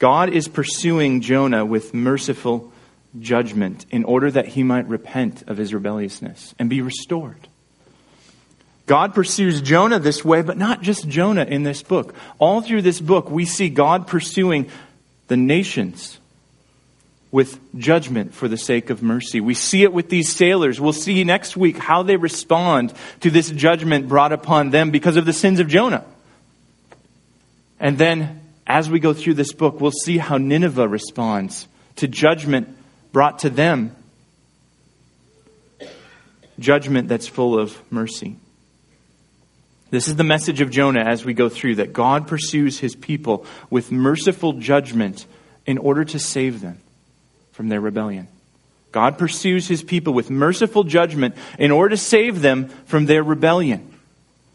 God 0.00 0.30
is 0.30 0.48
pursuing 0.48 1.20
Jonah 1.20 1.64
with 1.64 1.94
merciful 1.94 2.72
judgment 3.20 3.86
in 3.92 4.02
order 4.02 4.32
that 4.32 4.48
he 4.48 4.64
might 4.64 4.88
repent 4.88 5.44
of 5.46 5.58
his 5.58 5.72
rebelliousness 5.72 6.56
and 6.58 6.68
be 6.68 6.82
restored. 6.82 7.46
God 8.86 9.14
pursues 9.14 9.62
Jonah 9.62 9.98
this 9.98 10.24
way, 10.24 10.42
but 10.42 10.58
not 10.58 10.82
just 10.82 11.08
Jonah 11.08 11.44
in 11.44 11.62
this 11.62 11.82
book. 11.82 12.14
All 12.38 12.60
through 12.60 12.82
this 12.82 13.00
book, 13.00 13.30
we 13.30 13.46
see 13.46 13.70
God 13.70 14.06
pursuing 14.06 14.68
the 15.28 15.36
nations 15.36 16.18
with 17.30 17.58
judgment 17.76 18.34
for 18.34 18.46
the 18.46 18.56
sake 18.56 18.90
of 18.90 19.02
mercy. 19.02 19.40
We 19.40 19.54
see 19.54 19.82
it 19.82 19.92
with 19.92 20.08
these 20.08 20.30
sailors. 20.30 20.80
We'll 20.80 20.92
see 20.92 21.24
next 21.24 21.56
week 21.56 21.78
how 21.78 22.02
they 22.02 22.16
respond 22.16 22.92
to 23.20 23.30
this 23.30 23.50
judgment 23.50 24.06
brought 24.06 24.32
upon 24.32 24.70
them 24.70 24.90
because 24.90 25.16
of 25.16 25.24
the 25.24 25.32
sins 25.32 25.60
of 25.60 25.66
Jonah. 25.66 26.04
And 27.80 27.98
then, 27.98 28.40
as 28.66 28.88
we 28.88 29.00
go 29.00 29.12
through 29.12 29.34
this 29.34 29.52
book, 29.52 29.80
we'll 29.80 29.90
see 29.90 30.18
how 30.18 30.36
Nineveh 30.36 30.86
responds 30.86 31.66
to 31.96 32.06
judgment 32.06 32.68
brought 33.12 33.40
to 33.40 33.50
them. 33.50 33.96
Judgment 36.58 37.08
that's 37.08 37.26
full 37.26 37.58
of 37.58 37.76
mercy. 37.90 38.36
This 39.94 40.08
is 40.08 40.16
the 40.16 40.24
message 40.24 40.60
of 40.60 40.72
Jonah 40.72 41.04
as 41.04 41.24
we 41.24 41.34
go 41.34 41.48
through 41.48 41.76
that 41.76 41.92
God 41.92 42.26
pursues 42.26 42.80
his 42.80 42.96
people 42.96 43.46
with 43.70 43.92
merciful 43.92 44.54
judgment 44.54 45.24
in 45.66 45.78
order 45.78 46.04
to 46.06 46.18
save 46.18 46.60
them 46.60 46.80
from 47.52 47.68
their 47.68 47.80
rebellion. 47.80 48.26
God 48.90 49.18
pursues 49.18 49.68
his 49.68 49.84
people 49.84 50.12
with 50.12 50.30
merciful 50.30 50.82
judgment 50.82 51.36
in 51.60 51.70
order 51.70 51.90
to 51.90 51.96
save 51.96 52.40
them 52.40 52.70
from 52.86 53.06
their 53.06 53.22
rebellion. 53.22 53.88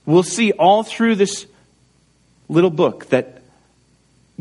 We'll 0.05 0.23
see 0.23 0.51
all 0.51 0.83
through 0.83 1.15
this 1.15 1.45
little 2.49 2.69
book 2.69 3.05
that 3.05 3.41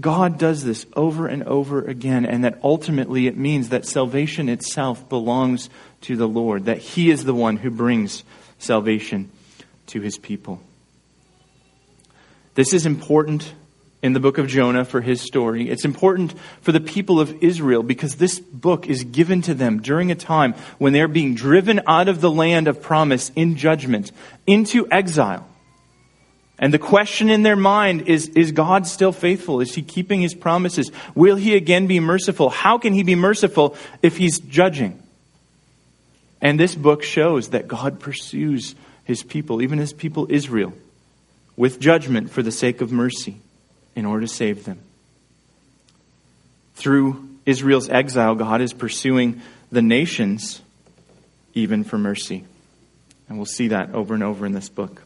God 0.01 0.37
does 0.37 0.65
this 0.65 0.85
over 0.97 1.29
and 1.29 1.45
over 1.45 1.81
again, 1.81 2.27
and 2.27 2.43
that 2.43 2.59
ultimately 2.65 3.29
it 3.29 3.37
means 3.37 3.69
that 3.69 3.87
salvation 3.87 4.49
itself 4.49 5.09
belongs 5.09 5.71
to 6.01 6.17
the 6.17 6.27
Lord, 6.27 6.65
that 6.65 6.79
He 6.79 7.09
is 7.13 7.23
the 7.23 7.35
one 7.35 7.59
who 7.59 7.71
brings 7.71 8.25
salvation 8.59 9.31
to 9.87 10.01
His 10.01 10.19
people. 10.19 10.61
This 12.59 12.73
is 12.73 12.87
important 12.87 13.55
in 14.03 14.15
the 14.15 14.19
book 14.19 14.37
of 14.37 14.49
Jonah 14.49 14.85
for 14.85 15.01
his 15.01 15.21
story. 15.21 15.71
It's 15.71 15.85
important 15.85 16.35
for 16.61 16.73
the 16.73 16.81
people 16.81 17.21
of 17.21 17.41
Israel 17.41 17.85
because 17.85 18.17
this 18.17 18.41
book 18.41 18.89
is 18.89 19.05
given 19.05 19.43
to 19.43 19.55
them 19.55 19.81
during 19.81 20.11
a 20.11 20.17
time 20.17 20.55
when 20.77 20.93
they're 20.93 21.07
being 21.07 21.37
driven 21.37 21.81
out 21.87 22.09
of 22.09 22.21
the 22.21 22.33
land 22.33 22.67
of 22.67 22.83
promise 22.83 23.31
in 23.37 23.55
judgment 23.55 24.11
into 24.45 24.89
exile. 24.91 25.47
And 26.59 26.75
the 26.75 26.81
question 26.81 27.31
in 27.31 27.45
their 27.45 27.55
mind 27.55 28.09
is, 28.09 28.27
is 28.31 28.51
God 28.51 28.89
still 28.89 29.13
faithful? 29.13 29.61
Is 29.61 29.77
he 29.77 29.83
keeping 29.83 30.21
his 30.21 30.35
promises? 30.35 30.91
Will 31.15 31.37
he 31.37 31.55
again 31.55 31.87
be 31.87 32.01
merciful? 32.01 32.51
How 32.51 32.77
can 32.77 32.93
he 32.93 33.05
be 33.05 33.15
merciful 33.15 33.77
if 34.03 34.17
he's 34.17 34.41
judging? 34.41 35.01
And 36.41 36.59
this 36.59 36.75
book 36.75 37.05
shows 37.05 37.51
that 37.51 37.69
God 37.69 38.01
pursues 38.01 38.75
his 39.05 39.23
people, 39.23 39.63
even 39.63 39.79
his 39.79 39.93
people 39.93 40.27
Israel, 40.29 40.73
with 41.59 41.81
judgment 41.81 42.31
for 42.31 42.41
the 42.41 42.53
sake 42.53 42.81
of 42.81 42.93
mercy 42.93 43.37
in 43.97 44.07
order 44.07 44.21
to 44.23 44.33
save 44.33 44.65
them. 44.65 44.79
Through 46.77 47.29
Israel's 47.45 47.89
exile, 47.89 48.37
God 48.37 48.61
is 48.61 48.73
pursuing 48.73 49.43
the 49.73 49.83
nations 49.83 50.63
even 51.55 51.83
for 51.83 51.99
mercy. 51.99 52.45
And 53.29 53.37
we'll 53.37 53.45
see 53.45 53.69
that 53.69 53.93
over 53.93 54.15
and 54.15 54.23
over 54.23 54.47
in 54.47 54.53
this 54.53 54.69
book. 54.69 55.03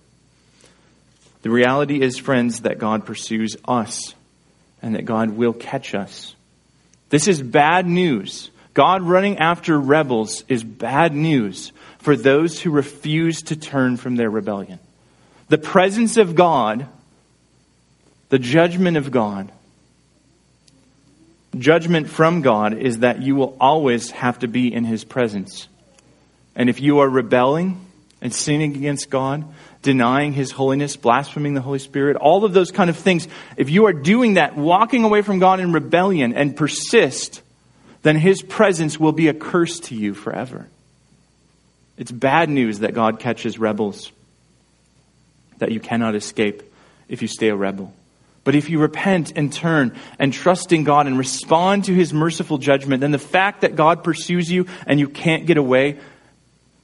The 1.40 1.48
reality 1.48 2.02
is, 2.02 2.18
friends, 2.18 2.60
that 2.60 2.78
God 2.78 3.06
pursues 3.06 3.56
us 3.64 4.14
and 4.82 4.94
that 4.94 5.06
God 5.06 5.30
will 5.30 5.54
catch 5.54 5.94
us. 5.94 6.34
This 7.08 7.28
is 7.28 7.42
bad 7.42 7.86
news. 7.86 8.50
God 8.74 9.00
running 9.00 9.38
after 9.38 9.80
rebels 9.80 10.44
is 10.48 10.62
bad 10.62 11.14
news 11.14 11.72
for 11.98 12.14
those 12.14 12.60
who 12.60 12.70
refuse 12.70 13.40
to 13.44 13.56
turn 13.56 13.96
from 13.96 14.16
their 14.16 14.30
rebellion. 14.30 14.78
The 15.52 15.58
presence 15.58 16.16
of 16.16 16.34
God 16.34 16.88
the 18.32 18.38
judgment 18.38 18.96
of 18.96 19.10
God, 19.10 19.52
judgment 21.58 22.08
from 22.08 22.40
God, 22.40 22.72
is 22.78 23.00
that 23.00 23.20
you 23.20 23.34
will 23.34 23.54
always 23.60 24.10
have 24.12 24.38
to 24.38 24.48
be 24.48 24.72
in 24.72 24.84
His 24.84 25.04
presence. 25.04 25.68
And 26.56 26.70
if 26.70 26.80
you 26.80 27.00
are 27.00 27.08
rebelling 27.10 27.78
and 28.22 28.32
sinning 28.32 28.74
against 28.74 29.10
God, 29.10 29.44
denying 29.82 30.32
His 30.32 30.50
holiness, 30.50 30.96
blaspheming 30.96 31.52
the 31.52 31.60
Holy 31.60 31.78
Spirit, 31.78 32.16
all 32.16 32.46
of 32.46 32.54
those 32.54 32.70
kind 32.70 32.88
of 32.88 32.96
things, 32.96 33.28
if 33.58 33.68
you 33.68 33.84
are 33.84 33.92
doing 33.92 34.34
that, 34.34 34.56
walking 34.56 35.04
away 35.04 35.20
from 35.20 35.38
God 35.38 35.60
in 35.60 35.74
rebellion 35.74 36.32
and 36.32 36.56
persist, 36.56 37.42
then 38.02 38.16
His 38.16 38.40
presence 38.40 38.98
will 38.98 39.12
be 39.12 39.28
a 39.28 39.34
curse 39.34 39.78
to 39.80 39.94
you 39.94 40.14
forever. 40.14 40.66
It's 41.98 42.10
bad 42.10 42.48
news 42.48 42.78
that 42.78 42.94
God 42.94 43.20
catches 43.20 43.58
rebels 43.58 44.10
that 45.62 45.70
you 45.70 45.78
cannot 45.78 46.16
escape 46.16 46.62
if 47.08 47.22
you 47.22 47.28
stay 47.28 47.48
a 47.48 47.54
rebel. 47.54 47.94
But 48.42 48.56
if 48.56 48.68
you 48.68 48.80
repent 48.80 49.32
and 49.36 49.52
turn 49.52 49.96
and 50.18 50.32
trust 50.32 50.72
in 50.72 50.82
God 50.82 51.06
and 51.06 51.16
respond 51.16 51.84
to 51.84 51.94
his 51.94 52.12
merciful 52.12 52.58
judgment, 52.58 53.00
then 53.00 53.12
the 53.12 53.18
fact 53.18 53.60
that 53.60 53.76
God 53.76 54.02
pursues 54.02 54.50
you 54.50 54.66
and 54.88 54.98
you 54.98 55.08
can't 55.08 55.46
get 55.46 55.56
away 55.56 56.00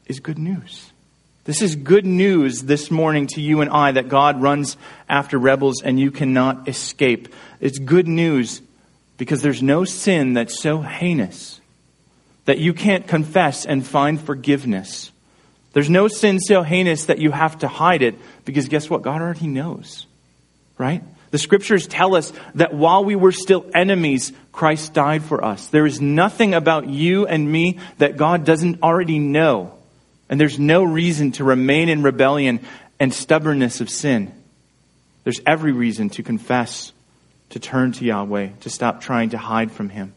is 0.07 0.21
good 0.21 0.39
news. 0.39 0.93
This 1.43 1.61
is 1.61 1.75
good 1.75 2.07
news 2.07 2.63
this 2.63 2.89
morning 2.89 3.27
to 3.29 3.41
you 3.41 3.63
and 3.63 3.71
I 3.71 3.91
that 3.93 4.09
God 4.09 4.41
runs 4.41 4.77
after 5.09 5.37
rebels 5.37 5.83
and 5.83 5.99
you 5.99 6.13
cannot 6.13 6.69
escape. 6.69 7.35
It's 7.59 7.81
good 7.81 8.07
news 8.07 8.63
because 9.17 9.43
there's 9.43 9.63
no 9.63 9.85
sin 9.85 10.35
that's 10.35 10.61
so 10.61 10.83
heinous 10.83 11.61
that 12.45 12.59
you 12.59 12.75
can't 12.75 13.09
confess 13.09 13.67
and 13.67 13.85
find 13.85 14.21
forgiveness. 14.21 15.11
There's 15.79 15.89
no 15.89 16.09
sin 16.09 16.41
so 16.41 16.65
heinous 16.65 17.05
that 17.05 17.19
you 17.19 17.31
have 17.31 17.59
to 17.59 17.69
hide 17.69 18.03
it 18.03 18.17
because 18.45 18.67
guess 18.67 18.91
what? 18.91 19.03
God 19.03 19.21
already 19.21 19.47
knows, 19.47 20.07
right? 20.77 21.05
The 21.31 21.39
scriptures 21.39 21.87
tell 21.87 22.17
us 22.17 22.33
that 22.57 22.75
while 22.75 23.05
we 23.05 23.15
were 23.15 23.31
still 23.31 23.65
enemies, 23.73 24.33
Christ 24.51 24.93
died 24.93 25.23
for 25.23 25.45
us. 25.45 25.69
There 25.69 25.87
is 25.87 26.01
nothing 26.01 26.53
about 26.53 26.89
you 26.89 27.29
and 27.29 27.53
me 27.53 27.79
that 27.99 28.17
God 28.17 28.45
doesn't 28.45 28.83
already 28.83 29.21
know. 29.21 29.73
And 30.29 30.41
there's 30.41 30.59
no 30.59 30.83
reason 30.83 31.31
to 31.31 31.45
remain 31.45 31.89
in 31.89 32.03
rebellion 32.03 32.59
and 32.99 33.15
stubbornness 33.15 33.81
of 33.81 33.89
sin. 33.89 34.33
There's 35.23 35.41
every 35.47 35.71
reason 35.71 36.11
to 36.11 36.25
confess, 36.25 36.93
to 37.51 37.61
turn 37.61 37.93
to 37.93 38.05
Yahweh, 38.05 38.49
to 38.63 38.69
stop 38.69 39.01
trying 39.01 39.31
to 39.31 39.39
hide 39.39 39.71
from 39.71 39.91
Him. 39.91 40.13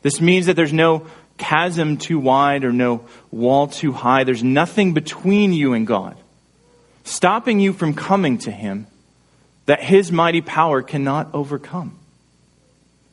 This 0.00 0.18
means 0.18 0.46
that 0.46 0.56
there's 0.56 0.72
no 0.72 1.08
chasm 1.38 1.96
too 1.96 2.18
wide 2.18 2.64
or 2.64 2.72
no 2.72 3.06
wall 3.30 3.68
too 3.68 3.92
high. 3.92 4.24
There's 4.24 4.44
nothing 4.44 4.92
between 4.92 5.52
you 5.52 5.72
and 5.72 5.86
God, 5.86 6.16
stopping 7.04 7.60
you 7.60 7.72
from 7.72 7.94
coming 7.94 8.38
to 8.38 8.50
Him 8.50 8.86
that 9.68 9.82
his 9.82 10.10
mighty 10.10 10.40
power 10.40 10.80
cannot 10.80 11.28
overcome. 11.34 11.94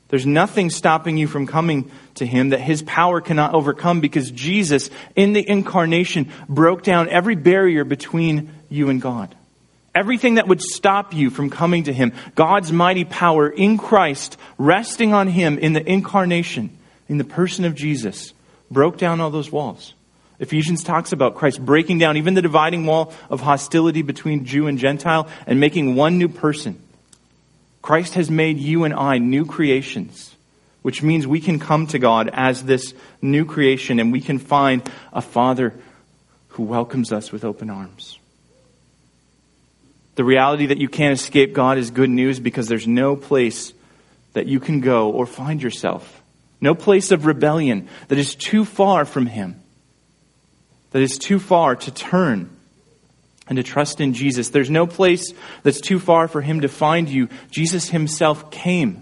There's 0.08 0.26
nothing 0.26 0.70
stopping 0.70 1.18
you 1.18 1.28
from 1.28 1.48
coming 1.48 1.92
to 2.16 2.26
him 2.26 2.50
that 2.50 2.62
his 2.62 2.82
power 2.82 3.20
cannot 3.20 3.54
overcome 3.54 4.00
because 4.00 4.32
Jesus, 4.32 4.90
in 5.18 5.34
the 5.34 5.46
incarnation, 5.46 6.32
broke 6.48 6.82
down 6.82 7.10
every 7.10 7.36
barrier 7.36 7.84
between 7.84 8.52
you 8.70 8.90
and 8.90 9.02
God. 9.02 9.36
Everything 9.94 10.36
that 10.36 10.48
would 10.48 10.62
stop 10.62 11.14
you 11.14 11.30
from 11.30 11.50
coming 11.50 11.84
to 11.84 11.94
him, 11.94 12.14
God's 12.36 12.72
mighty 12.72 13.04
power 13.04 13.50
in 13.50 13.78
Christ, 13.78 14.38
resting 14.58 15.14
on 15.14 15.28
him 15.28 15.58
in 15.58 15.74
the 15.74 15.86
incarnation, 15.86 16.70
in 17.08 17.18
the 17.18 17.24
person 17.24 17.66
of 17.66 17.76
Jesus, 17.76 18.34
broke 18.72 18.98
down 18.98 19.22
all 19.22 19.30
those 19.30 19.52
walls. 19.52 19.94
Ephesians 20.40 20.84
talks 20.84 21.12
about 21.12 21.36
Christ 21.36 21.64
breaking 21.64 22.00
down 22.00 22.18
even 22.18 22.34
the 22.34 22.42
dividing 22.42 22.86
wall 22.86 23.14
of 23.30 23.42
hostility 23.42 24.02
between 24.02 24.46
Jew 24.46 24.68
and 24.68 24.78
Gentile 24.78 25.30
and 25.48 25.60
making 25.60 25.96
one 25.96 26.18
new 26.18 26.28
person. 26.28 26.82
Christ 27.82 28.16
has 28.16 28.30
made 28.30 28.58
you 28.58 28.84
and 28.84 28.94
I 28.94 29.20
new 29.20 29.46
creations, 29.46 30.36
which 30.82 31.04
means 31.04 31.26
we 31.26 31.40
can 31.40 31.60
come 31.60 31.88
to 31.88 32.00
God 32.00 32.30
as 32.34 32.64
this 32.64 32.94
new 33.22 33.46
creation 33.46 34.00
and 34.00 34.12
we 34.12 34.22
can 34.22 34.40
find 34.40 34.82
a 35.14 35.22
Father 35.22 35.74
who 36.50 36.64
welcomes 36.64 37.14
us 37.14 37.32
with 37.32 37.46
open 37.46 37.70
arms. 37.70 38.18
The 40.16 40.24
reality 40.24 40.68
that 40.68 40.78
you 40.78 40.88
can't 40.88 41.14
escape 41.14 41.54
God 41.54 41.78
is 41.78 41.92
good 41.92 42.10
news 42.10 42.40
because 42.40 42.68
there's 42.68 42.88
no 42.88 43.16
place 43.16 43.74
that 44.34 44.48
you 44.48 44.60
can 44.60 44.82
go 44.82 45.12
or 45.12 45.26
find 45.26 45.62
yourself. 45.62 46.15
No 46.66 46.76
place 46.76 47.12
of 47.12 47.26
rebellion 47.26 47.88
that 48.10 48.18
is 48.18 48.36
too 48.36 48.66
far 48.66 49.06
from 49.06 49.26
Him 49.26 49.62
that 50.96 51.02
is 51.02 51.18
too 51.18 51.40
far 51.40 51.76
to 51.76 51.92
turn 51.92 52.50
and 53.50 53.58
to 53.58 53.64
trust 53.64 54.00
in 54.00 54.14
Jesus. 54.14 54.52
There's 54.52 54.70
no 54.70 54.88
place 54.88 55.34
that's 55.62 55.82
too 55.82 56.00
far 56.00 56.30
for 56.30 56.40
him 56.40 56.62
to 56.62 56.70
find 56.70 57.10
you. 57.10 57.28
Jesus 57.52 57.90
himself 57.90 58.50
came 58.50 59.02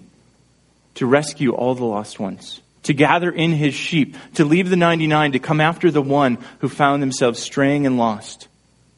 to 0.95 1.05
rescue 1.05 1.51
all 1.51 1.75
the 1.75 1.85
lost 1.85 2.19
ones, 2.19 2.61
to 2.81 2.95
gather 2.95 3.29
in 3.29 3.51
his 3.51 3.75
sheep, 3.75 4.17
to 4.33 4.43
leave 4.43 4.71
the 4.71 4.75
99, 4.75 5.33
to 5.33 5.39
come 5.39 5.61
after 5.61 5.91
the 5.91 6.01
one 6.01 6.39
who 6.61 6.67
found 6.67 7.03
themselves 7.03 7.37
straying 7.37 7.85
and 7.85 7.95
lost 7.95 8.47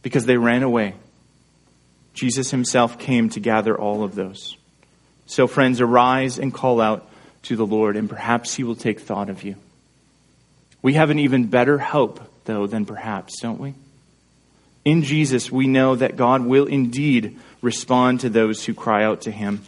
because 0.02 0.26
they 0.26 0.38
ran 0.38 0.64
away. 0.64 0.96
Jesus 2.14 2.50
himself 2.50 2.98
came 2.98 3.28
to 3.32 3.42
gather 3.42 3.78
all 3.78 4.06
of 4.06 4.16
those. 4.16 4.56
So, 5.26 5.48
friends, 5.48 5.82
arise 5.82 6.40
and 6.40 6.54
call 6.54 6.80
out 6.80 7.10
to 7.46 7.56
the 7.56 7.66
Lord, 7.66 7.98
and 7.98 8.10
perhaps 8.10 8.56
he 8.56 8.64
will 8.64 8.76
take 8.76 9.00
thought 9.00 9.30
of 9.30 9.44
you. 9.44 9.56
We 10.82 10.94
have 10.94 11.10
an 11.10 11.20
even 11.20 11.48
better 11.48 11.78
hope 11.78 12.22
though, 12.46 12.68
than 12.68 12.86
perhaps, 12.86 13.40
don't 13.42 13.60
we? 13.60 13.74
In 14.84 15.02
Jesus, 15.02 15.52
we 15.52 15.68
know 15.68 15.96
that 15.96 16.16
God 16.16 16.46
will 16.46 16.68
indeed 16.68 17.40
respond 17.62 18.20
to 18.20 18.30
those 18.30 18.64
who 18.64 18.74
cry 18.74 19.04
out 19.04 19.22
to 19.22 19.32
him. 19.32 19.64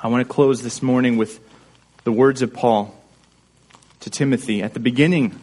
I 0.00 0.08
want 0.08 0.26
to 0.26 0.32
close 0.32 0.62
this 0.62 0.82
morning 0.82 1.16
with 1.16 1.40
the 2.02 2.12
words 2.12 2.42
of 2.42 2.52
Paul 2.52 2.94
to 4.00 4.10
Timothy 4.10 4.62
at 4.62 4.74
the 4.74 4.80
beginning 4.80 5.40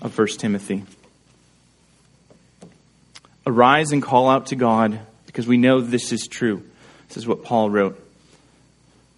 of 0.00 0.16
1 0.16 0.26
Timothy. 0.38 0.84
Arise 3.46 3.92
and 3.92 4.02
call 4.02 4.28
out 4.28 4.46
to 4.46 4.56
God 4.56 4.98
because 5.26 5.46
we 5.46 5.58
know 5.58 5.80
this 5.80 6.12
is 6.12 6.26
true. 6.26 6.62
This 7.08 7.18
is 7.18 7.26
what 7.26 7.44
Paul 7.44 7.68
wrote. 7.70 8.01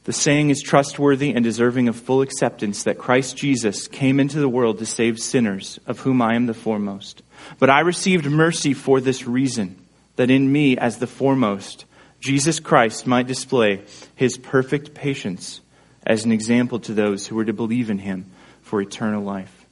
The 0.04 0.12
saying 0.12 0.50
is 0.50 0.60
trustworthy 0.60 1.32
and 1.32 1.42
deserving 1.42 1.88
of 1.88 1.96
full 1.96 2.20
acceptance 2.20 2.82
that 2.82 2.98
Christ 2.98 3.38
Jesus 3.38 3.88
came 3.88 4.20
into 4.20 4.38
the 4.38 4.48
world 4.48 4.78
to 4.78 4.86
save 4.86 5.18
sinners, 5.18 5.80
of 5.86 6.00
whom 6.00 6.20
I 6.20 6.34
am 6.34 6.44
the 6.44 6.52
foremost. 6.52 7.22
But 7.58 7.70
I 7.70 7.80
received 7.80 8.26
mercy 8.26 8.74
for 8.74 9.00
this 9.00 9.26
reason, 9.26 9.76
that 10.16 10.30
in 10.30 10.52
me, 10.52 10.76
as 10.76 10.98
the 10.98 11.06
foremost, 11.06 11.86
Jesus 12.20 12.60
Christ 12.60 13.06
might 13.06 13.26
display 13.26 13.82
his 14.14 14.36
perfect 14.36 14.94
patience 14.94 15.62
as 16.06 16.26
an 16.26 16.32
example 16.32 16.80
to 16.80 16.92
those 16.92 17.26
who 17.26 17.36
were 17.36 17.46
to 17.46 17.54
believe 17.54 17.88
in 17.88 17.98
him 17.98 18.30
for 18.60 18.82
eternal 18.82 19.22
life. 19.22 19.64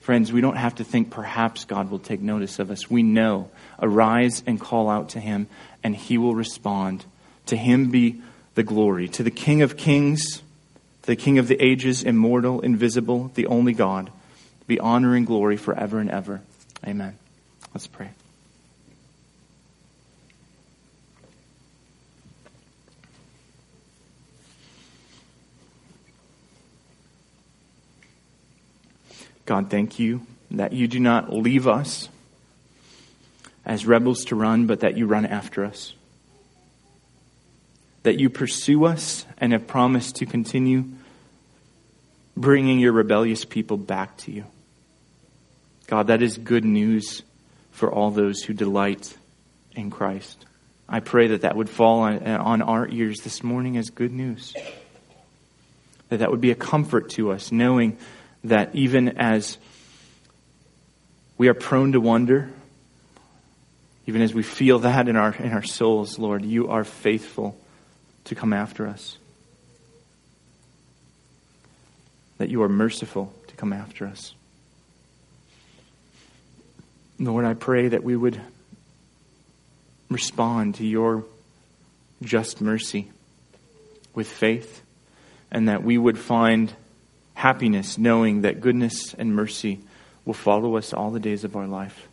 Friends, 0.00 0.30
we 0.32 0.42
don't 0.42 0.56
have 0.56 0.74
to 0.76 0.84
think 0.84 1.10
perhaps 1.10 1.64
God 1.64 1.90
will 1.90 1.98
take 1.98 2.20
notice 2.20 2.58
of 2.58 2.70
us. 2.70 2.90
We 2.90 3.02
know. 3.02 3.50
Arise 3.80 4.42
and 4.46 4.60
call 4.60 4.90
out 4.90 5.10
to 5.10 5.20
him, 5.20 5.46
and 5.82 5.96
he 5.96 6.18
will 6.18 6.34
respond. 6.34 7.04
To 7.46 7.56
him 7.56 7.90
be 7.90 8.22
the 8.60 8.64
glory. 8.64 9.08
To 9.08 9.22
the 9.22 9.30
King 9.30 9.62
of 9.62 9.78
kings, 9.78 10.42
the 11.04 11.16
King 11.16 11.38
of 11.38 11.48
the 11.48 11.56
ages, 11.64 12.02
immortal, 12.02 12.60
invisible, 12.60 13.30
the 13.34 13.46
only 13.46 13.72
God, 13.72 14.12
be 14.66 14.78
honor 14.78 15.14
and 15.14 15.26
glory 15.26 15.56
forever 15.56 15.98
and 15.98 16.10
ever. 16.10 16.42
Amen. 16.86 17.16
Let's 17.72 17.86
pray. 17.86 18.10
God, 29.46 29.70
thank 29.70 29.98
you 29.98 30.26
that 30.50 30.74
you 30.74 30.86
do 30.86 31.00
not 31.00 31.32
leave 31.32 31.66
us 31.66 32.10
as 33.64 33.86
rebels 33.86 34.26
to 34.26 34.36
run, 34.36 34.66
but 34.66 34.80
that 34.80 34.98
you 34.98 35.06
run 35.06 35.24
after 35.24 35.64
us. 35.64 35.94
That 38.02 38.18
you 38.18 38.30
pursue 38.30 38.84
us 38.86 39.26
and 39.38 39.52
have 39.52 39.66
promised 39.66 40.16
to 40.16 40.26
continue 40.26 40.84
bringing 42.36 42.78
your 42.78 42.92
rebellious 42.92 43.44
people 43.44 43.76
back 43.76 44.16
to 44.18 44.32
you. 44.32 44.44
God, 45.86 46.06
that 46.06 46.22
is 46.22 46.38
good 46.38 46.64
news 46.64 47.22
for 47.72 47.92
all 47.92 48.10
those 48.10 48.42
who 48.42 48.54
delight 48.54 49.16
in 49.74 49.90
Christ. 49.90 50.46
I 50.88 51.00
pray 51.00 51.28
that 51.28 51.42
that 51.42 51.56
would 51.56 51.68
fall 51.68 52.00
on, 52.00 52.26
on 52.26 52.62
our 52.62 52.88
ears 52.88 53.20
this 53.20 53.42
morning 53.42 53.76
as 53.76 53.90
good 53.90 54.12
news. 54.12 54.54
That 56.08 56.18
that 56.18 56.30
would 56.30 56.40
be 56.40 56.50
a 56.50 56.56
comfort 56.56 57.10
to 57.10 57.30
us, 57.30 57.52
knowing 57.52 57.98
that 58.44 58.74
even 58.74 59.18
as 59.18 59.58
we 61.38 61.48
are 61.48 61.54
prone 61.54 61.92
to 61.92 62.00
wonder, 62.00 62.50
even 64.06 64.22
as 64.22 64.34
we 64.34 64.42
feel 64.42 64.80
that 64.80 65.08
in 65.08 65.16
our, 65.16 65.34
in 65.34 65.52
our 65.52 65.62
souls, 65.62 66.18
Lord, 66.18 66.44
you 66.44 66.68
are 66.68 66.84
faithful 66.84 67.56
to 68.24 68.34
come 68.34 68.52
after 68.52 68.86
us. 68.86 69.16
That 72.38 72.48
you 72.48 72.62
are 72.62 72.68
merciful 72.68 73.32
to 73.48 73.56
come 73.56 73.72
after 73.72 74.06
us. 74.06 74.34
Lord, 77.18 77.44
I 77.44 77.54
pray 77.54 77.88
that 77.88 78.02
we 78.02 78.16
would 78.16 78.40
respond 80.08 80.76
to 80.76 80.86
your 80.86 81.24
just 82.22 82.60
mercy 82.60 83.10
with 84.14 84.26
faith 84.26 84.82
and 85.50 85.68
that 85.68 85.82
we 85.82 85.98
would 85.98 86.18
find 86.18 86.72
happiness 87.34 87.98
knowing 87.98 88.42
that 88.42 88.60
goodness 88.60 89.14
and 89.14 89.34
mercy 89.34 89.80
will 90.24 90.34
follow 90.34 90.76
us 90.76 90.92
all 90.92 91.10
the 91.10 91.20
days 91.20 91.44
of 91.44 91.56
our 91.56 91.66
life, 91.66 92.06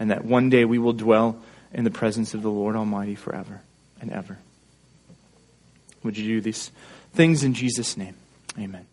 and 0.00 0.10
that 0.10 0.24
one 0.24 0.48
day 0.48 0.64
we 0.64 0.78
will 0.78 0.94
dwell 0.94 1.40
in 1.72 1.84
the 1.84 1.90
presence 1.90 2.34
of 2.34 2.42
the 2.42 2.50
Lord 2.50 2.74
Almighty 2.74 3.14
forever 3.14 3.60
and 4.00 4.10
ever. 4.10 4.38
Would 6.02 6.16
you 6.16 6.26
do 6.26 6.40
these 6.40 6.70
things 7.12 7.44
in 7.44 7.54
Jesus' 7.54 7.96
name? 7.96 8.14
Amen. 8.58 8.86